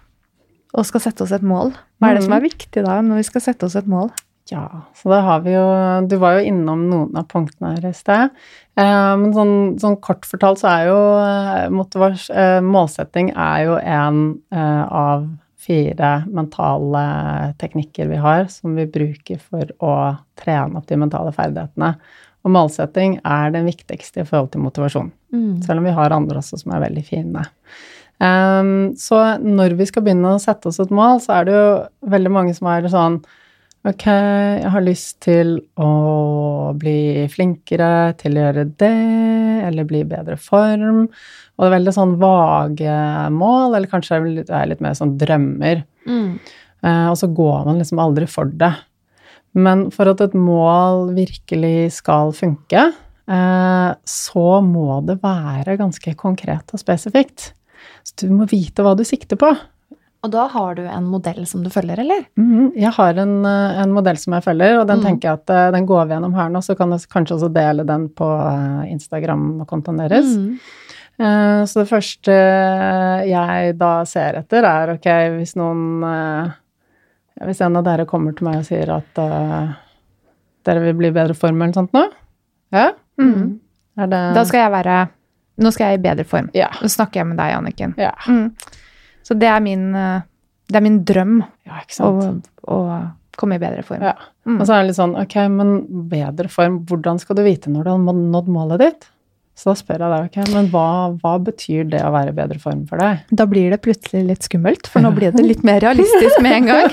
og 0.76 0.86
skal 0.86 1.02
sette 1.02 1.24
oss 1.24 1.32
et 1.34 1.44
mål. 1.46 1.72
Hva 1.98 2.10
er 2.10 2.18
det 2.18 2.26
som 2.26 2.34
er 2.36 2.42
mm. 2.42 2.48
viktig 2.50 2.82
da, 2.84 2.98
når 3.04 3.22
vi 3.22 3.28
skal 3.30 3.44
sette 3.44 3.66
oss 3.66 3.76
et 3.78 3.88
mål? 3.88 4.10
Ja, 4.48 4.64
så 4.96 5.10
da 5.12 5.18
har 5.26 5.42
vi 5.44 5.52
jo 5.52 5.64
Du 6.08 6.16
var 6.16 6.38
jo 6.38 6.46
innom 6.48 6.86
noen 6.88 7.16
av 7.20 7.26
punktene 7.28 7.74
her 7.74 7.90
i 7.90 7.96
sted. 7.96 8.32
Eh, 8.78 9.12
men 9.20 9.34
sånn, 9.36 9.56
sånn, 9.80 9.98
kort 10.04 10.24
fortalt 10.28 10.62
så 10.62 10.70
er 10.70 10.86
jo 10.88 11.00
motivasj, 11.74 12.30
eh, 12.32 12.60
målsetting 12.64 13.32
er 13.34 13.66
jo 13.66 13.76
en 13.82 14.22
eh, 14.54 14.84
av 14.88 15.28
fire 15.68 16.12
mentale 16.32 17.04
teknikker 17.60 18.08
vi 18.08 18.22
har 18.22 18.46
som 18.52 18.78
vi 18.78 18.86
bruker 18.88 19.40
for 19.42 19.68
å 19.84 19.92
trene 20.38 20.80
opp 20.80 20.88
de 20.88 20.96
mentale 20.96 21.34
ferdighetene. 21.36 21.92
Og 22.46 22.54
målsetting 22.54 23.18
er 23.26 23.52
den 23.52 23.66
viktigste 23.68 24.22
i 24.22 24.28
forhold 24.28 24.52
til 24.54 24.62
motivasjon. 24.64 25.10
Mm. 25.34 25.58
Selv 25.66 25.82
om 25.82 25.88
vi 25.88 25.96
har 25.98 26.14
andre 26.14 26.40
også 26.40 26.60
som 26.62 26.72
er 26.72 26.86
veldig 26.86 27.04
fine. 27.04 27.42
Um, 28.18 28.94
så 28.98 29.18
når 29.42 29.76
vi 29.78 29.86
skal 29.90 30.06
begynne 30.06 30.32
å 30.34 30.40
sette 30.42 30.70
oss 30.70 30.80
et 30.82 30.94
mål, 30.94 31.20
så 31.22 31.36
er 31.36 31.48
det 31.48 31.58
jo 31.58 31.66
veldig 32.14 32.32
mange 32.34 32.54
som 32.56 32.70
er 32.70 32.88
sånn 32.90 33.20
Ok, 33.86 34.04
jeg 34.10 34.70
har 34.74 34.82
lyst 34.82 35.20
til 35.22 35.52
å 35.78 35.90
bli 36.76 37.26
flinkere 37.30 38.16
til 38.18 38.34
å 38.34 38.42
gjøre 38.42 38.64
det, 38.80 38.90
eller 39.68 39.86
bli 39.86 40.00
i 40.02 40.08
bedre 40.08 40.34
form. 40.40 41.04
Og 41.06 41.62
det 41.62 41.68
er 41.68 41.74
veldig 41.76 41.94
sånn 41.94 42.16
vage 42.18 42.96
mål, 43.34 43.76
eller 43.78 43.90
kanskje 43.90 44.18
det 44.40 44.48
er 44.50 44.68
litt 44.72 44.82
mer 44.84 44.98
sånn 44.98 45.14
drømmer. 45.20 45.84
Mm. 46.10 46.34
Uh, 46.82 47.06
og 47.12 47.16
så 47.22 47.30
går 47.30 47.70
man 47.70 47.78
liksom 47.78 48.02
aldri 48.02 48.26
for 48.30 48.50
det. 48.50 48.72
Men 49.58 49.88
for 49.94 50.10
at 50.10 50.26
et 50.26 50.34
mål 50.36 51.14
virkelig 51.16 52.00
skal 52.00 52.34
funke, 52.36 52.84
uh, 53.30 53.90
så 54.02 54.46
må 54.66 55.00
det 55.06 55.20
være 55.22 55.78
ganske 55.80 56.18
konkret 56.18 56.74
og 56.74 56.82
spesifikt. 56.82 57.52
Så 58.02 58.26
du 58.26 58.34
må 58.34 58.50
vite 58.50 58.82
hva 58.82 58.98
du 58.98 59.06
sikter 59.06 59.38
på. 59.38 59.54
Og 60.28 60.32
da 60.34 60.44
har 60.52 60.74
du 60.76 60.82
en 60.84 61.06
modell 61.08 61.46
som 61.48 61.62
du 61.64 61.70
følger, 61.72 62.02
eller? 62.02 62.26
Mm, 62.36 62.74
jeg 62.76 62.90
har 62.98 63.16
en, 63.22 63.38
eh, 63.48 63.78
en, 63.80 63.94
modell 63.96 64.18
som 64.20 64.34
jeg 64.36 64.44
følger, 64.44 64.74
og 64.76 64.84
den 64.90 65.00
mm. 65.00 65.04
tenker 65.06 65.28
jeg 65.30 65.40
at 65.40 65.52
uh, 65.54 65.70
den 65.72 65.86
går 65.88 66.04
vi 66.04 66.12
gjennom 66.12 66.34
her 66.36 66.50
nå. 66.52 66.60
Så 66.64 66.76
kan 66.76 66.92
jeg 66.92 67.08
kanskje 67.08 67.38
også 67.38 67.48
dele 67.54 67.86
den 67.88 68.10
på 68.12 68.28
uh, 68.28 68.82
Instagram-kontoen 68.92 70.02
deres. 70.02 70.34
Mm. 70.36 70.58
Uh, 71.18 71.62
så 71.64 71.80
det 71.80 71.88
første 71.88 72.34
jeg 73.26 73.72
da 73.80 73.92
ser 74.06 74.42
etter, 74.42 74.68
er 74.68 74.92
ok, 74.98 75.08
hvis 75.38 75.56
noen 75.58 76.04
Hvis 77.38 77.60
en 77.62 77.78
av 77.78 77.86
dere 77.86 78.04
kommer 78.06 78.34
til 78.34 78.48
meg 78.48 78.60
og 78.60 78.66
sier 78.66 78.90
at 78.90 79.20
dere 80.66 80.80
vil 80.82 80.96
bli 80.98 81.08
i 81.08 81.14
bedre 81.14 81.36
form 81.38 81.56
eller 81.56 81.70
noe 81.70 81.78
sånt 81.78 81.94
nå, 81.94 82.02
ja? 82.74 82.88
Mm. 83.18 83.60
Da 83.94 84.42
skal 84.44 84.64
jeg 84.64 84.72
være 84.74 84.96
nå 85.58 85.70
skal 85.74 85.92
jeg 85.92 86.00
i 86.00 86.02
bedre 86.02 86.26
form. 86.26 86.50
Ja. 86.54 86.68
Nå 86.82 86.90
snakker 86.90 87.22
jeg 87.22 87.30
med 87.30 87.38
deg, 87.40 87.54
Anniken. 87.56 87.94
Ja. 87.98 88.12
Mm. 88.30 88.52
Så 89.28 89.36
det 89.36 89.50
er 89.52 89.60
min, 89.60 89.90
eh, 89.92 90.24
det 90.72 90.80
er 90.80 90.84
min 90.84 91.02
drøm 91.04 91.42
ja, 91.68 91.82
å, 92.06 92.12
å, 92.64 92.78
komme 93.38 93.58
i 93.58 93.62
bedre 93.62 93.84
form. 93.86 94.02
Ja. 94.08 94.16
Mm. 94.48 94.56
Og 94.56 94.64
så 94.64 94.74
er 94.74 94.80
det 94.80 94.88
litt 94.88 94.98
sånn, 94.98 95.14
ok, 95.20 95.36
men 95.52 95.76
bedre 96.10 96.48
form, 96.50 96.80
hvordan 96.88 97.20
skal 97.22 97.38
du 97.38 97.44
vite 97.46 97.70
når 97.70 97.86
du 97.86 97.92
har 97.92 98.18
nådd 98.18 98.50
målet 98.50 98.82
ditt? 98.82 99.08
Så 99.58 99.72
da 99.72 99.74
spør 99.78 100.04
jeg 100.04 100.14
deg, 100.14 100.26
ok, 100.28 100.52
men 100.54 100.68
hva, 100.70 100.88
hva, 101.18 101.32
betyr 101.42 101.88
det 101.90 102.00
å 102.06 102.12
være 102.14 102.30
i 102.30 102.36
bedre 102.36 102.60
form 102.62 102.84
for 102.86 103.02
deg? 103.02 103.24
Da 103.34 103.46
blir 103.50 103.72
det 103.74 103.80
plutselig 103.82 104.22
litt 104.28 104.46
skummelt, 104.46 104.86
for 104.90 105.02
nå 105.02 105.10
blir 105.16 105.34
det 105.34 105.42
litt 105.42 105.64
mer 105.66 105.82
realistisk 105.82 106.38
med 106.44 106.60
en 106.60 106.68
gang. 106.70 106.92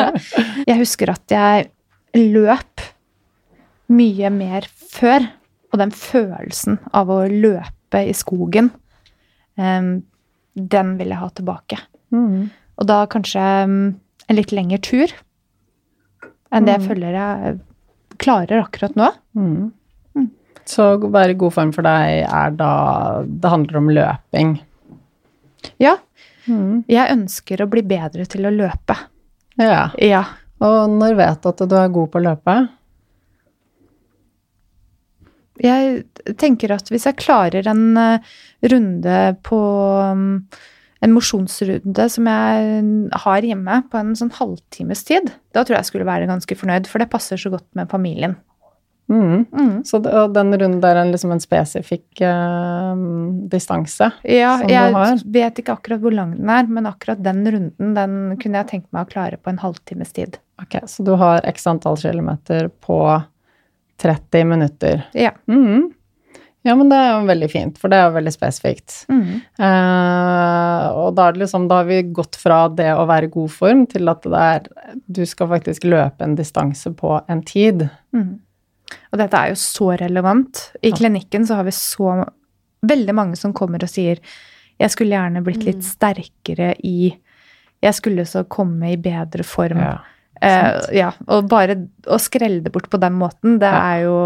jeg 0.70 0.78
husker 0.80 1.12
at 1.12 1.34
jeg 1.36 1.68
løp 2.32 2.86
mye 3.92 4.30
mer 4.32 4.68
før, 4.94 5.28
og 5.70 5.82
den 5.82 5.92
følelsen 5.92 6.80
av 6.96 7.12
å 7.12 7.20
løpe 7.28 8.00
i 8.08 8.16
skogen, 8.16 8.72
um, 9.60 9.92
den 10.54 10.94
vil 10.98 11.12
jeg 11.12 11.20
ha 11.20 11.28
tilbake. 11.34 11.78
Mm. 12.14 12.50
Og 12.80 12.88
da 12.88 13.02
kanskje 13.10 13.42
um, 13.66 13.76
en 14.26 14.38
litt 14.38 14.54
lengre 14.54 14.80
tur 14.82 15.12
enn 16.50 16.66
det 16.66 16.74
jeg 16.74 16.82
mm. 16.82 16.88
føler 16.88 17.18
jeg 17.18 17.58
klarer 18.20 18.64
akkurat 18.64 18.96
nå. 18.98 19.10
Mm. 19.38 19.70
mm. 20.18 20.28
Så 20.68 20.92
å 20.96 21.10
være 21.12 21.34
i 21.34 21.38
god 21.40 21.54
form 21.54 21.72
for 21.74 21.86
deg 21.86 22.24
er 22.26 22.52
da 22.58 22.72
Det 23.26 23.52
handler 23.52 23.80
om 23.80 23.92
løping? 23.94 24.58
Ja. 25.82 25.96
Mm. 26.46 26.82
Jeg 26.90 27.14
ønsker 27.14 27.62
å 27.62 27.70
bli 27.70 27.84
bedre 27.86 28.26
til 28.28 28.48
å 28.48 28.52
løpe. 28.54 28.96
Ja. 29.60 29.88
ja. 30.00 30.24
Og 30.64 30.92
når 30.92 31.16
vet 31.18 31.42
du 31.42 31.50
at 31.50 31.64
du 31.68 31.76
er 31.78 31.92
god 31.92 32.12
på 32.12 32.20
å 32.20 32.24
løpe? 32.24 32.56
Jeg 35.60 36.04
tenker 36.40 36.74
at 36.74 36.90
hvis 36.92 37.06
jeg 37.08 37.20
klarer 37.20 37.66
en 37.70 37.86
uh, 37.98 38.34
runde 38.72 39.16
på 39.46 39.60
um, 40.10 40.28
en 41.00 41.16
mosjonsrunde 41.16 42.06
som 42.12 42.28
jeg 42.28 43.10
har 43.24 43.46
hjemme 43.48 43.80
på 43.88 44.00
en 44.00 44.12
sånn 44.18 44.32
halvtimes 44.36 45.02
tid, 45.08 45.32
da 45.56 45.64
tror 45.64 45.78
jeg 45.78 45.86
jeg 45.86 45.92
skulle 45.94 46.08
være 46.08 46.28
ganske 46.28 46.58
fornøyd, 46.60 46.90
for 46.90 47.00
det 47.00 47.10
passer 47.12 47.40
så 47.40 47.52
godt 47.54 47.68
med 47.78 47.88
familien. 47.92 48.36
Mm. 49.10 49.44
Mm. 49.52 49.84
Så 49.84 49.98
den 49.98 50.52
runden 50.54 50.80
der 50.80 51.00
er 51.00 51.08
liksom 51.08 51.32
en 51.34 51.42
spesifikk 51.42 52.20
uh, 52.22 52.94
distanse 53.50 54.12
ja, 54.22 54.52
som 54.60 54.68
du 54.68 54.74
har? 54.76 54.92
Ja, 54.92 55.16
jeg 55.16 55.32
vet 55.34 55.58
ikke 55.58 55.74
akkurat 55.74 56.04
hvor 56.04 56.14
lang 56.14 56.36
den 56.36 56.52
er, 56.52 56.68
men 56.70 56.86
akkurat 56.86 57.22
den 57.24 57.42
runden 57.42 57.96
den 57.96 58.14
kunne 58.38 58.62
jeg 58.62 58.70
tenkt 58.70 58.92
meg 58.94 59.08
å 59.08 59.10
klare 59.10 59.40
på 59.40 59.50
en 59.50 59.58
halvtimes 59.64 60.14
tid. 60.14 60.38
Ok, 60.62 60.78
Så 60.86 61.02
du 61.02 61.16
har 61.18 61.42
x 61.48 61.66
antall 61.66 61.98
kilometer 61.98 62.68
på 62.84 63.00
30 64.00 64.46
minutter. 64.46 65.02
Ja. 65.12 65.32
Mm. 65.50 65.90
Ja, 66.66 66.74
men 66.76 66.90
det 66.92 66.96
er 67.00 67.14
jo 67.14 67.28
veldig 67.28 67.48
fint, 67.48 67.78
for 67.80 67.88
det 67.88 67.96
er 67.96 68.10
jo 68.10 68.16
veldig 68.18 68.32
spesifikt. 68.34 68.98
Mm. 69.08 69.40
Eh, 69.64 70.98
og 71.00 71.14
da, 71.16 71.30
liksom, 71.32 71.64
da, 71.70 71.80
har 71.80 71.88
vi 71.88 72.02
gått 72.12 72.36
fra 72.36 72.66
det 72.68 72.90
å 72.92 73.06
være 73.08 73.30
i 73.30 73.32
god 73.32 73.54
form 73.54 73.86
til 73.88 74.12
at 74.12 74.28
det 74.28 74.44
er 74.50 74.68
Du 75.08 75.22
skal 75.28 75.48
faktisk 75.54 75.88
løpe 75.88 76.26
en 76.26 76.36
distanse 76.36 76.92
på 76.92 77.16
en 77.32 77.42
tid. 77.48 77.86
Mm. 78.12 78.36
Og 79.10 79.22
dette 79.22 79.40
er 79.40 79.54
jo 79.54 79.58
så 79.62 79.94
relevant. 80.02 80.66
I 80.84 80.92
klinikken 80.92 81.48
så 81.48 81.60
har 81.60 81.68
vi 81.68 81.74
så 81.76 82.18
veldig 82.86 83.16
mange 83.16 83.40
som 83.40 83.56
kommer 83.56 83.82
og 83.84 83.92
sier 83.92 84.20
jeg 84.80 84.92
skulle 84.94 85.12
gjerne 85.12 85.42
blitt 85.44 85.64
litt 85.66 85.82
mm. 85.82 85.88
sterkere 85.88 86.70
i 86.88 87.10
Jeg 87.80 87.96
skulle 87.96 88.24
så 88.28 88.44
komme 88.48 88.94
i 88.94 89.00
bedre 89.00 89.44
form. 89.44 89.80
Ja. 89.80 89.98
eh, 90.40 90.96
ja, 90.96 91.10
og 91.28 91.48
bare 91.48 91.76
å 92.08 92.16
skrelle 92.20 92.60
det 92.64 92.72
bort 92.72 92.88
på 92.92 93.00
den 93.00 93.16
måten, 93.20 93.58
det 93.60 93.68
ja. 93.68 93.80
er 93.80 94.02
jo 94.06 94.16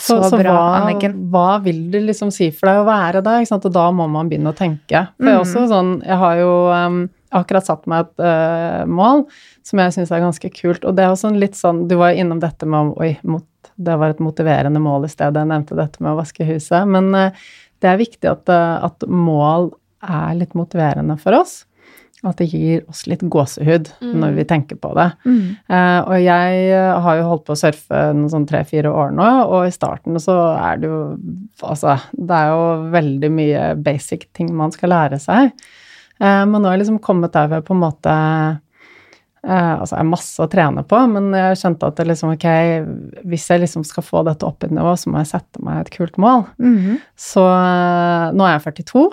så, 0.00 0.16
så, 0.22 0.30
så 0.32 0.40
bra, 0.40 0.54
hva, 0.56 0.80
Anniken. 0.80 1.16
Hva 1.32 1.60
vil 1.64 1.82
det 1.92 2.02
liksom 2.08 2.32
si 2.34 2.50
for 2.54 2.70
deg 2.70 2.82
å 2.82 2.88
være 2.88 3.22
der? 3.26 3.46
Og 3.56 3.70
da 3.74 3.86
må 3.94 4.06
man 4.10 4.30
begynne 4.30 4.52
å 4.52 4.56
tenke. 4.56 5.04
For 5.16 5.28
jeg, 5.28 5.36
mm. 5.36 5.42
også, 5.44 5.64
sånn, 5.70 5.94
jeg 6.06 6.18
har 6.22 6.40
jo 6.40 6.52
um, 6.72 7.00
akkurat 7.40 7.68
satt 7.68 7.86
meg 7.90 8.08
et 8.08 8.24
uh, 8.24 8.82
mål 8.88 9.26
som 9.66 9.82
jeg 9.84 9.96
syns 9.96 10.12
er 10.14 10.24
ganske 10.24 10.52
kult. 10.56 10.86
Og 10.88 10.96
det 10.96 11.06
er 11.06 11.14
også 11.14 11.32
litt 11.36 11.58
sånn 11.58 11.84
Du 11.90 11.98
var 12.00 12.16
innom 12.16 12.40
dette 12.42 12.68
med 12.68 12.94
Oi, 13.00 13.12
mot, 13.28 13.46
det 13.76 13.98
var 14.00 14.14
et 14.14 14.22
motiverende 14.24 14.82
mål 14.82 15.06
i 15.06 15.12
stedet. 15.12 15.38
Jeg 15.38 15.52
nevnte 15.52 15.78
dette 15.78 16.02
med 16.02 16.14
å 16.14 16.20
vaske 16.22 16.48
huset. 16.48 16.88
Men 16.88 17.12
uh, 17.14 17.50
det 17.80 17.92
er 17.92 18.00
viktig 18.00 18.32
at, 18.32 18.48
uh, 18.48 18.80
at 18.88 19.06
mål 19.06 19.72
er 20.00 20.38
litt 20.38 20.56
motiverende 20.56 21.18
for 21.20 21.36
oss. 21.42 21.60
At 22.26 22.36
det 22.36 22.50
gir 22.52 22.82
oss 22.90 23.06
litt 23.08 23.22
gåsehud 23.32 23.86
mm. 23.96 24.12
når 24.20 24.34
vi 24.36 24.44
tenker 24.48 24.76
på 24.76 24.90
det. 24.98 25.06
Mm. 25.24 25.44
Eh, 25.72 26.00
og 26.04 26.16
jeg 26.20 26.64
eh, 26.68 26.96
har 27.06 27.16
jo 27.16 27.28
holdt 27.30 27.46
på 27.46 27.56
å 27.56 27.60
surfe 27.60 28.00
noen 28.12 28.32
sånn 28.32 28.48
tre-fire 28.48 28.92
år 28.92 29.14
nå, 29.16 29.28
og 29.48 29.64
i 29.64 29.72
starten 29.72 30.20
så 30.20 30.36
er 30.56 30.82
det 30.82 30.90
jo 30.90 30.98
Altså, 31.60 31.98
det 32.16 32.36
er 32.36 32.50
jo 32.54 32.90
veldig 32.92 33.28
mye 33.32 33.64
basic 33.84 34.30
ting 34.36 34.48
man 34.56 34.72
skal 34.72 34.92
lære 34.94 35.18
seg. 35.20 35.50
Eh, 36.20 36.42
men 36.48 36.56
nå 36.56 36.68
har 36.68 36.76
jeg 36.76 36.86
liksom 36.86 37.02
kommet 37.04 37.34
der 37.36 37.50
ved 37.52 37.66
på 37.66 37.76
en 37.76 37.82
måte 37.82 38.14
Eh, 39.40 39.80
altså, 39.80 39.94
jeg 39.94 40.02
har 40.02 40.10
masse 40.10 40.44
å 40.44 40.48
trene 40.52 40.82
på, 40.84 40.98
men 41.08 41.30
jeg 41.32 41.56
skjønte 41.62 41.88
at 41.88 41.96
det 41.96 42.04
liksom, 42.10 42.34
ok, 42.36 42.46
hvis 43.30 43.46
jeg 43.48 43.62
liksom 43.62 43.86
skal 43.88 44.04
få 44.04 44.20
dette 44.28 44.44
opp 44.44 44.66
i 44.66 44.68
nivå, 44.68 44.92
så 45.00 45.12
må 45.12 45.22
jeg 45.22 45.30
sette 45.32 45.62
meg 45.64 45.80
et 45.80 45.92
kult 45.94 46.20
mål. 46.20 46.44
Mhm. 46.60 47.00
Så 47.16 47.44
eh, 47.48 48.26
nå 48.36 48.46
er 48.46 48.58
jeg 48.58 48.66
42, 48.68 49.06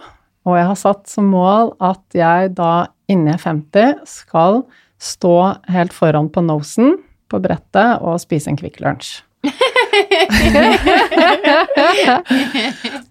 og 0.48 0.60
jeg 0.60 0.70
har 0.72 0.80
satt 0.80 1.08
som 1.12 1.32
mål 1.32 1.74
at 1.84 2.04
jeg 2.16 2.54
da 2.60 2.74
inni 3.12 3.32
jeg 3.32 3.40
er 3.40 3.44
50 3.46 4.02
skal 4.10 4.62
stå 5.02 5.36
helt 5.72 5.94
foran 5.96 6.30
på 6.34 6.42
nosen 6.46 6.98
på 7.32 7.40
brettet 7.44 8.02
og 8.02 8.20
spise 8.24 8.50
en 8.52 8.58
Kvikk 8.60 8.80
Lunsj. 8.84 9.22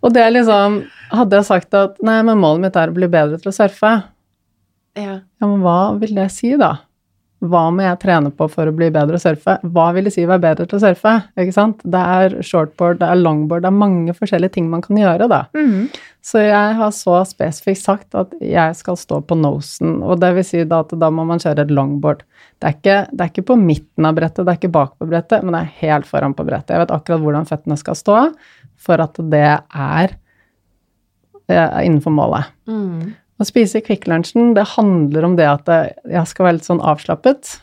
og 0.03 0.09
det 0.13 0.23
er 0.25 0.33
liksom 0.35 0.83
Hadde 1.15 1.39
jeg 1.39 1.47
sagt 1.47 1.75
at 1.79 2.01
nei, 2.05 2.19
men 2.27 2.41
målet 2.43 2.65
mitt 2.65 2.77
er 2.81 2.91
å 2.91 2.97
bli 2.97 3.07
bedre 3.11 3.39
til 3.39 3.53
å 3.53 3.55
surfe, 3.55 3.93
Ja. 4.99 5.21
ja, 5.23 5.45
men 5.47 5.61
hva 5.63 5.95
vil 6.01 6.17
det 6.17 6.31
si, 6.35 6.51
da? 6.59 6.73
Hva 7.51 7.63
må 7.75 7.85
jeg 7.85 7.99
trene 8.03 8.31
på 8.35 8.49
for 8.53 8.69
å 8.69 8.75
bli 8.75 8.89
bedre 8.95 9.19
å 9.19 9.23
surfe? 9.23 9.59
Hva 9.63 9.87
vil 9.97 10.09
det 10.09 10.13
si 10.15 10.25
å 10.25 10.31
være 10.31 10.45
bedre 10.45 10.67
til 10.69 10.79
å 10.79 10.83
surfe? 10.83 11.15
Ikke 11.39 11.55
sant? 11.55 11.81
Det 11.85 12.03
er 12.19 12.37
shortboard, 12.47 13.01
det 13.01 13.09
er 13.09 13.23
longboard, 13.23 13.65
det 13.65 13.71
er 13.71 13.81
mange 13.81 14.15
forskjellige 14.17 14.57
ting 14.57 14.71
man 14.73 14.85
kan 14.85 14.99
gjøre, 15.01 15.29
da. 15.33 15.43
Mm. 15.57 15.89
Så 16.27 16.43
jeg 16.43 16.77
har 16.79 16.95
så 16.95 17.21
spesifikt 17.29 17.83
sagt 17.85 18.17
at 18.19 18.33
jeg 18.43 18.79
skal 18.79 18.99
stå 18.99 19.21
på 19.29 19.39
nosen, 19.39 20.01
og 20.03 20.19
det 20.23 20.33
vil 20.39 20.47
si 20.47 20.65
da 20.67 20.81
at 20.83 20.95
da 20.99 21.11
må 21.15 21.27
man 21.29 21.43
kjøre 21.43 21.67
et 21.67 21.75
longboard. 21.75 22.25
Det 22.59 22.71
er, 22.71 22.79
ikke, 22.79 22.97
det 23.13 23.23
er 23.23 23.31
ikke 23.31 23.49
på 23.53 23.59
midten 23.61 24.09
av 24.09 24.17
brettet, 24.17 24.43
det 24.43 24.55
er 24.55 24.59
ikke 24.59 24.75
bak 24.75 24.97
på 24.99 25.07
brettet, 25.11 25.45
men 25.45 25.55
det 25.55 25.61
er 25.63 25.77
helt 25.85 26.09
foran 26.09 26.35
på 26.35 26.47
brettet. 26.49 26.75
Jeg 26.75 26.87
vet 26.87 26.95
akkurat 26.97 27.23
hvordan 27.23 27.47
føttene 27.47 27.79
skal 27.79 27.99
stå 28.01 28.17
for 28.87 29.03
at 29.05 29.21
det 29.31 29.45
er 29.47 30.17
eh, 31.53 31.79
innenfor 31.85 32.15
målet. 32.17 32.51
Mm. 32.67 33.15
Å 33.37 33.45
spise 33.45 33.83
Kvikk 33.85 34.07
Lunsjen, 34.09 34.55
det 34.57 34.65
handler 34.77 35.27
om 35.29 35.35
det 35.37 35.49
at 35.51 35.67
jeg 35.69 36.29
skal 36.31 36.47
være 36.47 36.59
litt 36.59 36.69
sånn 36.69 36.81
avslappet. 36.81 37.59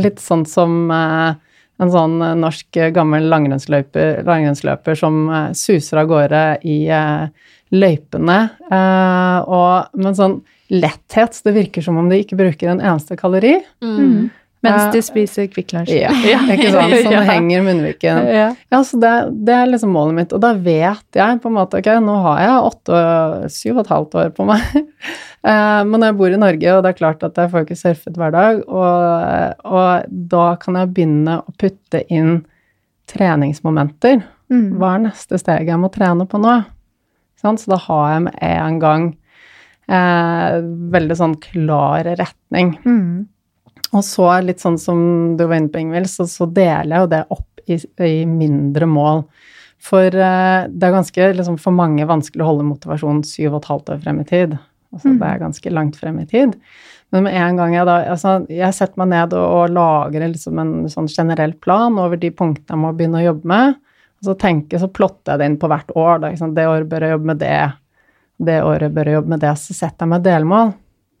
Litt 0.00 0.22
sånn 0.22 0.46
som 0.48 0.88
eh, 0.90 1.34
en 1.82 1.90
sånn 1.90 2.20
eh, 2.22 2.36
norsk 2.38 2.78
eh, 2.78 2.92
gammel 2.94 3.26
langrennsløper, 3.30 4.22
langrennsløper 4.26 4.98
som 4.98 5.26
eh, 5.28 5.50
suser 5.58 6.02
av 6.02 6.10
gårde 6.10 6.42
i 6.70 6.78
eh, 6.92 7.50
løypene. 7.74 8.38
Eh, 8.70 9.38
og 9.44 9.98
med 9.98 10.12
en 10.12 10.18
sånn 10.20 10.38
letthet, 10.72 11.36
så 11.36 11.50
det 11.50 11.56
virker 11.58 11.84
som 11.84 11.98
om 12.00 12.08
de 12.10 12.22
ikke 12.22 12.38
bruker 12.38 12.70
en 12.70 12.82
eneste 12.82 13.18
kalori. 13.20 13.56
Mm. 13.84 14.30
Mens 14.64 14.82
Eh, 14.86 14.92
de 14.94 15.00
spiser 15.04 15.46
Kvikk 15.52 15.74
Lunsj. 15.76 15.92
Ja, 16.00 16.10
ikke 16.54 16.70
sant? 16.72 16.94
Sånn 17.04 17.12
Ja. 17.12 17.20
henger 17.28 17.62
munnviken. 17.66 18.22
Ja. 18.32 18.48
Så 18.82 18.98
det, 19.02 19.12
det 19.44 19.54
er 19.58 19.68
liksom 19.70 19.92
målet 19.92 20.16
mitt. 20.18 20.32
Og 20.32 20.40
da 20.40 20.54
vet 20.56 21.04
jeg 21.20 21.40
på 21.44 21.50
en 21.52 21.56
måte 21.58 21.78
Ok, 21.82 21.90
nå 22.02 22.16
har 22.24 22.40
jeg 22.42 22.64
åtte, 22.70 23.02
syv 23.52 23.76
og 23.76 23.84
et 23.84 23.92
halvt 23.94 24.18
år 24.24 24.34
på 24.40 24.48
meg. 24.48 24.64
Eh, 25.44 25.80
Men 25.84 26.00
når 26.00 26.06
jeg 26.08 26.16
bor 26.16 26.32
i 26.32 26.36
Norge, 26.40 26.70
og 26.72 26.78
det 26.86 26.88
er 26.94 26.96
klart 26.96 27.24
at 27.26 27.36
jeg 27.36 27.50
får 27.52 27.64
ikke 27.66 27.76
surfet 27.76 28.14
hver 28.16 28.30
dag, 28.32 28.62
og, 28.64 29.58
og 29.68 30.06
da 30.32 30.44
kan 30.62 30.78
jeg 30.80 30.88
begynne 30.96 31.34
å 31.42 31.52
putte 31.60 32.00
inn 32.08 32.38
treningsmomenter. 33.12 34.22
Mm. 34.48 34.70
Hva 34.80 34.94
er 34.96 35.02
neste 35.10 35.36
steg 35.40 35.68
jeg 35.68 35.80
må 35.82 35.90
trene 35.92 36.24
på 36.30 36.40
nå? 36.40 36.54
Sant? 37.40 37.60
Så 37.60 37.74
da 37.74 37.78
har 37.90 38.14
jeg 38.14 38.24
med 38.30 38.38
en 38.48 38.78
gang 38.80 39.04
eh, 39.92 40.56
veldig 40.96 41.18
sånn 41.20 41.36
klar 41.44 42.08
retning. 42.16 42.74
Mm. 42.88 43.26
Og 43.94 44.04
så 44.06 44.28
litt 44.42 44.62
sånn 44.62 44.78
som 44.80 44.98
du 45.38 45.44
var 45.46 45.60
inne 45.60 45.70
på, 45.72 45.80
Ingvild, 45.82 46.10
så, 46.10 46.26
så 46.30 46.48
deler 46.50 46.96
jeg 46.96 47.04
jo 47.04 47.10
det 47.12 47.24
opp 47.34 47.64
i, 47.70 47.78
i 48.04 48.14
mindre 48.28 48.88
mål. 48.90 49.24
For 49.84 50.08
uh, 50.08 50.64
det 50.68 50.88
er 50.88 50.96
ganske, 50.96 51.28
liksom, 51.38 51.58
for 51.60 51.76
mange 51.76 52.06
vanskelig 52.08 52.44
å 52.44 52.50
holde 52.52 52.66
motivasjonen 52.68 53.24
syv 53.28 53.52
og 53.52 53.62
et 53.62 53.70
halvt 53.72 53.94
år 53.94 54.02
frem 54.06 54.22
i 54.22 54.28
tid. 54.28 54.56
Altså, 54.94 55.10
Mm. 55.10 55.18
Det 55.18 55.26
er 55.26 55.38
ganske 55.42 55.70
langt 55.74 55.96
frem 55.98 56.18
i 56.22 56.26
tid. 56.30 56.52
Men 57.10 57.24
med 57.24 57.34
en 57.34 57.56
gang 57.56 57.74
jeg 57.74 57.86
da 57.86 57.96
altså, 58.10 58.46
Jeg 58.48 58.74
setter 58.74 59.00
meg 59.02 59.08
ned 59.10 59.34
og, 59.34 59.42
og 59.42 59.74
lager 59.74 60.22
liksom 60.28 60.58
en 60.58 60.72
sånn 60.90 61.08
generell 61.10 61.52
plan 61.52 61.98
over 61.98 62.18
de 62.18 62.30
punktene 62.30 62.76
jeg 62.76 62.82
må 62.82 62.92
begynne 62.94 63.18
å 63.22 63.24
jobbe 63.24 63.50
med. 63.50 63.74
Og 64.22 64.28
så 64.28 64.36
tenker, 64.38 64.78
så 64.78 64.88
plotter 64.88 65.34
jeg 65.34 65.42
det 65.42 65.48
inn 65.50 65.58
på 65.58 65.70
hvert 65.70 65.90
år. 65.98 66.22
Da? 66.22 66.30
Det 66.30 66.68
året 66.70 66.88
bør 66.90 67.06
jeg 67.06 67.16
jobbe 67.16 67.30
med 67.32 67.42
det. 67.42 67.58
Det 68.38 68.58
året 68.62 68.94
bør 68.94 69.10
jeg 69.10 69.18
jobbe 69.18 69.34
med 69.34 69.42
det. 69.42 69.52
Så 69.60 69.76
setter 69.76 70.06
jeg 70.06 70.12
meg 70.14 70.24
delmål. 70.26 70.72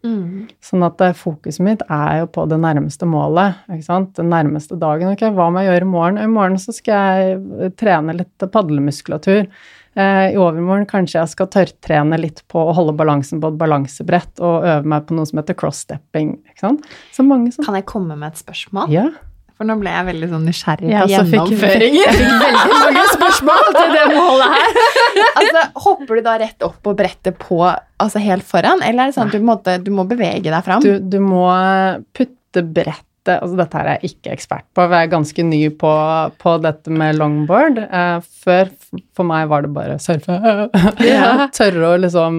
Mm. 0.04 0.48
Sånn 0.64 0.84
at 0.84 1.00
eh, 1.00 1.14
fokuset 1.16 1.64
mitt 1.64 1.84
er 1.88 2.18
jo 2.20 2.26
på 2.34 2.44
det 2.50 2.58
nærmeste 2.60 3.08
målet. 3.08 3.62
ikke 3.72 3.86
sant? 3.86 4.12
Den 4.18 4.28
nærmeste 4.32 4.76
dagen. 4.80 5.14
Ok, 5.14 5.24
hva 5.32 5.48
må 5.50 5.62
jeg 5.62 5.72
gjøre 5.72 5.88
i 5.88 5.92
morgen? 5.94 6.20
I 6.20 6.28
morgen 6.30 6.60
så 6.60 6.74
skal 6.76 7.22
jeg 7.22 7.40
eh, 7.40 7.72
trene 7.80 8.16
litt 8.18 8.46
padlemuskulatur. 8.52 9.48
Eh, 9.94 10.24
I 10.34 10.38
overmorgen 10.40 10.88
kanskje 10.90 11.20
jeg 11.20 11.32
skal 11.32 11.50
tørrtrene 11.54 12.18
litt 12.20 12.42
på 12.50 12.60
å 12.60 12.74
holde 12.76 12.96
balansen 12.98 13.40
på 13.40 13.52
et 13.52 13.60
balansebrett 13.60 14.42
og 14.44 14.66
øve 14.66 14.90
meg 14.92 15.06
på 15.08 15.16
noe 15.16 15.30
som 15.30 15.40
heter 15.40 15.56
cross-stepping. 15.58 16.36
ikke 16.50 16.66
sant? 16.66 16.88
Så 17.14 17.24
mange 17.26 17.54
som 17.54 17.64
Kan 17.64 17.78
jeg 17.78 17.86
komme 17.88 18.18
med 18.18 18.34
et 18.34 18.42
spørsmål? 18.42 18.92
Ja. 18.92 19.08
For 19.64 19.72
nå 19.72 19.78
ble 19.80 19.92
jeg 19.94 20.04
veldig 20.10 20.26
sånn 20.28 20.42
nysgjerrig 20.44 20.90
på 20.90 20.92
ja, 20.92 21.04
gjennomføringen. 21.08 21.54
gjennomføring. 21.56 21.94
Jeg 21.96 22.16
fikk 22.18 22.42
veldig 22.42 22.80
mange 22.82 23.04
spørsmål 23.14 23.70
til 23.72 23.94
det 23.94 24.02
målet 24.12 24.52
her. 24.52 24.74
altså, 25.40 25.62
hopper 25.86 26.20
du 26.20 26.22
da 26.26 26.34
rett 26.42 26.66
opp 26.68 26.76
på 26.84 26.92
brettet 26.98 27.38
på, 27.40 27.62
altså 28.04 28.20
helt 28.20 28.44
foran, 28.44 28.84
eller 28.84 29.06
er 29.06 29.14
det 29.14 29.16
sånn 29.16 29.32
at 29.32 29.38
du, 29.38 29.46
måtte, 29.48 29.78
du 29.80 29.88
må 29.96 30.04
bevege 30.10 30.52
deg 30.52 30.60
fram? 30.66 30.84
Du, 30.84 30.98
du 31.00 31.16
må 31.24 31.48
putte 32.12 32.60
brettet 32.60 33.08
altså 33.32 33.56
Dette 33.58 33.78
her 33.80 33.88
er 33.88 33.98
jeg 34.02 34.14
ikke 34.14 34.32
ekspert 34.34 34.66
på, 34.74 34.82
for 34.82 34.94
jeg 34.94 35.06
er 35.06 35.12
ganske 35.12 35.44
ny 35.46 35.60
på, 35.80 35.92
på 36.42 36.54
dette 36.64 36.92
med 36.92 37.18
longboard. 37.18 37.80
Eh, 37.84 38.16
før 38.44 38.72
for 39.16 39.28
meg 39.28 39.48
var 39.52 39.66
det 39.66 39.72
bare 39.76 39.98
surfe. 40.02 40.38
Ja. 41.04 41.48
Tørre 41.54 41.92
å 41.94 42.00
liksom 42.00 42.38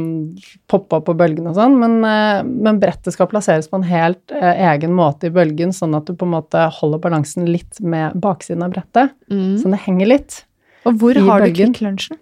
poppe 0.71 0.99
opp 0.99 1.07
på 1.09 1.15
bølgen 1.17 1.47
og 1.49 1.57
sånn. 1.57 1.77
Men, 1.81 1.97
eh, 2.07 2.41
men 2.45 2.81
brettet 2.81 3.15
skal 3.15 3.29
plasseres 3.31 3.69
på 3.71 3.79
en 3.79 3.87
helt 3.87 4.33
eh, 4.35 4.65
egen 4.71 4.95
måte 4.97 5.29
i 5.29 5.33
bølgen, 5.35 5.73
sånn 5.75 5.95
at 5.97 6.09
du 6.09 6.15
på 6.17 6.27
en 6.27 6.35
måte 6.35 6.67
holder 6.79 7.01
balansen 7.03 7.47
litt 7.49 7.81
med 7.81 8.17
baksiden 8.21 8.65
av 8.65 8.75
brettet. 8.75 9.15
Mm. 9.31 9.55
Sånn 9.61 9.75
det 9.75 9.81
henger 9.87 10.13
litt. 10.15 10.43
Og 10.85 11.01
hvor 11.01 11.17
har 11.17 11.41
du 11.41 11.49
bølgen. 11.49 11.73
Kvikk 11.73 11.85
Lunsjen? 11.87 12.21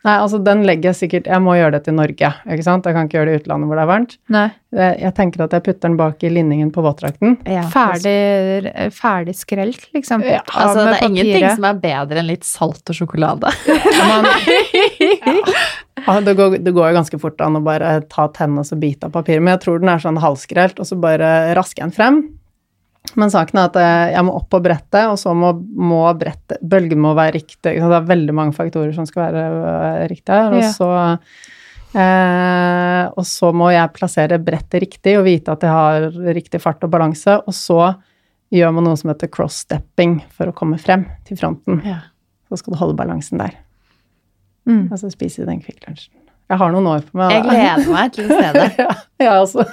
Nei, 0.00 0.14
altså 0.16 0.38
den 0.40 0.62
legger 0.64 0.90
jeg 0.90 0.96
sikkert 0.96 1.26
Jeg 1.28 1.42
må 1.44 1.52
gjøre 1.58 1.74
det 1.74 1.82
til 1.84 1.96
Norge, 1.98 2.30
ikke 2.48 2.64
sant? 2.64 2.86
Jeg 2.88 2.96
kan 2.96 3.08
ikke 3.08 3.18
gjøre 3.18 3.28
det 3.28 3.34
i 3.34 3.40
utlandet 3.42 3.68
hvor 3.68 3.76
det 3.76 3.82
er 3.82 3.90
varmt. 3.90 4.14
Nei. 4.32 4.46
Jeg, 4.70 5.12
tenker 5.18 5.42
at 5.44 5.56
jeg 5.56 5.64
putter 5.66 5.90
den 5.90 5.98
bak 5.98 6.24
i 6.24 6.30
linningen 6.32 6.70
på 6.72 6.84
våtdrakten. 6.84 7.36
Ja. 7.50 7.66
Ferdig, 7.68 8.70
ferdig 8.96 9.34
skrelt, 9.36 9.88
liksom. 9.96 10.24
Ja, 10.24 10.40
Altså, 10.46 10.86
det 10.86 10.96
er 10.96 11.08
ingenting 11.10 11.46
som 11.58 11.68
er 11.68 11.82
bedre 11.82 12.22
enn 12.22 12.30
litt 12.30 12.48
salt 12.48 12.92
og 12.92 12.96
sjokolade. 12.96 13.52
Man, 14.10 14.30
ja, 16.06 16.16
det, 16.24 16.36
går, 16.38 16.60
det 16.64 16.72
går 16.72 16.90
jo 16.90 16.96
ganske 16.96 17.20
fort 17.20 17.42
an 17.44 17.60
å 17.60 17.64
bare 17.64 17.98
ta 18.08 18.30
tennene 18.32 18.64
og 18.64 18.70
så 18.70 18.78
bite 18.80 19.10
av 19.10 19.14
papiret, 19.18 19.42
men 19.44 19.52
jeg 19.58 19.66
tror 19.66 19.82
den 19.82 19.92
er 19.92 20.00
sånn 20.00 20.20
halvskrelt, 20.22 20.80
og 20.80 20.88
så 20.88 20.96
bare 21.00 21.30
rasker 21.58 21.82
jeg 21.84 21.90
den 21.90 21.96
frem. 21.98 22.22
Men 23.18 23.30
saken 23.32 23.58
er 23.58 23.68
at 23.70 23.76
eh, 23.80 24.12
jeg 24.14 24.24
må 24.26 24.34
opp 24.38 24.48
på 24.52 24.60
brettet, 24.62 25.06
og 25.10 25.16
så 25.18 25.32
må, 25.34 25.54
må 25.58 26.02
brettet 26.20 26.60
Bølgen 26.62 27.00
må 27.02 27.14
være 27.18 27.38
riktig. 27.38 27.72
Det 27.80 27.80
er 27.82 28.06
veldig 28.06 28.34
mange 28.36 28.54
faktorer 28.54 28.92
som 28.94 29.06
skal 29.08 29.24
være 29.28 29.46
øh, 29.50 30.04
riktig 30.12 30.36
her. 30.36 30.52
Og 30.52 30.60
Ja. 30.62 30.70
så 30.76 30.90
eh, 31.98 33.08
Og 33.16 33.26
så 33.26 33.50
må 33.56 33.70
jeg 33.74 33.92
plassere 33.96 34.38
brettet 34.42 34.84
riktig 34.84 35.16
og 35.18 35.24
vite 35.26 35.52
at 35.56 35.66
jeg 35.66 35.74
har 35.74 36.08
riktig 36.36 36.60
fart 36.62 36.84
og 36.86 36.92
balanse. 36.92 37.38
Og 37.46 37.56
så 37.56 37.80
gjør 38.54 38.72
man 38.76 38.84
noe 38.88 38.98
som 38.98 39.10
heter 39.12 39.30
cross-stepping 39.32 40.20
for 40.34 40.50
å 40.50 40.54
komme 40.56 40.78
frem 40.82 41.06
til 41.26 41.38
fronten. 41.40 41.82
Ja. 41.86 42.00
Så 42.50 42.58
skal 42.60 42.74
du 42.74 42.80
holde 42.82 42.98
balansen 42.98 43.38
der. 43.42 43.54
Mm. 44.68 44.88
Og 44.92 44.98
så 45.00 45.10
spise 45.10 45.46
den 45.46 45.62
Kvikk 45.62 45.86
Lunsjen. 45.86 46.14
Jeg 46.50 46.58
har 46.58 46.72
noen 46.74 46.88
år 46.90 47.04
på 47.06 47.18
meg. 47.20 47.30
Jeg 47.36 47.44
gleder 47.46 47.92
meg 47.94 48.14
til 48.16 48.26
å 48.26 48.38
se 48.40 48.48
det. 48.56 48.64
ja, 48.82 48.94
jeg 49.22 49.44
også. 49.44 49.66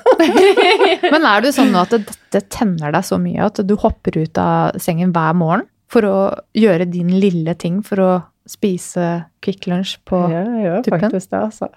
Men 1.14 1.26
er 1.26 1.42
du 1.42 1.50
sånn 1.56 1.74
nå 1.74 1.82
at 1.88 1.96
dette 1.98 2.44
tenner 2.54 2.94
deg 2.94 3.08
så 3.08 3.18
mye 3.22 3.48
at 3.50 3.64
du 3.66 3.74
hopper 3.82 4.20
ut 4.22 4.42
av 4.42 4.78
sengen 4.82 5.14
hver 5.16 5.34
morgen 5.38 5.66
for 5.90 6.06
å 6.06 6.18
gjøre 6.58 6.86
din 6.92 7.10
lille 7.18 7.56
ting 7.58 7.80
for 7.86 8.04
å 8.04 8.12
spise 8.48 9.08
Kvikk 9.44 9.68
Lunsj 9.72 9.98
på 10.08 10.20
Ja, 10.32 10.44
jeg 10.46 10.66
gjør 10.68 10.84
tuppen? 10.86 11.02
faktisk 11.08 11.32
det, 11.34 11.42
altså. 11.50 11.70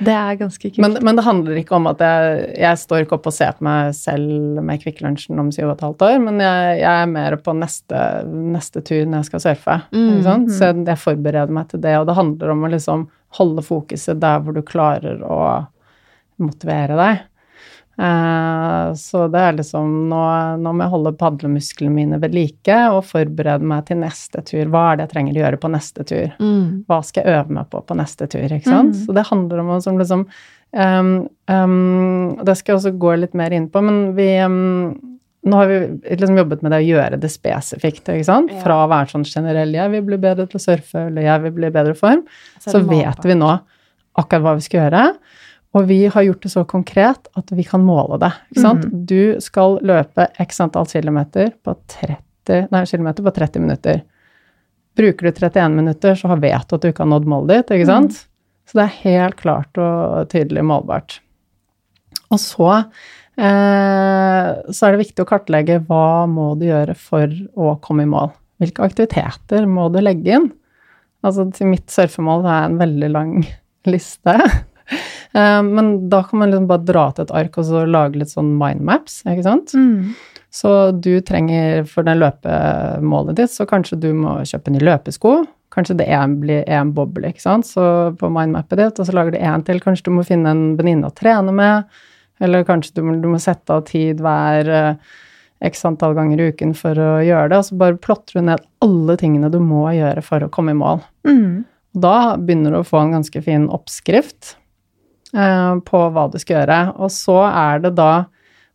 Det 0.00 0.12
er 0.16 0.38
ganske 0.40 0.64
kult. 0.64 0.80
Men, 0.82 0.96
men 1.04 1.18
det 1.18 1.24
handler 1.26 1.60
ikke 1.60 1.76
om 1.76 1.88
at 1.90 2.02
jeg, 2.04 2.44
jeg 2.62 2.80
står 2.80 3.04
ikke 3.04 3.18
opp 3.18 3.28
og 3.28 3.36
ser 3.36 3.56
på 3.56 3.66
meg 3.66 3.94
selv 3.96 4.60
med 4.64 4.82
Kvikk 4.82 5.02
Lunsjen 5.04 5.40
om 5.42 5.50
syv 5.54 5.68
og 5.68 5.74
et 5.74 5.86
halvt 5.86 6.04
år, 6.08 6.18
men 6.24 6.40
jeg, 6.42 6.76
jeg 6.80 7.04
er 7.04 7.10
mer 7.10 7.36
på 7.44 7.54
neste, 7.58 8.04
neste 8.26 8.82
tur 8.86 9.04
når 9.04 9.20
jeg 9.20 9.30
skal 9.30 9.44
surfe. 9.46 9.80
Mm, 9.92 10.20
-hmm. 10.20 10.48
Så 10.58 10.72
jeg 10.74 10.98
forbereder 10.98 11.52
meg 11.52 11.68
til 11.68 11.80
det, 11.80 11.98
og 11.98 12.06
det 12.06 12.16
handler 12.16 12.50
om 12.50 12.64
å 12.64 12.72
liksom 12.72 13.08
holde 13.38 13.62
fokuset 13.62 14.20
der 14.20 14.40
hvor 14.40 14.56
du 14.56 14.62
klarer 14.62 15.22
å 15.22 15.66
motivere 16.40 16.96
deg. 16.96 17.26
Eh, 18.00 18.94
så 18.94 19.26
det 19.28 19.40
er 19.44 19.56
liksom 19.58 19.88
nå, 20.08 20.20
nå 20.62 20.72
må 20.72 20.84
jeg 20.86 20.92
holde 20.94 21.12
padlemusklene 21.20 21.92
mine 21.92 22.20
ved 22.22 22.32
like 22.32 22.76
og 22.94 23.02
forberede 23.10 23.66
meg 23.66 23.84
til 23.90 24.00
neste 24.00 24.40
tur. 24.46 24.70
Hva 24.72 24.86
er 24.88 24.96
det 24.96 25.06
jeg 25.06 25.12
trenger 25.14 25.36
å 25.36 25.42
gjøre 25.42 25.60
på 25.60 25.72
neste 25.74 26.06
tur? 26.08 26.32
Mm. 26.40 26.86
hva 26.88 27.02
skal 27.04 27.26
jeg 27.26 27.36
øve 27.36 27.58
meg 27.58 27.68
på 27.72 27.82
på 27.84 27.98
neste 27.98 28.28
tur, 28.30 28.46
ikke 28.46 28.70
sant? 28.70 28.96
Mm. 28.96 29.04
Så 29.04 29.16
det 29.16 29.26
handler 29.28 29.60
om 29.60 29.72
å 29.74 29.78
som 29.84 30.00
liksom 30.00 30.24
um, 30.24 31.12
um, 31.50 32.40
Det 32.46 32.56
skal 32.56 32.72
jeg 32.72 32.78
også 32.78 32.92
gå 33.02 33.14
litt 33.20 33.36
mer 33.36 33.52
inn 33.56 33.68
på, 33.72 33.82
men 33.84 34.02
vi 34.16 34.30
um, 34.40 34.94
Nå 35.40 35.56
har 35.56 35.70
vi 35.70 35.76
liksom 36.04 36.36
jobbet 36.36 36.64
med 36.64 36.74
det 36.74 36.82
å 36.82 36.84
gjøre 36.84 37.20
det 37.20 37.30
spesifikt, 37.32 38.08
ikke 38.12 38.28
sant? 38.28 38.50
Ja. 38.52 38.60
Fra 38.60 38.82
å 38.82 38.88
være 38.92 39.08
sånn 39.08 39.24
generell 39.24 39.72
'jeg 39.72 39.92
vil 39.94 40.02
bli 40.04 40.18
bedre 40.20 40.44
til 40.44 40.60
å 40.60 40.64
surfe', 40.66 41.06
eller 41.08 41.24
'jeg 41.24 41.42
vil 41.46 41.54
bli 41.56 41.70
i 41.70 41.72
bedre 41.72 41.94
form', 41.96 42.26
så 42.60 42.74
så 42.74 42.82
vet 42.84 43.24
vi 43.24 43.38
nå 43.40 43.54
akkurat 44.20 44.44
hva 44.44 44.54
vi 44.58 44.66
skal 44.66 44.82
gjøre. 44.82 45.04
Og 45.76 45.86
vi 45.86 46.00
har 46.10 46.24
gjort 46.26 46.42
det 46.42 46.50
så 46.50 46.64
konkret 46.66 47.28
at 47.38 47.52
vi 47.54 47.62
kan 47.66 47.84
måle 47.86 48.18
det. 48.18 48.32
Ikke 48.50 48.64
sant? 48.64 48.86
Du 49.06 49.38
skal 49.42 49.78
løpe 49.86 50.26
x 50.42 50.58
antall 50.64 50.88
kilometer 50.90 51.52
på 51.62 51.76
30, 51.94 52.66
nei, 52.74 52.82
kilometer 52.90 53.26
på 53.26 53.32
30 53.36 53.62
minutter. 53.62 54.00
Bruker 54.98 55.28
du 55.28 55.30
31 55.30 55.76
minutter, 55.76 56.18
så 56.18 56.34
vet 56.34 56.66
du 56.66 56.74
at 56.74 56.82
du 56.82 56.88
ikke 56.90 57.04
har 57.04 57.12
nådd 57.12 57.28
målet 57.30 57.52
ditt. 57.52 57.70
ikke 57.78 57.86
sant? 57.86 58.18
Så 58.66 58.78
det 58.80 58.86
er 58.88 58.98
helt 59.04 59.38
klart 59.38 59.78
og 59.78 60.26
tydelig 60.30 60.64
målbart. 60.66 61.20
Og 62.30 62.38
så, 62.42 62.70
eh, 63.38 64.48
så 64.70 64.86
er 64.86 64.94
det 64.94 65.04
viktig 65.04 65.22
å 65.22 65.28
kartlegge 65.30 65.80
hva 65.86 66.26
må 66.30 66.52
du 66.58 66.66
gjøre 66.66 66.94
for 66.98 67.30
å 67.54 67.76
komme 67.82 68.06
i 68.06 68.10
mål. 68.10 68.34
Hvilke 68.60 68.84
aktiviteter 68.90 69.66
må 69.70 69.86
du 69.94 70.00
legge 70.02 70.34
inn? 70.34 70.50
Altså 71.26 71.46
til 71.54 71.70
mitt 71.72 71.90
surfemål 71.92 72.46
er 72.46 72.66
en 72.66 72.78
veldig 72.80 73.10
lang 73.14 73.32
liste. 73.94 74.36
Eh, 74.90 75.62
men 75.62 75.92
da 76.10 76.24
kan 76.26 76.40
man 76.40 76.50
liksom 76.50 76.64
bare 76.66 76.82
dra 76.82 77.04
til 77.14 77.22
et 77.22 77.32
ark 77.38 77.58
og 77.60 77.68
så 77.68 77.84
lage 77.86 78.18
litt 78.18 78.32
sånn 78.32 78.48
mindmaps, 78.58 79.20
ikke 79.30 79.44
sant. 79.46 79.74
Mm. 79.78 80.16
Så 80.50 80.72
du 80.98 81.12
trenger 81.22 81.84
for 81.86 82.02
det 82.02 82.16
løpemålet 82.18 83.38
ditt, 83.38 83.54
så 83.54 83.66
kanskje 83.70 84.00
du 84.02 84.08
må 84.18 84.40
kjøpe 84.42 84.74
nye 84.74 84.82
løpesko. 84.88 85.36
Kanskje 85.70 86.00
det 86.00 86.08
en 86.10 86.34
blir 86.42 86.66
en 86.66 86.90
boble, 86.96 87.30
ikke 87.30 87.44
sant. 87.44 87.68
Så 87.68 87.84
på 88.18 88.30
mindmappet 88.34 88.80
ditt, 88.82 88.98
og 88.98 89.06
så 89.06 89.14
lager 89.14 89.36
du 89.36 89.38
én 89.38 89.62
til. 89.66 89.78
Kanskje 89.82 90.08
du 90.08 90.16
må 90.16 90.26
finne 90.26 90.50
en 90.50 90.64
venninne 90.80 91.06
å 91.06 91.14
trene 91.14 91.54
med. 91.54 92.00
Eller 92.42 92.66
kanskje 92.66 92.96
du 92.98 93.04
må, 93.06 93.14
du 93.22 93.28
må 93.30 93.38
sette 93.38 93.76
av 93.76 93.84
tid 93.86 94.22
hver 94.24 94.70
uh, 94.74 95.18
x 95.62 95.84
antall 95.86 96.16
ganger 96.16 96.40
i 96.40 96.48
uken 96.50 96.72
for 96.74 96.98
å 96.98 97.10
gjøre 97.22 97.52
det. 97.52 97.60
Og 97.60 97.68
så 97.68 97.78
bare 97.78 98.00
plotter 98.02 98.40
du 98.40 98.48
ned 98.48 98.64
alle 98.82 99.16
tingene 99.20 99.52
du 99.52 99.60
må 99.62 99.84
gjøre 99.94 100.24
for 100.26 100.42
å 100.42 100.50
komme 100.52 100.74
i 100.74 100.80
mål. 100.80 101.04
Mm. 101.28 101.62
Da 102.00 102.16
begynner 102.38 102.74
du 102.74 102.80
å 102.80 102.86
få 102.86 103.04
en 103.04 103.14
ganske 103.18 103.42
fin 103.44 103.68
oppskrift 103.70 104.54
eh, 104.54 104.58
på 105.30 105.98
hva 106.14 106.26
du 106.30 106.38
skal 106.42 106.60
gjøre. 106.60 106.78
Og 106.98 107.12
så 107.14 107.38
er 107.46 107.84
det 107.84 107.94
da 107.98 108.12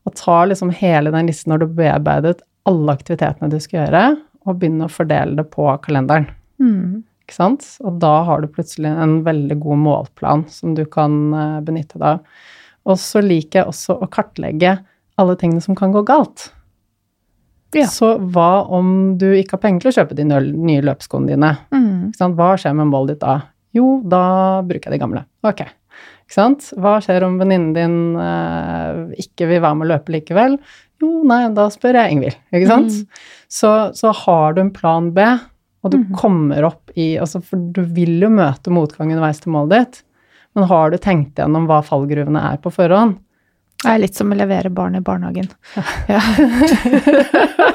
å 0.06 0.14
ta 0.16 0.43
liksom 0.45 0.72
hele 0.78 1.12
den 1.12 1.28
listen 1.28 1.51
når 1.51 1.62
du 1.62 1.66
har 1.66 1.76
bearbeidet 1.80 2.45
alle 2.70 2.95
aktivitetene 2.95 3.51
du 3.51 3.60
skal 3.62 3.84
gjøre, 3.84 4.06
og 4.45 4.58
begynne 4.62 4.88
å 4.88 4.93
fordele 4.93 5.38
det 5.39 5.47
på 5.53 5.68
kalenderen. 5.86 6.28
Mm. 6.62 7.03
Ikke 7.26 7.38
sant? 7.38 7.66
Og 7.82 7.97
da 8.01 8.14
har 8.28 8.41
du 8.41 8.51
plutselig 8.53 8.91
en 8.91 9.20
veldig 9.26 9.58
god 9.64 9.82
målplan 9.82 10.45
som 10.53 10.76
du 10.78 10.84
kan 10.89 11.16
eh, 11.34 11.62
benytte 11.66 11.97
deg 11.97 12.12
av. 12.12 12.43
Og 12.86 12.99
så 13.01 13.22
liker 13.26 13.64
jeg 13.64 13.72
også 13.72 13.97
å 13.97 14.10
kartlegge 14.14 14.76
alle 15.18 15.38
tingene 15.41 15.64
som 15.64 15.78
kan 15.78 15.93
gå 15.95 16.03
galt. 16.06 16.51
Ja. 17.76 17.88
Så 17.91 18.14
hva 18.32 18.68
om 18.72 19.16
du 19.20 19.32
ikke 19.34 19.58
har 19.58 19.64
penger 19.66 19.84
til 19.84 19.91
å 19.91 19.95
kjøpe 19.97 20.18
de 20.18 20.28
nye 20.30 20.84
løpskoene 20.86 21.34
dine? 21.34 21.49
Mm. 21.74 22.14
Hva 22.38 22.53
skjer 22.62 22.78
med 22.78 22.91
målet 22.91 23.16
ditt 23.16 23.26
da? 23.26 23.39
Jo, 23.76 23.97
da 24.06 24.62
bruker 24.64 24.88
jeg 24.88 24.95
de 24.95 25.01
gamle. 25.01 25.26
Ok. 25.43 25.66
Ikke 26.26 26.38
sant? 26.39 26.71
Hva 26.82 26.97
skjer 27.05 27.23
om 27.28 27.36
venninnen 27.38 27.73
din 27.76 27.97
eh, 28.17 29.21
ikke 29.21 29.49
vil 29.51 29.61
være 29.61 29.78
med 29.78 29.86
å 29.86 29.91
løpe 29.93 30.15
likevel? 30.15 30.57
Jo, 31.03 31.09
nei, 31.28 31.43
da 31.53 31.67
spør 31.69 31.99
jeg 31.99 32.15
Ingvild. 32.15 32.39
Ikke 32.55 32.69
sant? 32.71 32.95
Så, 33.51 33.73
så 33.93 34.13
har 34.23 34.55
du 34.55 34.63
en 34.63 34.73
plan 34.73 35.11
B, 35.13 35.26
og 35.86 35.93
du 35.93 35.99
kommer 36.17 36.65
opp 36.65 36.89
i 36.97 37.13
altså 37.21 37.43
For 37.45 37.61
du 37.76 37.84
vil 37.93 38.17
jo 38.23 38.32
møte 38.34 38.73
motgang 38.73 39.11
underveis 39.13 39.43
til 39.43 39.53
målet 39.53 39.76
ditt, 39.76 40.01
men 40.57 40.65
har 40.71 40.89
du 40.89 40.97
tenkt 41.03 41.38
gjennom 41.38 41.67
hva 41.69 41.84
fallgruvene 41.86 42.41
er 42.53 42.57
på 42.63 42.73
forhånd? 42.73 43.19
Det 43.84 43.91
er 43.91 44.01
litt 44.01 44.17
som 44.17 44.32
å 44.34 44.38
levere 44.39 44.71
barn 44.73 44.97
i 44.97 45.03
barnehagen. 45.05 45.51
Ja. 46.09 46.21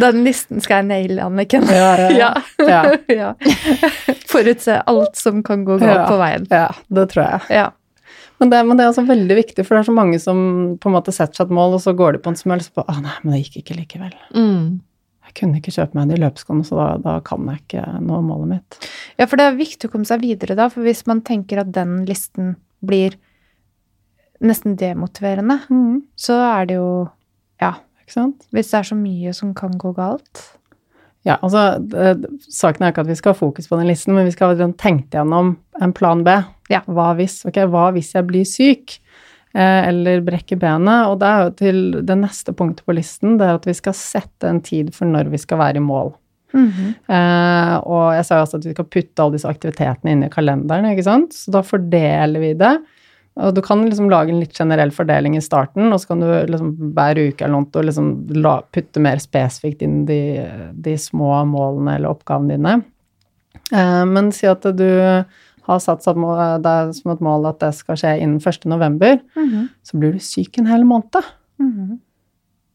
Den 0.00 0.24
listen 0.26 0.60
skal 0.64 0.80
jeg 0.82 0.88
naile, 0.90 1.26
Anniken. 1.28 1.66
Ja, 1.70 1.92
Ja. 2.10 2.80
ja. 3.08 3.28
Forutse 4.32 4.80
alt 4.90 5.16
som 5.20 5.42
kan 5.46 5.64
gå 5.68 5.76
galt 5.82 6.08
på 6.08 6.18
veien. 6.20 6.46
ja, 6.50 6.68
det 6.88 7.06
tror 7.12 7.24
jeg. 7.26 7.40
Ja. 7.60 7.68
Men 8.40 8.50
det, 8.50 8.60
men 8.66 8.78
det 8.78 8.84
er 8.86 8.90
altså 8.94 9.04
veldig 9.04 9.36
viktig, 9.36 9.64
for 9.68 9.76
det 9.76 9.82
er 9.82 9.88
så 9.90 9.94
mange 9.94 10.18
som 10.22 10.38
på 10.80 10.88
en 10.88 10.94
måte 10.96 11.12
setter 11.12 11.36
seg 11.42 11.50
et 11.50 11.56
mål, 11.58 11.74
og 11.76 11.82
så 11.84 11.92
går 11.96 12.16
de 12.16 12.22
på 12.24 12.32
en 12.32 12.38
smell, 12.40 12.62
så 12.64 12.72
på 12.78 12.84
Å, 12.88 12.94
nei, 13.04 13.12
men 13.22 13.34
det 13.36 13.42
gikk 13.42 13.58
ikke 13.60 13.76
likevel. 13.82 14.14
Mm. 14.32 14.78
Jeg 15.28 15.34
kunne 15.42 15.60
ikke 15.60 15.74
kjøpe 15.76 15.94
meg 15.98 16.08
de 16.10 16.16
løpsskoene, 16.22 16.64
så 16.66 16.78
da, 16.78 16.86
da 17.04 17.16
kan 17.26 17.44
jeg 17.52 17.60
ikke 17.62 17.84
nå 18.02 18.22
målet 18.26 18.48
mitt. 18.56 18.78
ja, 19.20 19.26
for 19.28 19.36
det 19.38 19.44
er 19.50 19.58
viktig 19.60 19.90
å 19.90 19.92
komme 19.92 20.08
seg 20.08 20.24
videre 20.24 20.56
da, 20.58 20.70
for 20.72 20.82
hvis 20.88 21.04
man 21.06 21.20
tenker 21.26 21.60
at 21.62 21.70
den 21.76 22.00
listen 22.08 22.56
blir 22.80 23.14
nesten 24.40 24.74
demotiverende, 24.80 25.58
så 26.16 26.38
er 26.48 26.66
det 26.70 26.78
jo 26.80 26.90
Ja, 27.60 27.74
Ikke 28.10 28.18
sant? 28.18 28.48
hvis 28.50 28.72
det 28.72 28.80
er 28.80 28.88
så 28.88 28.96
mye 28.98 29.32
som 29.36 29.52
kan 29.54 29.76
gå 29.78 29.92
galt. 29.94 30.40
Ja, 31.28 31.36
altså, 31.44 31.76
det, 31.78 32.30
saken 32.50 32.82
er 32.82 32.94
ikke 32.94 33.04
at 33.04 33.10
vi 33.10 33.18
skal 33.18 33.34
ha 33.34 33.38
fokus 33.38 33.68
på 33.68 33.76
den 33.78 33.90
listen, 33.90 34.16
men 34.16 34.26
vi 34.26 34.32
skal 34.34 34.48
ha 34.50 34.56
liksom 34.56 34.72
tenkt 34.80 35.14
gjennom 35.14 35.52
en 35.78 35.92
plan 35.94 36.24
B. 36.26 36.34
Ja. 36.72 36.80
Hva 36.88 37.12
hvis? 37.18 37.42
Ok, 37.46 37.60
hva 37.70 37.90
hvis 37.94 38.14
jeg 38.16 38.26
blir 38.26 38.48
syk? 38.48 38.96
Eh, 39.52 39.88
eller 39.90 40.24
brekker 40.26 40.58
benet? 40.58 41.10
Og 41.10 41.20
det 41.20 41.28
er 41.28 41.44
jo 41.44 41.52
til 41.60 41.80
det 42.08 42.16
neste 42.18 42.54
punktet 42.56 42.86
på 42.88 42.96
listen, 42.96 43.36
det 43.38 43.46
er 43.46 43.60
at 43.60 43.68
vi 43.68 43.76
skal 43.76 43.94
sette 43.98 44.48
en 44.48 44.62
tid 44.64 44.90
for 44.96 45.10
når 45.10 45.30
vi 45.30 45.42
skal 45.42 45.60
være 45.60 45.78
i 45.78 45.84
mål. 45.84 46.14
Mhm. 46.56 46.94
Eh, 47.06 47.74
og 47.84 48.06
jeg 48.16 48.26
sa 48.26 48.40
jo 48.40 48.46
også 48.48 48.58
at 48.58 48.66
vi 48.66 48.74
skal 48.74 48.88
putte 48.96 49.22
alle 49.22 49.36
disse 49.36 49.50
aktivitetene 49.50 50.16
inn 50.16 50.24
i 50.26 50.32
kalenderen, 50.32 50.88
ikke 50.90 51.06
sant? 51.06 51.36
Så 51.36 51.52
da 51.54 51.62
fordeler 51.62 52.42
vi 52.42 52.56
det. 52.58 52.74
Og 53.38 53.54
du 53.54 53.60
kan 53.62 53.84
liksom 53.86 54.10
lage 54.10 54.32
en 54.32 54.40
litt 54.42 54.56
generell 54.56 54.90
fordeling 54.92 55.36
i 55.38 55.42
starten, 55.44 55.92
og 55.92 56.00
så 56.02 56.10
kan 56.10 56.24
du 56.24 56.28
liksom 56.50 56.72
hver 56.96 57.20
uke 57.20 57.46
eller 57.46 57.62
noe 57.62 57.84
liksom 57.86 58.08
la, 58.42 58.56
putte 58.74 59.02
mer 59.02 59.22
spesifikt 59.22 59.84
inn 59.86 60.02
de, 60.08 60.18
de 60.74 60.96
små 60.98 61.44
målene 61.48 61.94
eller 61.96 62.10
oppgavene 62.10 62.58
dine. 62.58 62.74
Eh, 63.70 64.02
men 64.10 64.32
si 64.34 64.50
at 64.50 64.66
du 64.76 64.90
har 65.70 65.80
satt 65.80 66.02
som 66.02 66.26
som 66.26 67.12
et 67.14 67.24
mål 67.24 67.48
at 67.52 67.60
det 67.62 67.72
skal 67.78 67.98
skje 68.00 68.18
innen 68.18 68.40
1. 68.42 68.66
november, 68.66 69.18
-hmm. 69.34 69.68
så 69.82 69.96
blir 69.96 70.12
du 70.12 70.18
syk 70.18 70.58
en 70.58 70.66
hel 70.66 70.84
måned. 70.84 71.24
Mhm. 71.58 72.00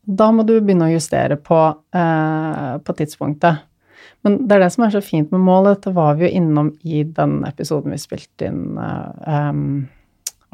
Da 0.06 0.32
må 0.32 0.46
du 0.46 0.62
begynne 0.62 0.86
å 0.86 0.94
justere 0.94 1.36
på, 1.36 1.76
eh, 1.94 2.78
på 2.78 2.94
tidspunktet. 2.94 3.58
Men 4.24 4.48
det 4.48 4.56
er 4.56 4.60
det 4.60 4.72
som 4.74 4.84
er 4.84 4.90
så 4.90 5.02
fint 5.02 5.32
med 5.32 5.42
målet. 5.42 5.82
Det 5.82 5.94
var 5.94 6.16
vi 6.16 6.26
jo 6.26 6.32
innom 6.32 6.72
i 6.84 7.04
den 7.04 7.44
episoden 7.46 7.92
vi 7.92 7.98
spilte 7.98 8.46
inn 8.46 8.78
eh, 8.78 9.50
em, 9.50 9.88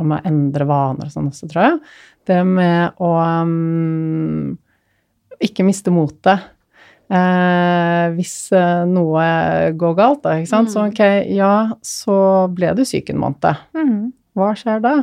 om 0.02 0.16
å 0.16 0.22
endre 0.28 0.68
vaner 0.70 1.08
og 1.08 1.14
sånn 1.14 1.30
også, 1.32 1.50
tror 1.52 1.68
jeg. 1.68 1.78
Det 2.30 2.42
med 2.46 3.02
å 3.02 3.12
um, 3.18 4.58
ikke 5.42 5.66
miste 5.66 5.94
motet. 5.94 6.50
Eh, 7.12 8.06
hvis 8.16 8.36
eh, 8.56 8.84
noe 8.88 9.24
går 9.76 9.96
galt, 9.98 10.22
da, 10.24 10.38
ikke 10.40 10.52
sant. 10.52 10.72
Så 10.72 10.86
ok, 10.88 11.02
ja, 11.34 11.56
så 11.84 12.18
ble 12.56 12.72
du 12.78 12.86
syk 12.88 13.12
en 13.12 13.20
måned. 13.20 13.66
Mm. 13.76 14.12
Hva 14.38 14.54
skjer 14.56 14.84
da? 14.84 14.96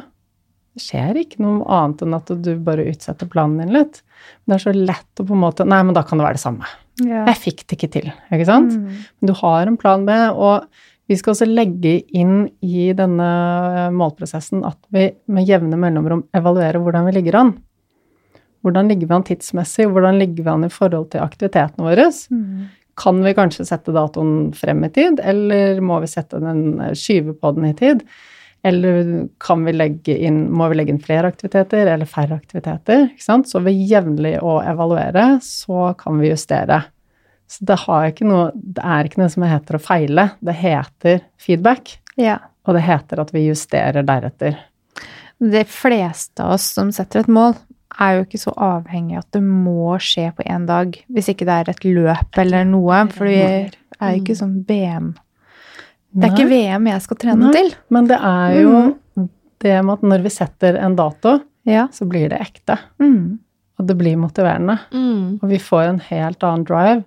Det 0.72 0.84
skjer 0.86 1.18
ikke 1.20 1.42
noe 1.44 1.66
annet 1.74 2.04
enn 2.06 2.16
at 2.16 2.32
du 2.32 2.52
bare 2.64 2.86
utsetter 2.88 3.28
planen 3.28 3.60
din 3.60 3.74
litt. 3.76 4.00
Men 4.44 4.54
det 4.54 4.58
er 4.60 4.64
så 4.64 4.76
lett 4.76 5.20
å 5.20 5.26
på 5.26 5.36
en 5.36 5.42
måte 5.42 5.66
Nei, 5.68 5.82
men 5.84 5.96
da 5.96 6.04
kan 6.06 6.20
det 6.20 6.28
være 6.28 6.38
det 6.38 6.44
samme. 6.46 6.70
Yeah. 6.98 7.28
Jeg 7.28 7.38
fikk 7.42 7.64
det 7.66 7.76
ikke 7.76 7.92
til, 7.94 8.08
ikke 8.32 8.48
sant? 8.48 8.72
Mm. 8.74 9.02
Men 9.20 9.30
du 9.30 9.34
har 9.42 9.68
en 9.68 9.76
plan 9.78 10.06
B, 10.08 10.16
og 10.32 10.64
vi 11.08 11.16
skal 11.16 11.32
også 11.32 11.48
legge 11.48 11.94
inn 12.16 12.50
i 12.60 12.90
denne 12.96 13.28
målprosessen 13.96 14.60
at 14.68 14.78
vi 14.92 15.06
med 15.32 15.48
jevne 15.48 15.78
mellomrom 15.80 16.26
evaluerer 16.36 16.80
hvordan 16.82 17.08
vi 17.08 17.14
ligger 17.16 17.38
an. 17.40 17.54
Hvordan 18.66 18.90
ligger 18.90 19.08
vi 19.08 19.16
an 19.16 19.24
tidsmessig? 19.24 19.86
Hvordan 19.88 20.18
ligger 20.20 20.44
vi 20.44 20.52
an 20.52 20.66
i 20.66 20.72
forhold 20.72 21.08
til 21.14 21.24
aktivitetene 21.24 21.86
våre? 21.86 22.08
Mm. 22.28 22.66
Kan 22.98 23.22
vi 23.24 23.32
kanskje 23.38 23.64
sette 23.68 23.94
datoen 23.94 24.50
frem 24.58 24.82
i 24.84 24.90
tid, 24.92 25.22
eller 25.22 25.80
må 25.80 26.00
vi 26.02 26.10
sette 26.10 26.42
den, 26.42 26.80
skyve 26.98 27.36
på 27.38 27.54
den 27.56 27.70
i 27.70 27.76
tid? 27.78 28.02
Eller 28.66 29.28
kan 29.40 29.62
vi 29.64 29.72
legge 29.72 30.16
inn, 30.26 30.42
må 30.50 30.66
vi 30.68 30.80
legge 30.80 30.92
inn 30.92 31.00
flere 31.02 31.30
aktiviteter 31.30 31.88
eller 31.88 32.10
færre 32.10 32.40
aktiviteter? 32.40 33.06
Ikke 33.12 33.24
sant? 33.24 33.48
Så 33.48 33.62
ved 33.64 33.78
jevnlig 33.78 34.34
å 34.42 34.58
evaluere, 34.66 35.38
så 35.46 35.92
kan 36.00 36.18
vi 36.20 36.32
justere. 36.34 36.82
Så 37.48 37.64
det, 37.64 37.78
har 37.86 38.10
ikke 38.10 38.26
noe, 38.28 38.50
det 38.54 38.82
er 38.84 39.08
ikke 39.08 39.22
noe 39.22 39.30
som 39.32 39.42
heter 39.48 39.78
å 39.78 39.80
feile. 39.80 40.26
Det 40.44 40.54
heter 40.60 41.22
feedback, 41.40 41.94
Ja. 42.20 42.38
og 42.66 42.74
det 42.76 42.82
heter 42.84 43.20
at 43.22 43.30
vi 43.32 43.46
justerer 43.48 44.04
deretter. 44.04 44.58
De 45.40 45.62
fleste 45.64 46.42
av 46.44 46.52
oss 46.58 46.66
som 46.74 46.90
setter 46.92 47.20
et 47.20 47.28
mål, 47.32 47.56
er 47.98 48.18
jo 48.18 48.24
ikke 48.26 48.38
så 48.42 48.52
avhengig 48.54 49.16
av 49.16 49.24
at 49.24 49.32
det 49.32 49.42
må 49.42 49.94
skje 49.98 50.28
på 50.36 50.44
én 50.44 50.66
dag, 50.68 50.92
hvis 51.10 51.30
ikke 51.32 51.46
det 51.48 51.54
er 51.56 51.70
et 51.72 51.84
løp 51.88 52.38
eller 52.38 52.64
noe, 52.68 53.00
for 53.10 53.24
vi 53.26 53.40
er 53.40 53.70
jo 54.12 54.20
ikke 54.20 54.36
sånn 54.38 54.58
VM. 54.68 55.14
Det 56.14 56.28
er 56.28 56.34
ikke 56.36 56.50
VM 56.50 56.86
jeg 56.92 57.02
skal 57.02 57.16
trene 57.16 57.48
Nei. 57.48 57.52
til. 57.56 57.72
Men 57.90 58.06
det 58.10 58.18
er 58.20 58.60
jo 58.62 58.98
det 59.64 59.84
med 59.84 59.92
at 59.96 60.02
når 60.12 60.22
vi 60.22 60.28
setter 60.36 60.76
en 60.78 60.94
dato, 60.96 61.40
Ja. 61.64 61.88
så 61.88 62.06
blir 62.08 62.28
det 62.30 62.38
ekte. 62.40 62.78
Mm. 63.00 63.38
Og 63.78 63.86
det 63.86 63.96
blir 63.98 64.16
motiverende. 64.16 64.78
Mm. 64.92 65.38
Og 65.42 65.48
vi 65.48 65.58
får 65.58 65.82
en 65.88 66.00
helt 66.00 66.42
annen 66.44 66.64
drive. 66.64 67.04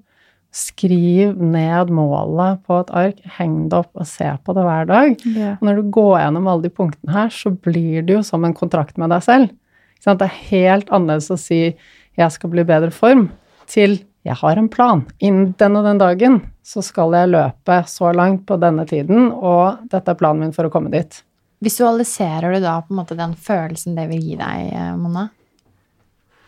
Skriv 0.51 1.37
ned 1.39 1.91
målet 1.95 2.59
på 2.67 2.81
et 2.81 2.89
ark, 2.91 3.19
heng 3.37 3.69
det 3.71 3.77
opp 3.85 3.95
og 3.95 4.07
se 4.09 4.27
på 4.43 4.55
det 4.57 4.65
hver 4.67 4.89
dag. 4.89 5.13
Yeah. 5.23 5.55
Og 5.55 5.67
når 5.67 5.79
du 5.79 5.91
går 5.95 6.15
gjennom 6.19 6.49
alle 6.51 6.65
de 6.65 6.73
punktene 6.75 7.15
her, 7.15 7.31
så 7.31 7.53
blir 7.55 8.03
det 8.03 8.17
jo 8.17 8.23
som 8.27 8.43
en 8.43 8.55
kontrakt 8.57 8.99
med 8.99 9.13
deg 9.15 9.23
selv. 9.23 9.53
Det 10.01 10.25
er 10.25 10.39
helt 10.49 10.89
annerledes 10.89 11.29
å 11.31 11.37
si 11.39 11.75
'jeg 12.17 12.31
skal 12.31 12.49
bli 12.49 12.61
i 12.61 12.67
bedre 12.67 12.91
form' 12.91 13.29
til 13.67 14.03
'jeg 14.25 14.35
har 14.35 14.57
en 14.57 14.69
plan'. 14.69 15.05
Innen 15.21 15.55
den 15.57 15.77
og 15.77 15.85
den 15.85 15.97
dagen 15.97 16.51
så 16.63 16.83
skal 16.83 17.13
jeg 17.13 17.29
løpe 17.29 17.85
så 17.87 18.13
langt 18.13 18.45
på 18.45 18.59
denne 18.59 18.85
tiden, 18.85 19.31
og 19.31 19.87
dette 19.89 20.09
er 20.09 20.15
planen 20.15 20.39
min 20.39 20.51
for 20.51 20.65
å 20.65 20.71
komme 20.71 20.91
dit. 20.91 21.23
visualiserer 21.61 22.53
du 22.53 22.59
da 22.59 22.81
på 22.81 22.89
en 22.89 22.97
måte 22.97 23.15
den 23.15 23.35
følelsen 23.35 23.95
det 23.95 24.09
vil 24.09 24.19
gi 24.19 24.35
deg, 24.35 24.73
eh, 24.73 24.95
Mona? 24.95 25.29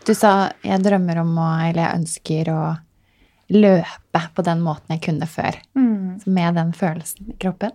Du 0.04 0.14
sa 0.14 0.52
'jeg 0.64 0.84
drømmer 0.84 1.20
om 1.20 1.38
å 1.38 1.70
Eller 1.70 1.88
jeg 1.88 2.00
ønsker 2.00 2.46
å 2.48 2.78
løpe 3.52 4.22
på 4.36 4.46
den 4.46 4.62
måten 4.64 4.96
jeg 4.96 5.02
kunne 5.10 5.28
før'. 5.28 5.60
Med 6.26 6.56
den 6.56 6.74
følelsen 6.74 7.34
i 7.34 7.38
kroppen. 7.40 7.72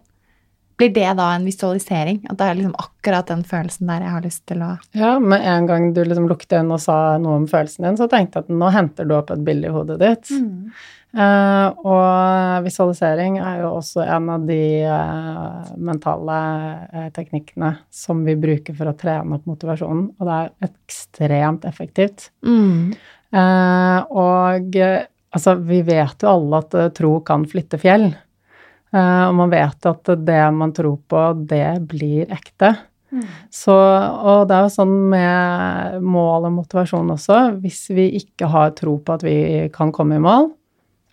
Blir 0.79 0.93
det 0.95 1.17
da 1.19 1.33
en 1.35 1.45
visualisering? 1.45 2.21
At 2.31 2.39
det 2.39 2.47
er 2.47 2.55
liksom 2.55 2.77
akkurat 2.79 3.27
den 3.27 3.43
følelsen 3.43 3.89
der 3.91 4.05
jeg 4.05 4.15
har 4.15 4.23
lyst 4.23 4.45
til 4.47 4.63
å 4.63 4.77
Ja, 4.95 5.17
med 5.19 5.43
en 5.43 5.67
gang 5.67 5.89
du 5.95 6.05
liksom 6.05 6.29
lukket 6.31 6.55
øynene 6.55 6.77
og 6.77 6.85
sa 6.85 7.19
noe 7.19 7.41
om 7.41 7.49
følelsen 7.51 7.89
din, 7.89 7.99
så 7.99 8.07
tenkte 8.07 8.39
jeg 8.39 8.47
at 8.47 8.55
nå 8.61 8.71
henter 8.71 9.09
du 9.09 9.17
opp 9.17 9.33
et 9.35 9.43
bilde 9.43 9.67
i 9.67 9.75
hodet 9.75 9.99
ditt. 9.99 10.31
Eh, 11.19 11.69
og 11.89 12.63
visualisering 12.63 13.41
er 13.41 13.63
jo 13.65 13.73
også 13.81 14.05
en 14.05 14.27
av 14.31 14.43
de 14.47 14.63
uh, 14.85 15.71
mentale 15.81 16.39
uh, 16.93 17.07
teknikkene 17.17 17.73
som 17.91 18.21
vi 18.27 18.37
bruker 18.39 18.77
for 18.77 18.93
å 18.93 18.97
trene 18.99 19.39
opp 19.39 19.49
motivasjonen, 19.49 20.11
og 20.21 20.29
det 20.29 20.37
er 20.37 20.69
ekstremt 20.69 21.65
effektivt. 21.67 22.29
Eh, 23.29 23.99
og 24.09 24.79
altså, 25.35 25.55
vi 25.61 25.83
vet 25.87 26.23
jo 26.25 26.31
alle 26.33 26.61
at 26.63 26.75
eh, 26.79 26.89
tro 26.97 27.19
kan 27.27 27.47
flytte 27.49 27.79
fjell. 27.83 28.09
Eh, 28.93 29.25
og 29.29 29.35
man 29.41 29.51
vet 29.53 29.89
at 29.91 30.13
det 30.25 30.43
man 30.57 30.73
tror 30.77 30.99
på, 31.09 31.25
det 31.49 31.67
blir 31.91 32.31
ekte. 32.33 32.75
Så, 33.49 33.73
og 33.73 34.43
det 34.51 34.57
er 34.59 34.67
jo 34.67 34.73
sånn 34.75 34.91
med 35.15 36.03
mål 36.05 36.45
og 36.51 36.53
motivasjon 36.59 37.15
også. 37.15 37.39
Hvis 37.63 37.87
vi 37.97 38.11
ikke 38.21 38.51
har 38.53 38.75
tro 38.77 38.99
på 39.01 39.15
at 39.17 39.25
vi 39.25 39.37
kan 39.73 39.93
komme 39.97 40.19
i 40.19 40.25
mål, 40.25 40.51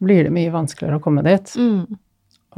blir 0.03 0.27
det 0.27 0.33
mye 0.35 0.51
vanskeligere 0.51 0.99
å 0.99 1.03
komme 1.05 1.23
dit. 1.23 1.53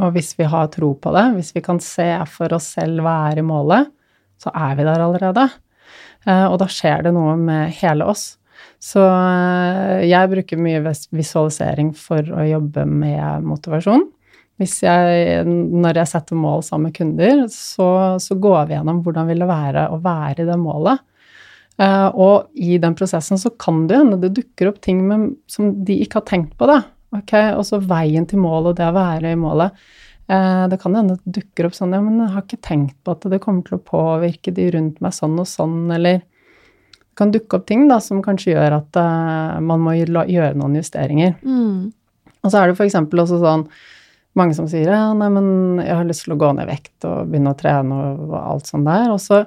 Og 0.02 0.14
hvis 0.16 0.32
vi 0.40 0.46
har 0.50 0.68
tro 0.74 0.90
på 0.98 1.14
det, 1.14 1.28
hvis 1.36 1.54
vi 1.54 1.62
kan 1.66 1.78
se 1.82 2.10
for 2.34 2.54
oss 2.58 2.72
selv 2.80 3.02
hva 3.06 3.14
er 3.32 3.40
i 3.42 3.46
målet, 3.46 3.92
så 4.42 4.50
er 4.58 4.76
vi 4.78 4.86
der 4.90 5.06
allerede. 5.06 5.46
Eh, 6.26 6.46
Og 6.50 6.58
da 6.62 6.66
skjer 6.70 7.06
det 7.06 7.14
noe 7.14 7.38
med 7.38 7.72
hele 7.78 8.06
oss. 8.10 8.38
Så 8.88 9.04
eh, 9.04 10.06
jeg 10.08 10.32
bruker 10.32 10.62
mye 10.62 10.84
visualisering 11.16 11.92
for 11.98 12.24
å 12.24 12.46
jobbe 12.48 12.86
med 12.88 13.48
motivasjon. 13.48 14.06
Jeg, 14.58 15.44
når 15.46 16.00
jeg 16.00 16.10
setter 16.10 16.40
mål 16.40 16.64
sammen 16.66 16.90
med 16.90 16.96
kunder, 16.98 17.44
så, 17.54 17.90
så 18.22 18.38
går 18.42 18.70
vi 18.70 18.78
gjennom 18.78 19.04
hvordan 19.06 19.28
vil 19.30 19.44
det 19.44 19.50
være 19.52 19.84
å 19.94 20.00
være 20.02 20.46
i 20.46 20.48
det 20.48 20.58
målet. 20.62 21.04
Eh, 21.78 22.08
og 22.10 22.48
i 22.58 22.80
den 22.82 22.96
prosessen 22.98 23.38
så 23.38 23.52
kan 23.60 23.86
det 23.90 24.00
hende 24.00 24.22
det 24.24 24.34
dukker 24.40 24.72
opp 24.72 24.80
ting 24.82 25.04
med, 25.10 25.30
som 25.52 25.76
de 25.86 26.00
ikke 26.06 26.22
har 26.22 26.30
tenkt 26.30 26.56
på. 26.58 26.70
det. 26.72 26.82
Ok, 27.18 27.34
Og 27.60 27.64
så 27.68 27.80
veien 27.80 28.26
til 28.28 28.42
målet 28.44 28.74
og 28.74 28.80
det 28.80 28.88
å 28.88 28.96
være 28.98 29.36
i 29.36 29.40
målet. 29.40 29.76
Eh, 30.32 30.64
det 30.72 30.80
kan 30.82 30.96
hende 30.98 31.20
det 31.20 31.38
dukker 31.38 31.68
opp 31.68 31.78
sånn 31.78 31.94
ja, 31.96 32.02
men 32.04 32.24
jeg 32.24 32.34
har 32.34 32.48
ikke 32.48 32.66
tenkt 32.66 32.98
på 33.04 33.14
at 33.14 33.30
det 33.32 33.44
kommer 33.44 33.68
til 33.68 33.78
å 33.78 33.86
påvirke 33.94 34.52
de 34.56 34.72
rundt 34.74 34.98
meg 35.04 35.16
sånn 35.16 35.38
og 35.40 35.48
sånn, 35.48 35.86
eller 35.94 36.24
kan 37.18 37.34
dukke 37.34 37.60
opp 37.60 37.68
ting 37.70 37.88
da 37.90 38.00
som 38.04 38.24
kanskje 38.26 38.54
gjør 38.54 38.80
at 38.80 39.00
uh, 39.02 39.60
man 39.64 39.84
må 39.84 39.96
gjøre 39.98 40.54
noen 40.58 40.78
justeringer. 40.80 41.38
Og 42.44 42.54
så 42.54 42.62
er 42.62 42.70
det 42.70 42.78
f.eks. 42.78 42.98
også 42.98 43.42
sånn 43.42 43.68
mange 44.38 44.54
som 44.54 44.68
sier 44.70 44.92
ja, 44.94 45.14
nei, 45.18 45.28
men 45.34 45.80
jeg 45.82 45.96
har 45.98 46.06
lyst 46.06 46.28
til 46.28 46.36
å 46.36 46.40
gå 46.40 46.52
ned 46.54 46.68
i 46.68 46.74
vekt 46.76 47.08
og 47.10 47.32
begynne 47.32 47.56
å 47.56 47.58
trene 47.58 47.96
og, 47.98 48.26
og 48.30 48.36
alt 48.38 48.70
sånt 48.70 48.86
der. 48.86 49.10
Og 49.14 49.22
så 49.24 49.42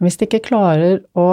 hvis 0.00 0.16
de 0.16 0.28
ikke 0.28 0.46
klarer 0.48 1.02
å 1.12 1.28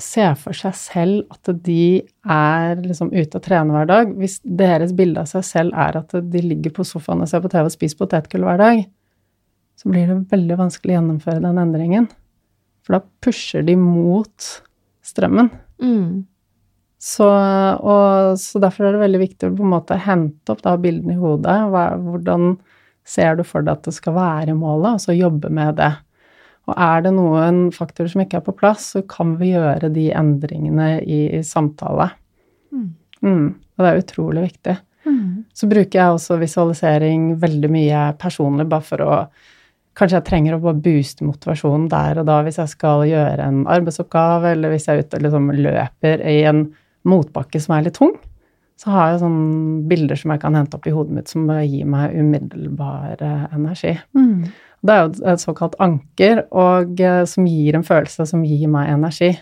se 0.00 0.24
for 0.38 0.56
seg 0.56 0.76
selv 0.78 1.34
at 1.34 1.50
de 1.66 2.00
er 2.30 2.78
liksom 2.80 3.10
ute 3.12 3.40
og 3.40 3.44
trener 3.44 3.74
hver 3.74 3.88
dag, 3.90 4.12
hvis 4.16 4.38
deres 4.42 4.94
bilde 4.96 5.24
av 5.24 5.28
seg 5.30 5.44
selv 5.46 5.76
er 5.76 5.98
at 6.00 6.14
de 6.32 6.42
ligger 6.44 6.72
på 6.74 6.86
sofaen 6.86 7.24
og 7.24 7.30
ser 7.30 7.42
på 7.44 7.50
TV 7.52 7.66
og 7.66 7.74
spiser 7.74 8.00
potetgull 8.00 8.46
hver 8.46 8.62
dag, 8.62 8.84
så 9.78 9.90
blir 9.90 10.08
det 10.10 10.22
veldig 10.32 10.58
vanskelig 10.58 10.94
å 10.94 10.98
gjennomføre 10.98 11.42
den 11.44 11.60
endringen. 11.62 12.08
For 12.86 12.96
da 12.96 13.02
pusher 13.22 13.66
de 13.66 13.76
mot 13.78 14.48
strømmen. 15.08 15.50
Så, 16.98 17.28
og, 17.28 18.34
så 18.42 18.60
derfor 18.62 18.88
er 18.88 18.96
det 18.96 19.04
veldig 19.04 19.20
viktig 19.22 19.48
å 19.48 19.54
på 19.54 19.64
en 19.66 19.72
måte 19.76 20.00
hente 20.02 20.54
opp 20.54 20.64
da 20.64 20.74
bildene 20.80 21.14
i 21.14 21.20
hodet. 21.20 21.56
Hva, 21.70 21.84
hvordan 22.02 22.56
ser 23.08 23.38
du 23.38 23.44
for 23.46 23.64
deg 23.64 23.78
at 23.78 23.88
det 23.88 23.94
skal 23.96 24.16
være 24.18 24.56
målet, 24.58 24.98
og 24.98 25.04
så 25.04 25.16
jobbe 25.16 25.50
med 25.54 25.78
det. 25.78 25.92
Og 26.68 26.74
er 26.74 27.06
det 27.06 27.14
noen 27.16 27.60
faktorer 27.72 28.10
som 28.12 28.24
ikke 28.24 28.42
er 28.42 28.44
på 28.44 28.56
plass, 28.58 28.90
så 28.92 29.04
kan 29.08 29.38
vi 29.40 29.54
gjøre 29.54 29.88
de 29.94 30.10
endringene 30.12 30.98
i, 31.00 31.22
i 31.38 31.44
samtale. 31.46 32.10
Mm. 33.24 33.46
Og 33.78 33.84
det 33.84 33.88
er 33.88 34.02
utrolig 34.02 34.44
viktig. 34.50 34.76
Så 35.56 35.68
bruker 35.70 35.98
jeg 35.98 36.14
også 36.14 36.36
visualisering 36.42 37.30
veldig 37.40 37.70
mye 37.72 38.02
personlig, 38.20 38.68
bare 38.68 38.84
for 38.84 39.04
å 39.06 39.14
Kanskje 39.98 40.20
jeg 40.20 40.26
trenger 40.28 40.54
å 40.54 40.60
bare 40.62 40.78
booste 40.84 41.26
motivasjonen 41.26 41.88
der 41.90 42.20
og 42.22 42.28
da 42.28 42.36
hvis 42.46 42.60
jeg 42.60 42.70
skal 42.70 43.02
gjøre 43.08 43.42
en 43.50 43.64
arbeidsoppgave, 43.66 44.52
eller 44.54 44.70
hvis 44.70 44.86
jeg 44.86 44.94
er 45.00 45.02
ute 45.08 45.18
og 45.18 45.24
liksom 45.26 45.48
løper 45.58 46.22
i 46.22 46.36
en 46.46 46.60
motbakke 47.08 47.58
som 47.62 47.74
er 47.74 47.88
litt 47.88 47.98
tung. 47.98 48.14
Så 48.78 48.92
har 48.94 49.10
jeg 49.10 49.24
sånne 49.24 49.88
bilder 49.90 50.20
som 50.20 50.30
jeg 50.30 50.40
kan 50.44 50.54
hente 50.54 50.78
opp 50.78 50.86
i 50.86 50.92
hodet 50.94 51.16
mitt, 51.16 51.28
som 51.32 51.48
gir 51.50 51.84
meg 51.90 52.14
umiddelbar 52.14 53.16
energi. 53.18 53.96
energi. 54.14 54.52
Det 54.86 54.94
er 54.94 55.00
jo 55.02 55.26
et- 55.32 55.40
såkalt 55.42 55.74
anker, 55.82 56.44
og 56.52 57.00
eh, 57.00 57.24
som 57.24 57.44
gir 57.46 57.74
en 57.74 57.82
følelse 57.82 58.26
som 58.30 58.44
gir 58.44 58.68
meg 58.68 58.88
energi. 58.94 59.32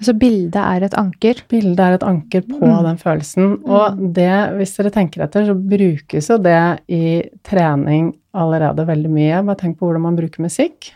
Så 0.00 0.12
bildet 0.18 0.56
er 0.62 0.84
et 0.84 0.94
anker. 0.94 1.34
Bildet 1.48 1.80
er 1.80 1.92
et 1.94 2.02
anker 2.06 2.42
på 2.42 2.60
den 2.82 2.96
følelsen. 2.98 3.58
Og 3.66 4.14
det, 4.14 4.30
hvis 4.58 4.76
dere 4.76 4.90
tenker 4.90 5.22
etter, 5.22 5.46
så 5.46 5.54
brukes 5.54 6.28
jo 6.30 6.38
det 6.38 6.80
i 6.88 7.22
trening 7.42 8.12
allerede 8.34 8.86
veldig 8.88 9.12
mye. 9.12 9.42
Bare 9.46 9.60
tenk 9.60 9.78
på 9.78 9.88
hvordan 9.88 10.04
man 10.08 10.18
bruker 10.18 10.44
musikk 10.44 10.92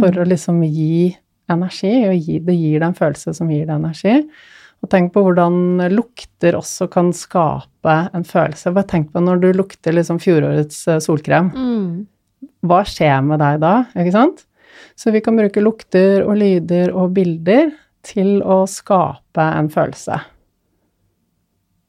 for 0.00 0.16
å 0.16 0.24
liksom 0.26 0.62
gi 0.64 1.14
energi, 1.52 1.92
og 2.08 2.16
gi, 2.16 2.38
det 2.40 2.54
gir 2.56 2.78
deg 2.80 2.86
en 2.88 2.96
følelse 2.96 3.34
som 3.36 3.50
gir 3.52 3.66
deg 3.68 3.76
energi. 3.76 4.14
Og 4.84 4.90
tenk 4.92 5.12
på 5.14 5.22
hvordan 5.24 5.84
lukter 5.92 6.56
også 6.58 6.88
kan 6.92 7.12
skape 7.16 7.94
en 8.16 8.26
følelse. 8.28 8.72
Bare 8.76 8.88
tenk 8.90 9.12
på 9.12 9.22
når 9.24 9.40
du 9.40 9.48
lukter 9.56 9.96
liksom 9.96 10.18
fjorårets 10.20 10.82
solkrem. 11.04 11.52
solkrem. 11.54 12.02
Hva 12.64 12.82
skjer 12.88 13.22
med 13.24 13.40
deg 13.40 13.62
da, 13.64 13.74
ikke 13.96 14.12
sant? 14.12 14.44
Så 14.98 15.12
vi 15.14 15.22
kan 15.24 15.36
bruke 15.38 15.62
lukter 15.62 16.24
og 16.24 16.36
lyder 16.40 16.92
og 16.92 17.14
bilder 17.16 17.72
til 18.04 18.40
å 18.44 18.64
skape 18.68 19.44
en 19.58 19.70
følelse. 19.72 20.18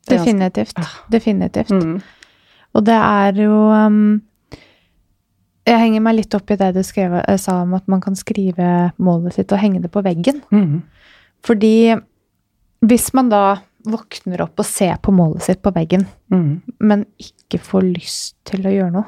Definitivt. 0.09 0.79
Definitivt. 1.11 1.73
Mm. 1.73 1.99
Og 2.75 2.85
det 2.85 2.95
er 2.95 3.41
jo 3.41 3.57
um, 3.71 3.99
Jeg 5.65 5.79
henger 5.81 6.03
meg 6.05 6.15
litt 6.19 6.35
opp 6.37 6.51
i 6.53 6.57
det 6.59 6.73
du 6.75 6.81
skrev, 6.85 7.13
eh, 7.27 7.37
sa 7.41 7.61
om 7.63 7.73
at 7.73 7.87
man 7.87 8.01
kan 8.01 8.15
skrive 8.15 8.91
målet 9.01 9.33
sitt 9.33 9.51
og 9.51 9.59
henge 9.59 9.81
det 9.81 9.91
på 9.91 10.03
veggen. 10.05 10.41
Mm. 10.53 10.83
Fordi 11.45 11.95
hvis 12.85 13.13
man 13.17 13.29
da 13.29 13.57
våkner 13.85 14.41
opp 14.45 14.59
og 14.61 14.65
ser 14.65 14.97
på 15.01 15.13
målet 15.13 15.41
sitt 15.45 15.61
på 15.61 15.73
veggen, 15.73 16.07
Mm. 16.31 16.61
men 16.79 17.05
ikke 17.21 17.59
får 17.61 17.81
lyst 17.93 18.35
til 18.45 18.61
å 18.65 18.73
gjøre 18.73 18.91
noe, 18.91 19.05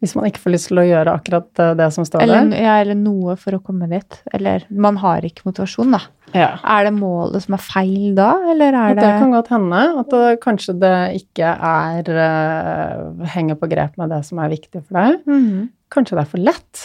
Hvis 0.00 0.14
man 0.16 0.30
ikke 0.30 0.40
får 0.40 0.54
lyst 0.54 0.70
til 0.70 0.80
å 0.80 0.86
gjøre 0.86 1.12
akkurat 1.12 1.60
eh, 1.60 1.74
det 1.76 1.90
som 1.92 2.06
står 2.08 2.22
eller, 2.24 2.46
der. 2.48 2.62
ja, 2.64 2.76
eller 2.80 2.96
noe 2.96 3.34
for 3.40 3.56
å 3.56 3.60
komme 3.64 3.88
dit, 3.90 4.16
eller 4.32 4.64
man 4.72 4.96
har 5.02 5.26
ikke 5.28 5.44
motivasjon, 5.48 5.92
da. 5.92 6.00
Ja. 6.32 6.54
Er 6.62 6.86
det 6.86 6.94
målet 6.96 7.44
som 7.44 7.56
er 7.56 7.64
feil 7.64 8.14
da, 8.16 8.30
eller 8.52 8.76
er 8.78 8.94
det 8.96 9.04
det 9.04 9.10
kan 9.18 9.34
godt 9.34 9.50
hende 9.52 9.82
at 10.00 10.14
det, 10.14 10.38
kanskje 10.44 10.76
det 10.80 10.94
ikke 11.18 11.50
er 11.52 12.10
uh, 12.14 13.28
henger 13.34 13.58
på 13.60 13.68
grep 13.72 14.00
med 14.00 14.14
det 14.14 14.22
som 14.28 14.40
er 14.40 14.54
viktig 14.54 14.84
for 14.86 15.00
deg. 15.02 15.20
Mhm. 15.28 15.68
Kanskje 15.90 16.16
det 16.16 16.22
er 16.22 16.32
for 16.32 16.46
lett. 16.48 16.82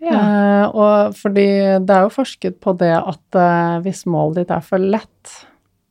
Ja. 0.00 0.16
Uh, 0.16 0.66
og 0.70 1.16
fordi 1.18 1.48
det 1.84 1.96
er 1.96 2.06
jo 2.06 2.12
forsket 2.14 2.60
på 2.62 2.72
det 2.80 2.94
at 2.96 3.36
uh, 3.36 3.80
hvis 3.84 4.06
målet 4.08 4.44
ditt 4.44 4.54
er 4.54 4.64
for 4.64 4.80
lett, 4.80 5.34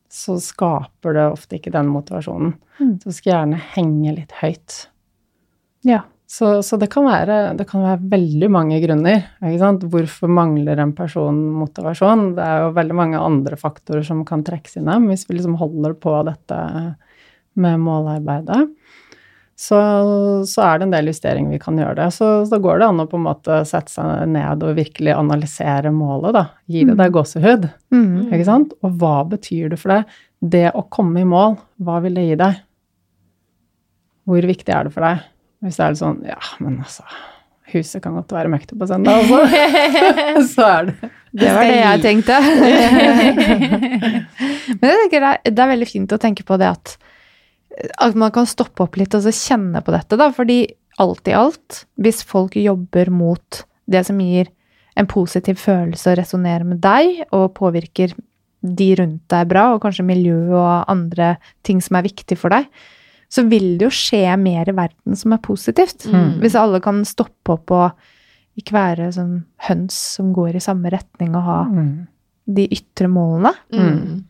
så 0.09 0.39
skaper 0.41 1.13
det 1.13 1.27
ofte 1.29 1.59
ikke 1.59 1.75
den 1.75 1.91
motivasjonen. 1.93 2.55
Mm. 2.79 2.95
Så 3.03 3.11
du 3.11 3.13
skal 3.13 3.35
gjerne 3.35 3.59
henge 3.75 4.15
litt 4.17 4.39
høyt. 4.41 4.85
ja. 5.85 6.07
Så, 6.30 6.59
så 6.61 6.77
det, 6.77 6.91
kan 6.93 7.07
være, 7.09 7.38
det 7.57 7.65
kan 7.65 7.82
være 7.82 8.05
veldig 8.11 8.49
mange 8.53 8.77
grunner. 8.84 9.23
Ikke 9.41 9.61
sant? 9.63 9.86
Hvorfor 9.89 10.30
mangler 10.30 10.77
en 10.77 10.91
person 10.93 11.39
motivasjon? 11.57 12.36
Det 12.38 12.43
er 12.45 12.65
jo 12.67 12.75
veldig 12.75 12.97
mange 12.99 13.21
andre 13.21 13.57
faktorer 13.57 14.05
som 14.05 14.21
kan 14.27 14.43
trekkes 14.45 14.77
inn 14.77 14.91
dem, 14.91 15.07
hvis 15.09 15.25
vi 15.25 15.39
liksom 15.39 15.57
holder 15.57 15.95
på 15.97 16.13
dette 16.27 16.59
med 17.59 17.82
målarbeidet, 17.82 18.67
så, 19.59 19.80
så 20.47 20.61
er 20.63 20.77
det 20.77 20.86
en 20.86 20.93
del 20.93 21.09
justeringer 21.09 21.51
vi 21.51 21.59
kan 21.59 21.82
gjøre 21.82 21.97
det. 21.97 22.05
Så, 22.15 22.27
så 22.47 22.59
går 22.63 22.80
det 22.80 22.91
an 22.91 23.03
å 23.03 23.07
på 23.09 23.17
en 23.19 23.25
måte 23.25 23.57
sette 23.67 23.91
seg 23.91 24.30
ned 24.32 24.63
og 24.63 24.77
virkelig 24.77 25.17
analysere 25.17 25.91
målet, 25.91 26.32
da. 26.38 26.45
Gi 26.69 26.86
det 26.88 26.95
deg 27.01 27.17
gåsehud? 27.17 27.67
mm. 27.91 28.30
Ikke 28.30 28.47
sant? 28.47 28.77
Og 28.86 28.95
hva 29.01 29.17
betyr 29.34 29.73
det 29.73 29.82
for 29.82 29.97
deg? 29.97 30.15
Det 30.39 30.69
å 30.77 30.86
komme 30.93 31.25
i 31.25 31.27
mål, 31.27 31.57
hva 31.84 31.97
vil 32.05 32.15
det 32.21 32.30
gi 32.30 32.39
deg? 32.39 32.63
Hvor 34.30 34.47
viktig 34.53 34.77
er 34.77 34.88
det 34.88 34.95
for 34.95 35.09
deg? 35.09 35.27
Hvis 35.64 35.78
det 35.80 35.84
er 35.86 35.91
litt 35.93 36.01
sånn 36.01 36.20
Ja, 36.28 36.39
men 36.64 36.74
altså 36.84 37.03
Huset 37.70 38.01
kan 38.01 38.16
godt 38.18 38.32
være 38.34 38.49
møkkete 38.49 38.74
på 38.80 38.86
søndag, 38.89 39.20
altså. 39.20 39.39
Så 40.55 40.64
er 40.66 40.82
det 40.88 40.95
Det 41.38 41.49
var 41.53 41.64
det 41.70 41.78
jeg 41.78 42.01
tenkte. 42.01 42.36
Men 44.80 44.86
jeg 44.89 44.97
tenker 45.03 45.20
det 45.22 45.30
er, 45.30 45.38
det 45.45 45.62
er 45.62 45.72
veldig 45.76 45.89
fint 45.91 46.16
å 46.16 46.22
tenke 46.22 46.43
på 46.47 46.57
det 46.57 46.70
at, 46.72 46.86
at 48.01 48.14
man 48.18 48.34
kan 48.34 48.49
stoppe 48.49 48.82
opp 48.88 48.97
litt 48.97 49.14
og 49.14 49.22
så 49.28 49.34
kjenne 49.36 49.80
på 49.86 49.93
dette, 49.93 50.18
da. 50.18 50.32
Fordi 50.34 50.57
alt 50.99 51.28
i 51.30 51.38
alt, 51.38 51.86
hvis 52.01 52.26
folk 52.26 52.57
jobber 52.57 53.14
mot 53.14 53.62
det 53.86 54.01
som 54.10 54.18
gir 54.26 54.49
en 54.99 55.07
positiv 55.10 55.60
følelse 55.62 56.12
og 56.12 56.20
resonnerer 56.20 56.66
med 56.68 56.82
deg, 56.84 57.24
og 57.30 57.53
påvirker 57.60 58.16
de 58.60 58.89
rundt 58.99 59.24
deg 59.32 59.51
bra, 59.51 59.70
og 59.76 59.84
kanskje 59.86 60.07
miljøet 60.07 60.55
og 60.57 60.91
andre 60.91 61.36
ting 61.68 61.80
som 61.84 61.99
er 61.99 62.07
viktig 62.10 62.38
for 62.39 62.51
deg, 62.53 62.68
så 63.30 63.43
vil 63.49 63.77
det 63.77 63.86
jo 63.86 63.93
skje 63.93 64.23
mer 64.41 64.69
i 64.69 64.73
verden 64.77 65.15
som 65.15 65.34
er 65.36 65.41
positivt. 65.45 66.07
Mm. 66.09 66.39
Hvis 66.41 66.55
alle 66.57 66.80
kan 66.82 67.03
stoppe 67.05 67.53
opp 67.53 67.71
og 67.71 67.91
ikke 68.59 68.73
være 68.75 69.11
sånn 69.15 69.43
høns 69.69 69.93
som 70.17 70.34
går 70.36 70.55
i 70.57 70.63
samme 70.63 70.89
retning 70.91 71.36
og 71.38 71.43
ha 71.45 71.63
Mm. 71.69 72.07
de 72.49 72.67
ytre 72.73 73.07
målene. 73.07 73.53
Mm. 73.71 74.23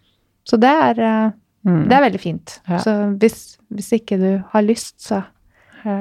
Så 0.46 0.60
det 0.60 0.70
er, 0.70 1.00
eh, 1.00 1.32
Mm. 1.66 1.88
det 1.90 1.94
er 1.98 2.10
veldig 2.10 2.20
fint. 2.20 2.60
Ja. 2.70 2.78
Så 2.78 3.18
hvis, 3.20 3.58
hvis 3.74 3.92
ikke 3.94 4.18
du 4.20 4.44
har 4.52 4.62
lyst, 4.62 5.00
så 5.00 5.24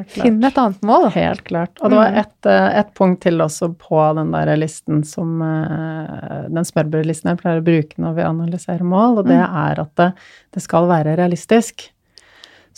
finn 0.08 0.42
et 0.44 0.58
annet 0.58 0.80
mål. 0.82 1.08
Helt 1.14 1.44
klart. 1.44 1.78
Og 1.80 1.90
det 1.90 1.96
var 1.98 2.10
Mm. 2.10 2.18
ett 2.18 2.46
et 2.78 2.94
punkt 2.94 3.20
til 3.20 3.38
også 3.38 3.76
på 3.78 4.14
den 4.16 4.32
der 4.32 4.56
listen 4.56 5.04
som 5.04 5.40
eh, 5.42 6.48
Den 6.48 6.64
smørbrødlisten 6.64 7.28
jeg 7.30 7.38
pleier 7.38 7.60
å 7.60 7.64
bruke 7.64 7.94
når 7.98 8.14
vi 8.16 8.22
analyserer 8.22 8.80
mål, 8.82 9.18
og 9.18 9.26
det 9.26 9.36
er 9.36 9.80
at 9.80 9.94
det, 9.96 10.14
det 10.52 10.62
skal 10.62 10.88
være 10.88 11.16
realistisk. 11.16 11.90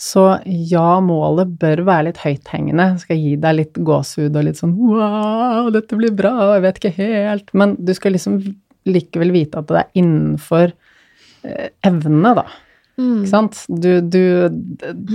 Så 0.01 0.23
ja, 0.45 0.95
målet 1.03 1.51
bør 1.61 1.83
være 1.85 2.07
litt 2.07 2.21
høythengende. 2.23 2.87
Skal 3.03 3.19
gi 3.21 3.35
deg 3.41 3.57
litt 3.59 3.77
gåsehud 3.85 4.33
og 4.33 4.47
litt 4.47 4.57
sånn 4.57 4.73
Wow, 4.73 5.69
dette 5.75 5.99
blir 5.99 6.15
bra, 6.17 6.33
jeg 6.55 6.63
vet 6.65 6.79
ikke 6.81 6.93
helt. 6.97 7.53
Men 7.53 7.75
du 7.77 7.93
skal 7.93 8.15
liksom 8.17 8.39
likevel 8.89 9.33
vite 9.35 9.61
at 9.61 9.69
det 9.69 9.77
er 9.83 10.01
innenfor 10.01 10.71
eh, 11.45 11.69
evnene, 11.85 12.33
da. 12.41 12.47
Mm. 12.97 13.11
Ikke 13.19 13.29
sant? 13.29 13.61
Du, 13.69 13.91
du, 14.01 14.23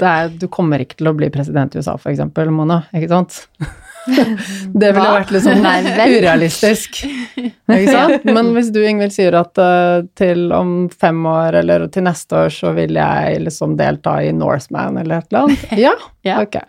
er, 0.07 0.30
du 0.30 0.47
kommer 0.53 0.82
ikke 0.82 1.01
til 1.01 1.11
å 1.11 1.16
bli 1.18 1.32
president 1.34 1.74
i 1.74 1.82
USA, 1.82 1.97
for 1.99 2.12
eksempel, 2.12 2.55
Mona. 2.55 2.84
Ikke 2.95 3.11
sant? 3.11 3.43
Det 4.80 4.90
ville 4.94 5.09
vært 5.16 5.32
litt 5.34 5.44
sånn 5.46 5.64
urealistisk. 5.66 7.00
Ikke 7.36 7.90
sant? 7.90 8.24
Men 8.36 8.52
hvis 8.57 8.70
du, 8.74 8.80
Ingvild, 8.86 9.14
sier 9.14 9.34
at 9.38 9.59
eh, 9.62 10.04
til 10.18 10.46
om 10.57 10.76
fem 10.92 11.18
år 11.30 11.59
eller 11.62 11.86
til 11.94 12.07
neste 12.07 12.38
år 12.46 12.54
så 12.54 12.72
vil 12.76 12.94
jeg 12.98 13.42
liksom 13.46 13.74
delta 13.80 14.18
i 14.26 14.30
Norseman 14.36 14.98
eller 15.02 15.18
et 15.22 15.28
eller 15.32 15.46
annet, 15.48 15.66
ja, 15.86 15.94
Ja. 16.26 16.40
ok. 16.44 16.61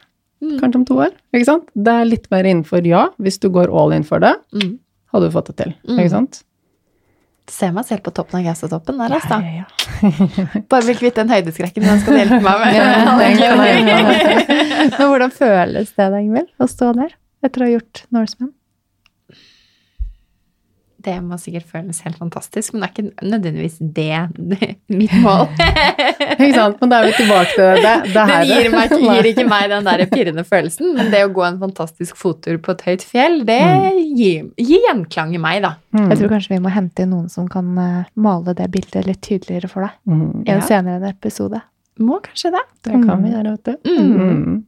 Kanskje 0.61 0.77
om 0.77 0.83
to 0.85 0.99
år, 1.01 1.13
ikke 1.33 1.47
sant? 1.47 1.69
Det 1.73 1.93
er 1.97 2.05
litt 2.05 2.27
mer 2.29 2.45
innenfor 2.45 2.85
ja, 2.85 3.07
hvis 3.17 3.39
du 3.41 3.47
går 3.49 3.71
all 3.73 3.95
in 3.95 4.03
for 4.05 4.21
det, 4.21 4.35
Mm. 4.53 4.75
hadde 5.13 5.29
du 5.31 5.33
fått 5.33 5.47
det 5.49 5.55
til, 5.63 5.71
Mm. 5.87 5.97
ikke 6.03 6.11
sant? 6.13 6.43
Ser 7.49 7.71
meg 7.71 7.85
selv 7.87 8.01
på 8.03 8.11
toppen 8.11 8.41
av 8.41 8.43
Gaustatoppen 8.49 8.97
der, 8.99 9.13
altså. 9.15 9.37
Ja, 9.39 9.63
ja. 9.63 10.63
Bare 10.67 10.83
bli 10.83 10.93
kvitt 10.99 11.15
den 11.15 11.29
høydeskrekken 11.31 11.85
den 11.87 12.01
skal 12.03 12.17
hjelpe 12.19 12.41
meg 12.43 12.59
med. 12.59 12.75
Ja, 12.75 13.55
Men 14.99 15.07
hvordan 15.09 15.31
føles 15.31 15.93
det 15.95 16.09
da, 16.11 16.19
Ingvild, 16.19 16.49
å 16.59 16.67
stå 16.69 16.91
der 16.97 17.15
etter 17.45 17.61
å 17.61 17.67
ha 17.67 17.75
gjort 17.77 18.05
Norseman? 18.15 18.53
Det 21.07 21.13
må 21.23 21.37
sikkert 21.39 21.67
føles 21.69 21.99
helt 22.03 22.17
fantastisk, 22.19 22.73
men 22.73 22.81
det 22.81 22.87
er 22.87 22.93
ikke 22.95 23.27
nødvendigvis 23.29 23.75
det, 23.95 24.71
mitt 24.99 25.13
mål. 25.23 25.45
Ikke 26.37 26.49
sant? 26.55 26.79
Men 26.81 26.89
da 26.91 26.97
er 26.99 27.05
vi 27.07 27.13
tilbake 27.19 27.51
til 27.53 27.61
det. 27.63 27.83
Det, 27.85 27.91
det 28.15 28.23
her. 28.27 28.41
Den 28.49 28.49
gir, 28.49 28.71
meg, 28.73 28.95
gir 29.05 29.29
ikke 29.29 29.45
meg 29.47 29.69
den 29.71 29.85
der 29.87 30.03
pirrende 30.11 30.43
følelsen, 30.47 30.89
men 30.97 31.11
det 31.13 31.21
å 31.23 31.29
gå 31.37 31.45
en 31.47 31.59
fantastisk 31.61 32.17
fottur 32.19 32.57
på 32.65 32.73
et 32.75 32.83
høyt 32.89 33.05
fjell, 33.07 33.37
det 33.47 33.59
gir, 34.17 34.49
gir 34.59 34.83
gjenklang 34.89 35.31
i 35.37 35.41
meg, 35.41 35.61
da. 35.63 35.75
Mm. 35.95 36.09
Jeg 36.11 36.19
tror 36.23 36.33
kanskje 36.33 36.55
vi 36.57 36.61
må 36.65 36.73
hente 36.75 37.05
inn 37.05 37.13
noen 37.13 37.29
som 37.31 37.47
kan 37.51 37.69
eh, 37.81 38.09
male 38.27 38.57
det 38.57 38.67
bildet 38.73 39.07
litt 39.07 39.21
tydeligere 39.25 39.69
for 39.71 39.85
deg 39.87 39.95
Mm. 40.09 40.43
i 40.43 40.49
en 40.49 40.59
Ja. 40.59 40.65
senere 40.65 41.13
episode. 41.13 41.61
Må 42.03 42.19
kanskje 42.25 42.51
det. 42.57 42.65
Det 42.89 42.99
kan 43.05 43.23
vi 43.23 43.31
gjøre, 43.37 43.55
vet 43.55 43.69
du. 43.69 43.93
Mm. 43.95 44.65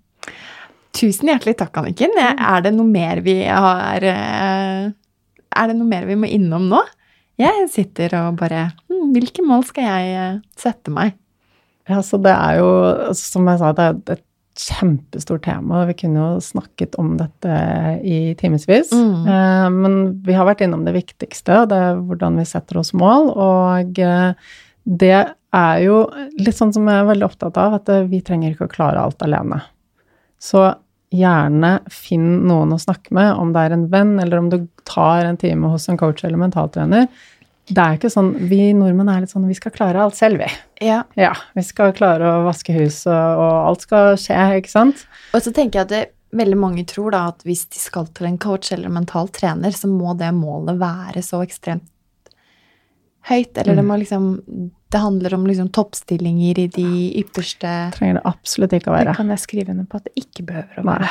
Mm. 0.89 0.95
Tusen 0.99 1.29
hjertelig 1.29 1.57
takk, 1.59 1.77
Anniken. 1.77 2.15
Er 2.17 2.63
det 2.65 2.73
noe 2.75 2.89
mer 2.89 3.21
vi 3.21 3.43
har 3.45 4.03
eh, 4.03 4.89
Er 4.89 5.69
det 5.69 5.77
noe 5.77 5.87
mer 5.87 6.07
vi 6.09 6.17
må 6.17 6.29
innom 6.29 6.69
nå? 6.71 6.81
Jeg 7.39 7.69
sitter 7.71 8.15
og 8.19 8.39
bare 8.41 8.71
hm, 8.89 9.13
Hvilke 9.15 9.45
mål 9.45 9.63
skal 9.69 9.85
jeg 9.85 10.15
eh, 10.17 10.39
sette 10.59 10.91
meg? 10.91 11.13
Ja, 11.89 12.01
så 12.05 12.19
det 12.21 12.33
er 12.33 12.59
jo, 12.59 12.67
altså, 13.09 13.37
som 13.37 13.47
jeg 13.49 13.61
sa, 13.61 13.71
det 13.73 13.85
er 13.85 14.17
et 14.17 14.25
kjempestort 14.59 15.41
tema. 15.45 15.85
Vi 15.87 15.95
kunne 16.03 16.19
jo 16.19 16.43
snakket 16.43 16.97
om 17.01 17.15
dette 17.17 17.55
i 18.05 18.35
timevis. 18.37 18.91
Mm. 18.93 19.25
Eh, 19.25 19.69
men 19.73 19.95
vi 20.25 20.35
har 20.37 20.45
vært 20.45 20.61
innom 20.65 20.83
det 20.85 20.93
viktigste, 20.97 21.63
det 21.71 21.79
er 21.79 22.03
hvordan 22.03 22.37
vi 22.37 22.45
setter 22.45 22.81
oss 22.81 22.91
mål. 22.93 23.31
Og 23.33 23.97
det 24.99 25.15
er 25.15 25.81
jo 25.81 26.03
litt 26.37 26.59
sånn 26.59 26.75
som 26.75 26.85
jeg 26.85 27.01
er 27.01 27.09
veldig 27.09 27.29
opptatt 27.31 27.57
av, 27.57 27.79
at 27.79 27.89
vi 28.11 28.21
trenger 28.25 28.53
ikke 28.53 28.69
å 28.69 28.75
klare 28.75 29.01
alt 29.01 29.25
alene. 29.25 29.63
Så 30.39 30.67
gjerne 31.09 31.79
finn 31.91 32.45
noen 32.47 32.75
å 32.75 32.79
snakke 32.81 33.13
med, 33.15 33.33
om 33.33 33.51
det 33.55 33.65
er 33.65 33.75
en 33.75 33.87
venn, 33.91 34.13
eller 34.21 34.41
om 34.41 34.49
du 34.51 34.59
tar 34.87 35.25
en 35.25 35.39
time 35.39 35.71
hos 35.71 35.89
en 35.89 35.97
coach 35.99 36.23
eller 36.23 36.41
mentaltrener. 36.41 37.07
Det 37.69 37.81
er 37.81 37.97
ikke 37.97 38.09
sånn, 38.09 38.31
Vi 38.49 38.71
nordmenn 38.73 39.09
er 39.13 39.23
litt 39.23 39.33
sånn 39.33 39.45
vi 39.49 39.57
skal 39.57 39.73
klare 39.73 40.01
alt 40.01 40.17
selv, 40.17 40.41
vi. 40.41 40.85
Ja. 40.85 41.03
Ja, 41.19 41.35
vi 41.53 41.65
skal 41.65 41.93
klare 41.97 42.29
å 42.39 42.45
vaske 42.47 42.73
huset, 42.73 43.13
og 43.13 43.51
alt 43.69 43.85
skal 43.85 44.15
skje, 44.21 44.39
ikke 44.61 44.73
sant? 44.73 45.05
Og 45.33 45.43
så 45.45 45.53
tenker 45.53 45.81
jeg 45.81 45.85
at 45.85 45.93
det, 45.93 46.05
veldig 46.35 46.57
mange 46.61 46.85
tror 46.89 47.13
da 47.13 47.23
at 47.31 47.45
hvis 47.45 47.65
de 47.73 47.81
skal 47.81 48.09
til 48.13 48.29
en 48.29 48.37
coach 48.41 48.71
eller 48.73 48.89
en 48.89 48.99
mental 48.99 49.29
trener, 49.33 49.73
så 49.73 49.89
må 49.89 50.13
det 50.17 50.29
målet 50.37 50.77
være 50.81 51.23
så 51.25 51.41
ekstremt 51.45 51.87
høyt. 53.27 53.57
Eller 53.57 53.75
det 53.75 53.83
må 53.85 53.97
liksom 53.99 54.27
Det 54.89 54.97
handler 55.03 55.33
om 55.35 55.43
liksom 55.45 55.67
toppstillinger 55.69 56.57
i 56.59 56.67
de 56.73 56.85
ypperste 57.19 57.69
Trenger 57.93 58.15
det 58.17 58.21
absolutt 58.25 58.71
ikke 58.73 58.89
å 58.89 58.93
være. 58.95 59.11
Det 59.11 59.17
kan 59.19 59.29
jeg 59.29 59.41
skrive 59.43 59.69
under 59.75 59.85
på 59.85 59.99
at 59.99 60.07
det 60.07 60.13
ikke 60.23 60.45
behøver 60.47 60.79
å 60.81 60.85
være. 60.87 61.09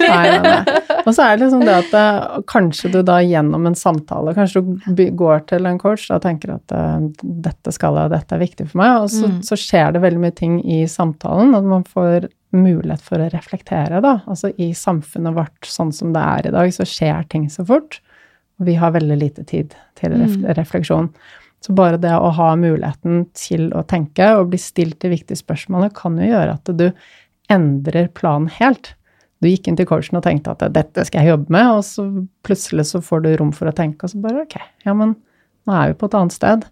nei, 0.00 0.22
nei, 0.30 0.38
nei. 0.46 0.78
Og 1.04 1.10
så 1.12 1.26
er 1.26 1.34
det 1.36 1.42
liksom 1.44 1.66
det 1.66 1.74
at 1.82 1.92
eh, 2.00 2.38
kanskje 2.48 2.92
du 2.94 3.02
da 3.04 3.18
gjennom 3.20 3.66
en 3.68 3.76
samtale, 3.76 4.32
kanskje 4.38 4.62
du 4.96 5.02
går 5.20 5.44
til 5.50 5.68
en 5.68 5.76
coach 5.82 6.06
og 6.14 6.22
tenker 6.24 6.54
at 6.54 6.72
uh, 6.72 7.04
dette 7.20 7.74
skal 7.76 7.98
jeg, 8.00 8.12
dette 8.14 8.38
er 8.38 8.40
viktig 8.40 8.70
for 8.70 8.80
meg, 8.80 9.02
og 9.02 9.10
så, 9.12 9.28
Mm. 9.28 9.42
så 9.44 9.56
skjer 9.60 9.92
det 9.92 10.00
veldig 10.06 10.20
mye 10.24 10.34
ting 10.40 10.56
i 10.64 10.80
samtalen, 10.88 11.52
at 11.58 11.64
man 11.68 11.84
får 11.84 12.30
mulighet 12.56 13.02
for 13.04 13.20
å 13.20 13.28
reflektere, 13.32 14.00
da. 14.00 14.14
Altså 14.30 14.48
i 14.56 14.70
samfunnet 14.72 15.34
vårt 15.36 15.68
sånn 15.68 15.92
som 15.92 16.12
det 16.16 16.22
er 16.24 16.48
i 16.48 16.54
dag, 16.56 16.72
så 16.72 16.86
skjer 16.88 17.28
ting 17.28 17.50
så 17.52 17.64
fort. 17.68 18.00
Og 18.60 18.66
vi 18.68 18.74
har 18.78 18.92
veldig 18.94 19.16
lite 19.18 19.44
tid 19.44 19.74
til 19.98 20.12
Mm. 20.14 20.44
refleksjon. 20.56 21.08
Så 21.64 21.74
bare 21.74 21.96
det 21.96 22.12
å 22.12 22.30
ha 22.36 22.54
muligheten 22.56 23.26
til 23.32 23.70
å 23.72 23.82
tenke 23.86 24.26
og 24.38 24.50
bli 24.50 24.58
stilt 24.58 24.98
de 25.00 25.08
viktige 25.08 25.40
spørsmålene, 25.40 25.94
kan 25.94 26.16
jo 26.20 26.28
gjøre 26.28 26.52
at 26.58 26.76
du 26.76 26.92
endrer 27.50 28.08
planen 28.12 28.48
helt. 28.48 28.94
Du 29.40 29.48
gikk 29.48 29.68
inn 29.68 29.76
til 29.76 29.86
coachen 29.86 30.16
og 30.16 30.22
tenkte 30.24 30.52
at 30.52 30.72
dette 30.72 31.04
skal 31.06 31.24
jeg 31.24 31.32
jobbe 31.32 31.50
med, 31.50 31.66
og 31.66 31.82
så 31.84 32.04
plutselig 32.44 32.86
så 32.86 33.00
får 33.04 33.22
du 33.24 33.36
rom 33.36 33.52
for 33.52 33.66
å 33.68 33.74
tenke, 33.74 34.04
og 34.04 34.10
så 34.10 34.20
bare 34.20 34.44
ok, 34.44 34.58
ja, 34.86 34.94
men 34.94 35.16
nå 35.66 35.72
er 35.72 35.88
vi 35.92 35.98
på 36.00 36.06
et 36.10 36.14
annet 36.20 36.32
sted. 36.36 36.64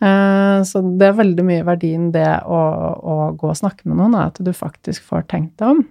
Eh, 0.00 0.62
så 0.64 0.82
det 0.98 1.08
er 1.10 1.18
veldig 1.20 1.44
mye 1.44 1.64
verdien 1.66 2.10
det 2.12 2.26
å, 2.44 2.60
å 2.96 3.16
gå 3.36 3.50
og 3.52 3.56
snakke 3.60 3.84
med 3.88 3.96
noen, 4.00 4.16
er 4.16 4.30
at 4.32 4.40
du 4.40 4.52
faktisk 4.56 5.04
får 5.08 5.26
tenkt 5.28 5.56
deg 5.60 5.74
om. 5.76 5.84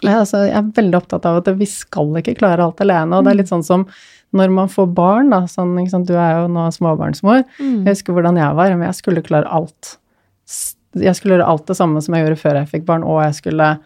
Jeg, 0.00 0.14
altså, 0.14 0.44
jeg 0.46 0.56
er 0.56 0.70
veldig 0.76 0.96
opptatt 0.96 1.26
av 1.28 1.40
at 1.42 1.48
vi 1.58 1.66
skal 1.68 2.14
ikke 2.20 2.36
klare 2.38 2.64
alt 2.64 2.80
alene, 2.84 3.16
og 3.16 3.24
det 3.24 3.32
er 3.34 3.40
litt 3.42 3.52
sånn 3.52 3.64
som 3.66 3.86
når 4.36 4.52
man 4.54 4.68
får 4.70 4.90
barn, 4.94 5.30
da, 5.32 5.42
sånn, 5.50 5.74
sant, 5.90 6.06
du 6.06 6.14
er 6.14 6.40
jo 6.42 6.48
nå 6.48 6.68
småbarnsmor, 6.74 7.44
Mm. 7.58 7.84
jeg 7.84 7.94
husker 7.96 8.12
hvordan 8.14 8.36
jeg 8.38 8.54
var, 8.56 8.76
men 8.76 8.86
jeg 8.86 8.94
skulle 9.00 9.22
klare 9.26 9.50
alt. 9.50 9.96
Jeg 10.94 11.14
skulle 11.16 11.36
gjøre 11.38 11.48
alt 11.48 11.66
det 11.66 11.76
samme 11.76 12.02
som 12.02 12.14
jeg 12.14 12.24
gjorde 12.26 12.40
før 12.40 12.54
jeg 12.60 12.68
fikk 12.70 12.86
barn, 12.86 13.02
og 13.06 13.22
jeg 13.22 13.34
skulle 13.34 13.78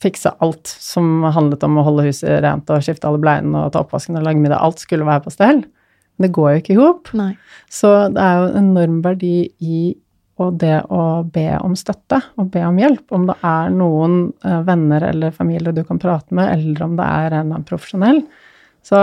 fikse 0.00 0.30
alt 0.40 0.66
som 0.66 1.22
handlet 1.24 1.64
om 1.66 1.78
å 1.80 1.84
holde 1.84 2.04
huset 2.06 2.40
rent 2.44 2.68
og 2.70 2.84
skifte 2.86 3.08
alle 3.08 3.18
bleiene 3.18 3.64
og 3.64 3.72
ta 3.74 3.80
oppvasken 3.82 4.16
og 4.16 4.22
lage 4.22 4.38
middag. 4.38 4.60
Alt 4.62 4.78
skulle 4.78 5.04
være 5.08 5.24
på 5.24 5.32
stell. 5.34 5.64
Men 6.18 6.26
det 6.26 6.32
går 6.36 6.50
jo 6.52 6.60
ikke 6.62 6.74
i 6.74 6.78
hop. 6.78 7.08
Så 7.70 7.90
det 8.14 8.22
er 8.22 8.36
jo 8.38 8.46
en 8.52 8.70
enorm 8.76 9.00
verdi 9.02 9.50
i 9.60 9.96
og 10.38 10.54
det 10.60 10.84
å 10.94 11.24
be 11.26 11.48
om 11.58 11.72
støtte 11.74 12.20
og 12.38 12.52
be 12.54 12.60
om 12.62 12.76
hjelp. 12.78 13.02
Om 13.10 13.24
det 13.26 13.34
er 13.42 13.72
noen 13.74 14.32
eh, 14.46 14.60
venner 14.62 15.02
eller 15.08 15.34
familie 15.34 15.72
du 15.74 15.82
kan 15.82 15.98
prate 15.98 16.30
med, 16.30 16.52
eller 16.52 16.84
om 16.84 16.94
det 16.94 17.08
er 17.08 17.34
en 17.40 17.56
profesjonell. 17.66 18.20
Så 18.86 19.00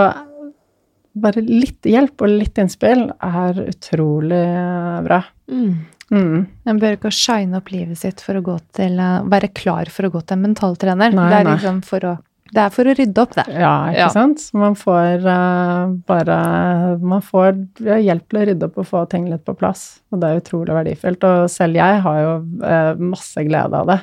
bare 1.16 1.42
litt 1.44 1.86
hjelp 1.88 2.22
og 2.24 2.32
litt 2.32 2.58
innspill 2.60 3.06
er 3.24 3.60
utrolig 3.66 4.42
eh, 4.44 5.00
bra. 5.06 5.20
Mm. 5.50 5.74
Mm. 6.12 6.46
En 6.70 6.78
bør 6.78 6.94
ikke 6.98 7.10
shine 7.14 7.58
opp 7.58 7.72
livet 7.72 7.98
sitt 7.98 8.20
for 8.22 8.38
å 8.38 8.44
gå 8.46 8.56
til, 8.76 8.98
eh, 9.00 9.24
være 9.26 9.50
klar 9.56 9.90
for 9.90 10.06
å 10.06 10.12
gå 10.14 10.22
til 10.22 10.36
en 10.38 10.44
mentaltrener. 10.46 11.16
Nei, 11.16 11.28
det, 11.32 11.40
er 11.40 11.48
liksom 11.50 11.80
for 11.88 12.06
å, 12.06 12.14
det 12.52 12.62
er 12.62 12.70
for 12.76 12.86
å 12.86 12.94
rydde 12.94 13.24
opp, 13.24 13.34
det. 13.34 13.46
Ja, 13.56 13.72
ikke 13.90 14.04
Ja. 14.04 14.08
sant? 14.14 14.44
Man 14.54 14.76
får 14.78 15.26
uh, 15.26 15.96
bare 16.06 16.38
Man 17.02 17.24
får 17.26 17.56
ja, 17.82 17.98
hjelp 17.98 18.28
til 18.30 18.38
å 18.38 18.46
rydde 18.52 18.68
opp 18.70 18.78
og 18.84 18.86
få 18.92 19.04
ting 19.10 19.26
litt 19.32 19.42
på 19.48 19.56
plass. 19.58 19.86
Og 20.12 20.20
det 20.22 20.28
er 20.30 20.42
utrolig 20.44 20.76
verdifullt. 20.76 21.26
Og 21.26 21.50
selv 21.50 21.80
jeg 21.80 22.02
har 22.06 22.20
jo 22.22 22.34
uh, 22.62 22.92
masse 23.02 23.42
glede 23.48 23.74
av 23.82 23.90
det. 23.90 24.00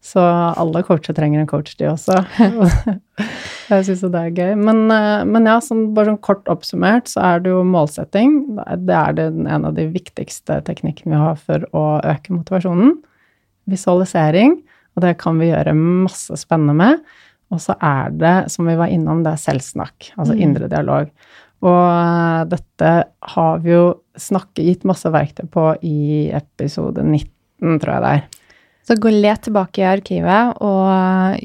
Så 0.00 0.20
alle 0.56 0.80
coacher 0.82 1.12
trenger 1.12 1.42
en 1.42 1.46
coach, 1.50 1.74
de 1.76 1.84
også. 1.90 2.14
jeg 3.70 3.84
syns 3.84 4.00
jo 4.04 4.08
det 4.12 4.20
er 4.22 4.30
gøy. 4.36 4.52
Men, 4.56 4.86
eh, 4.94 5.24
men 5.28 5.44
ja, 5.50 5.58
sånn, 5.60 5.90
bare 5.96 6.08
sånn 6.14 6.20
kort 6.24 6.48
oppsummert 6.48 7.10
så 7.12 7.20
er 7.34 7.42
det 7.44 7.52
jo 7.52 7.60
målsetting. 7.68 8.38
Det 8.56 8.96
er- 8.96 9.18
er 9.20 9.26
en 9.28 9.64
av 9.68 9.74
de 9.76 9.84
viktigste 9.92 10.62
teknikkene 10.64 11.12
vi 11.12 11.20
har 11.20 11.36
for 11.36 11.66
å 11.76 11.84
øke 12.00 12.32
motivasjonen. 12.32 12.94
Visualisering. 13.68 14.62
Og 14.96 15.04
det 15.04 15.18
kan 15.20 15.38
vi 15.38 15.50
gjøre 15.50 15.74
masse 15.76 16.34
spennende 16.40 16.74
med. 16.74 17.04
Og 17.52 17.58
så 17.60 17.74
er 17.82 18.10
det, 18.14 18.50
som 18.50 18.66
vi 18.66 18.76
var 18.78 18.88
innom, 18.88 19.22
det 19.24 19.32
er 19.34 19.44
selvsnakk, 19.52 20.12
altså 20.16 20.34
Mm. 20.34 20.40
indre 20.42 20.68
dialog. 20.68 21.10
Og 21.62 21.90
eh, 21.92 22.44
dette 22.56 23.04
har 23.34 23.58
vi 23.58 23.70
jo 23.70 24.00
snakket, 24.16 24.64
gitt 24.64 24.84
masse 24.84 25.04
verktøy 25.12 25.46
på 25.50 25.76
i 25.82 26.30
episode 26.32 27.02
19, 27.04 27.78
tror 27.80 27.92
jeg 27.94 28.02
det 28.02 28.12
er. 28.16 28.39
Så 28.86 28.96
gå 28.98 29.12
let 29.12 29.44
tilbake 29.46 29.82
i 29.82 29.88
arkivet, 29.90 30.60
og 30.64 31.38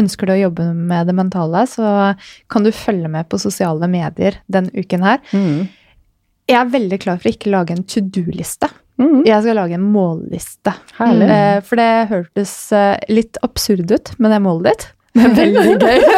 ønsker 0.00 0.26
du 0.26 0.34
å 0.34 0.40
jobbe 0.40 0.66
med 0.74 1.06
det 1.08 1.14
mentale, 1.16 1.64
så 1.70 2.14
kan 2.50 2.66
du 2.66 2.72
følge 2.74 3.08
med 3.08 3.28
på 3.30 3.38
sosiale 3.40 3.88
medier 3.90 4.40
den 4.50 4.70
uken 4.74 5.06
her. 5.06 5.22
Jeg 6.50 6.58
er 6.60 6.72
veldig 6.72 6.98
klar 7.00 7.20
for 7.20 7.30
å 7.30 7.36
ikke 7.36 7.52
lage 7.54 7.76
en 7.76 7.86
to 7.88 8.02
do-liste. 8.02 8.68
Mm. 9.00 9.22
Jeg 9.26 9.42
skal 9.42 9.56
lage 9.58 9.74
en 9.78 9.86
målliste. 9.90 10.74
Herlig. 11.00 11.26
Eh, 11.30 11.60
For 11.66 11.80
det 11.80 11.88
hørtes 12.12 12.52
eh, 12.76 12.98
litt 13.10 13.40
absurd 13.42 13.90
ut 13.90 14.12
med 14.22 14.30
det 14.34 14.42
målet 14.44 14.68
ditt. 14.70 14.84
Det 15.14 15.24
er 15.24 15.34
veldig 15.38 15.76
gøy. 15.78 16.00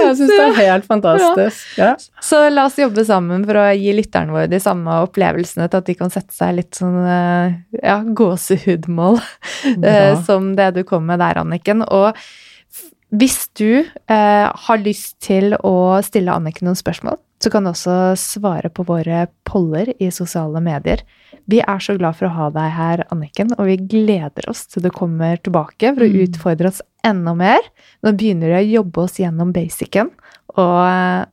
Jeg 0.00 0.16
syns 0.16 0.30
det 0.32 0.38
er 0.40 0.54
helt 0.56 0.86
fantastisk. 0.88 1.64
Ja. 1.78 1.92
Så 2.24 2.40
la 2.50 2.64
oss 2.66 2.78
jobbe 2.80 3.04
sammen 3.06 3.44
for 3.46 3.60
å 3.60 3.66
gi 3.76 3.92
lytterne 3.94 4.34
våre 4.34 4.48
de 4.50 4.60
samme 4.62 5.00
opplevelsene 5.04 5.68
til 5.70 5.82
at 5.82 5.88
de 5.90 5.96
kan 5.98 6.12
sette 6.12 6.34
seg 6.34 6.56
litt 6.56 6.78
sånn 6.80 6.96
eh, 7.04 7.58
ja, 7.84 8.00
gåsehudmål 8.02 9.20
eh, 9.84 10.14
som 10.26 10.54
det 10.58 10.72
du 10.78 10.82
kom 10.88 11.06
med 11.10 11.20
der, 11.22 11.42
Anniken. 11.42 11.84
Og 11.86 12.16
hvis 13.10 13.48
du 13.58 13.82
eh, 13.82 14.46
har 14.66 14.82
lyst 14.84 15.18
til 15.26 15.54
å 15.60 16.00
stille 16.06 16.34
Anniken 16.34 16.70
noen 16.70 16.78
spørsmål, 16.78 17.18
så 17.40 17.48
kan 17.52 17.64
du 17.64 17.70
også 17.72 18.14
svare 18.20 18.68
på 18.72 18.84
våre 18.88 19.24
poller 19.48 19.94
i 19.96 20.10
sosiale 20.12 20.60
medier. 20.60 21.00
Vi 21.50 21.62
er 21.64 21.80
så 21.82 21.94
glad 21.98 22.18
for 22.18 22.28
å 22.28 22.34
ha 22.36 22.48
deg 22.52 22.74
her, 22.76 23.02
Anniken, 23.14 23.54
og 23.56 23.66
vi 23.70 23.78
gleder 23.80 24.50
oss 24.50 24.66
til 24.70 24.84
du 24.84 24.90
kommer 24.94 25.40
tilbake 25.40 25.94
for 25.96 26.04
å 26.04 26.10
Mm. 26.10 26.18
utfordre 26.26 26.68
oss 26.68 26.82
enda 27.06 27.34
mer. 27.34 27.60
Nå 28.04 28.12
begynner 28.18 28.52
vi 28.54 28.58
å 28.60 28.80
jobbe 28.80 29.04
oss 29.06 29.18
gjennom 29.20 29.52
basicen, 29.54 30.10
og 30.56 30.78
eh, 30.86 31.24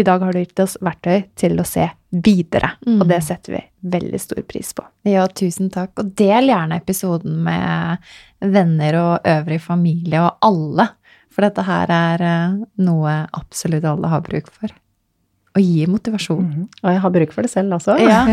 i 0.00 0.04
dag 0.06 0.22
har 0.22 0.32
du 0.32 0.38
gitt 0.38 0.60
oss 0.62 0.76
verktøy 0.80 1.24
til 1.40 1.58
å 1.58 1.64
se 1.66 1.88
videre, 2.10 2.72
Mm. 2.86 3.00
og 3.02 3.08
det 3.10 3.20
setter 3.22 3.52
vi 3.54 3.60
veldig 3.92 4.18
stor 4.20 4.42
pris 4.48 4.72
på. 4.74 4.82
Ja, 5.06 5.26
tusen 5.28 5.68
takk. 5.70 5.92
Og 6.02 6.12
del 6.18 6.48
gjerne 6.50 6.78
episoden 6.80 7.36
med 7.44 7.98
venner 8.40 8.96
og 8.98 9.26
øvrig 9.30 9.60
familie 9.62 10.22
og 10.24 10.38
alle. 10.42 10.88
For 11.30 11.42
dette 11.46 11.62
her 11.66 11.90
er 11.94 12.22
eh, 12.26 12.54
noe 12.82 13.12
absolutt 13.36 13.84
alle 13.86 14.08
har 14.10 14.22
bruk 14.26 14.48
for. 14.50 14.72
Og 15.54 15.62
gir 15.62 15.90
motivasjon. 15.90 16.46
Mm. 16.46 16.64
Og 16.82 16.90
jeg 16.94 17.02
har 17.04 17.10
bruk 17.14 17.32
for 17.34 17.42
det 17.46 17.50
selv 17.50 17.74
også. 17.78 17.98
Ja, 18.02 18.24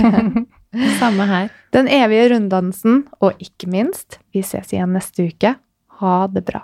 samme 1.02 1.26
her. 1.30 1.50
Den 1.74 1.88
evige 1.90 2.30
runddansen, 2.34 3.04
og 3.22 3.38
ikke 3.42 3.70
minst, 3.74 4.20
vi 4.34 4.42
ses 4.46 4.74
igjen 4.74 4.94
neste 4.94 5.26
uke. 5.30 5.56
Ha 6.02 6.16
det 6.34 6.44
bra. 6.46 6.64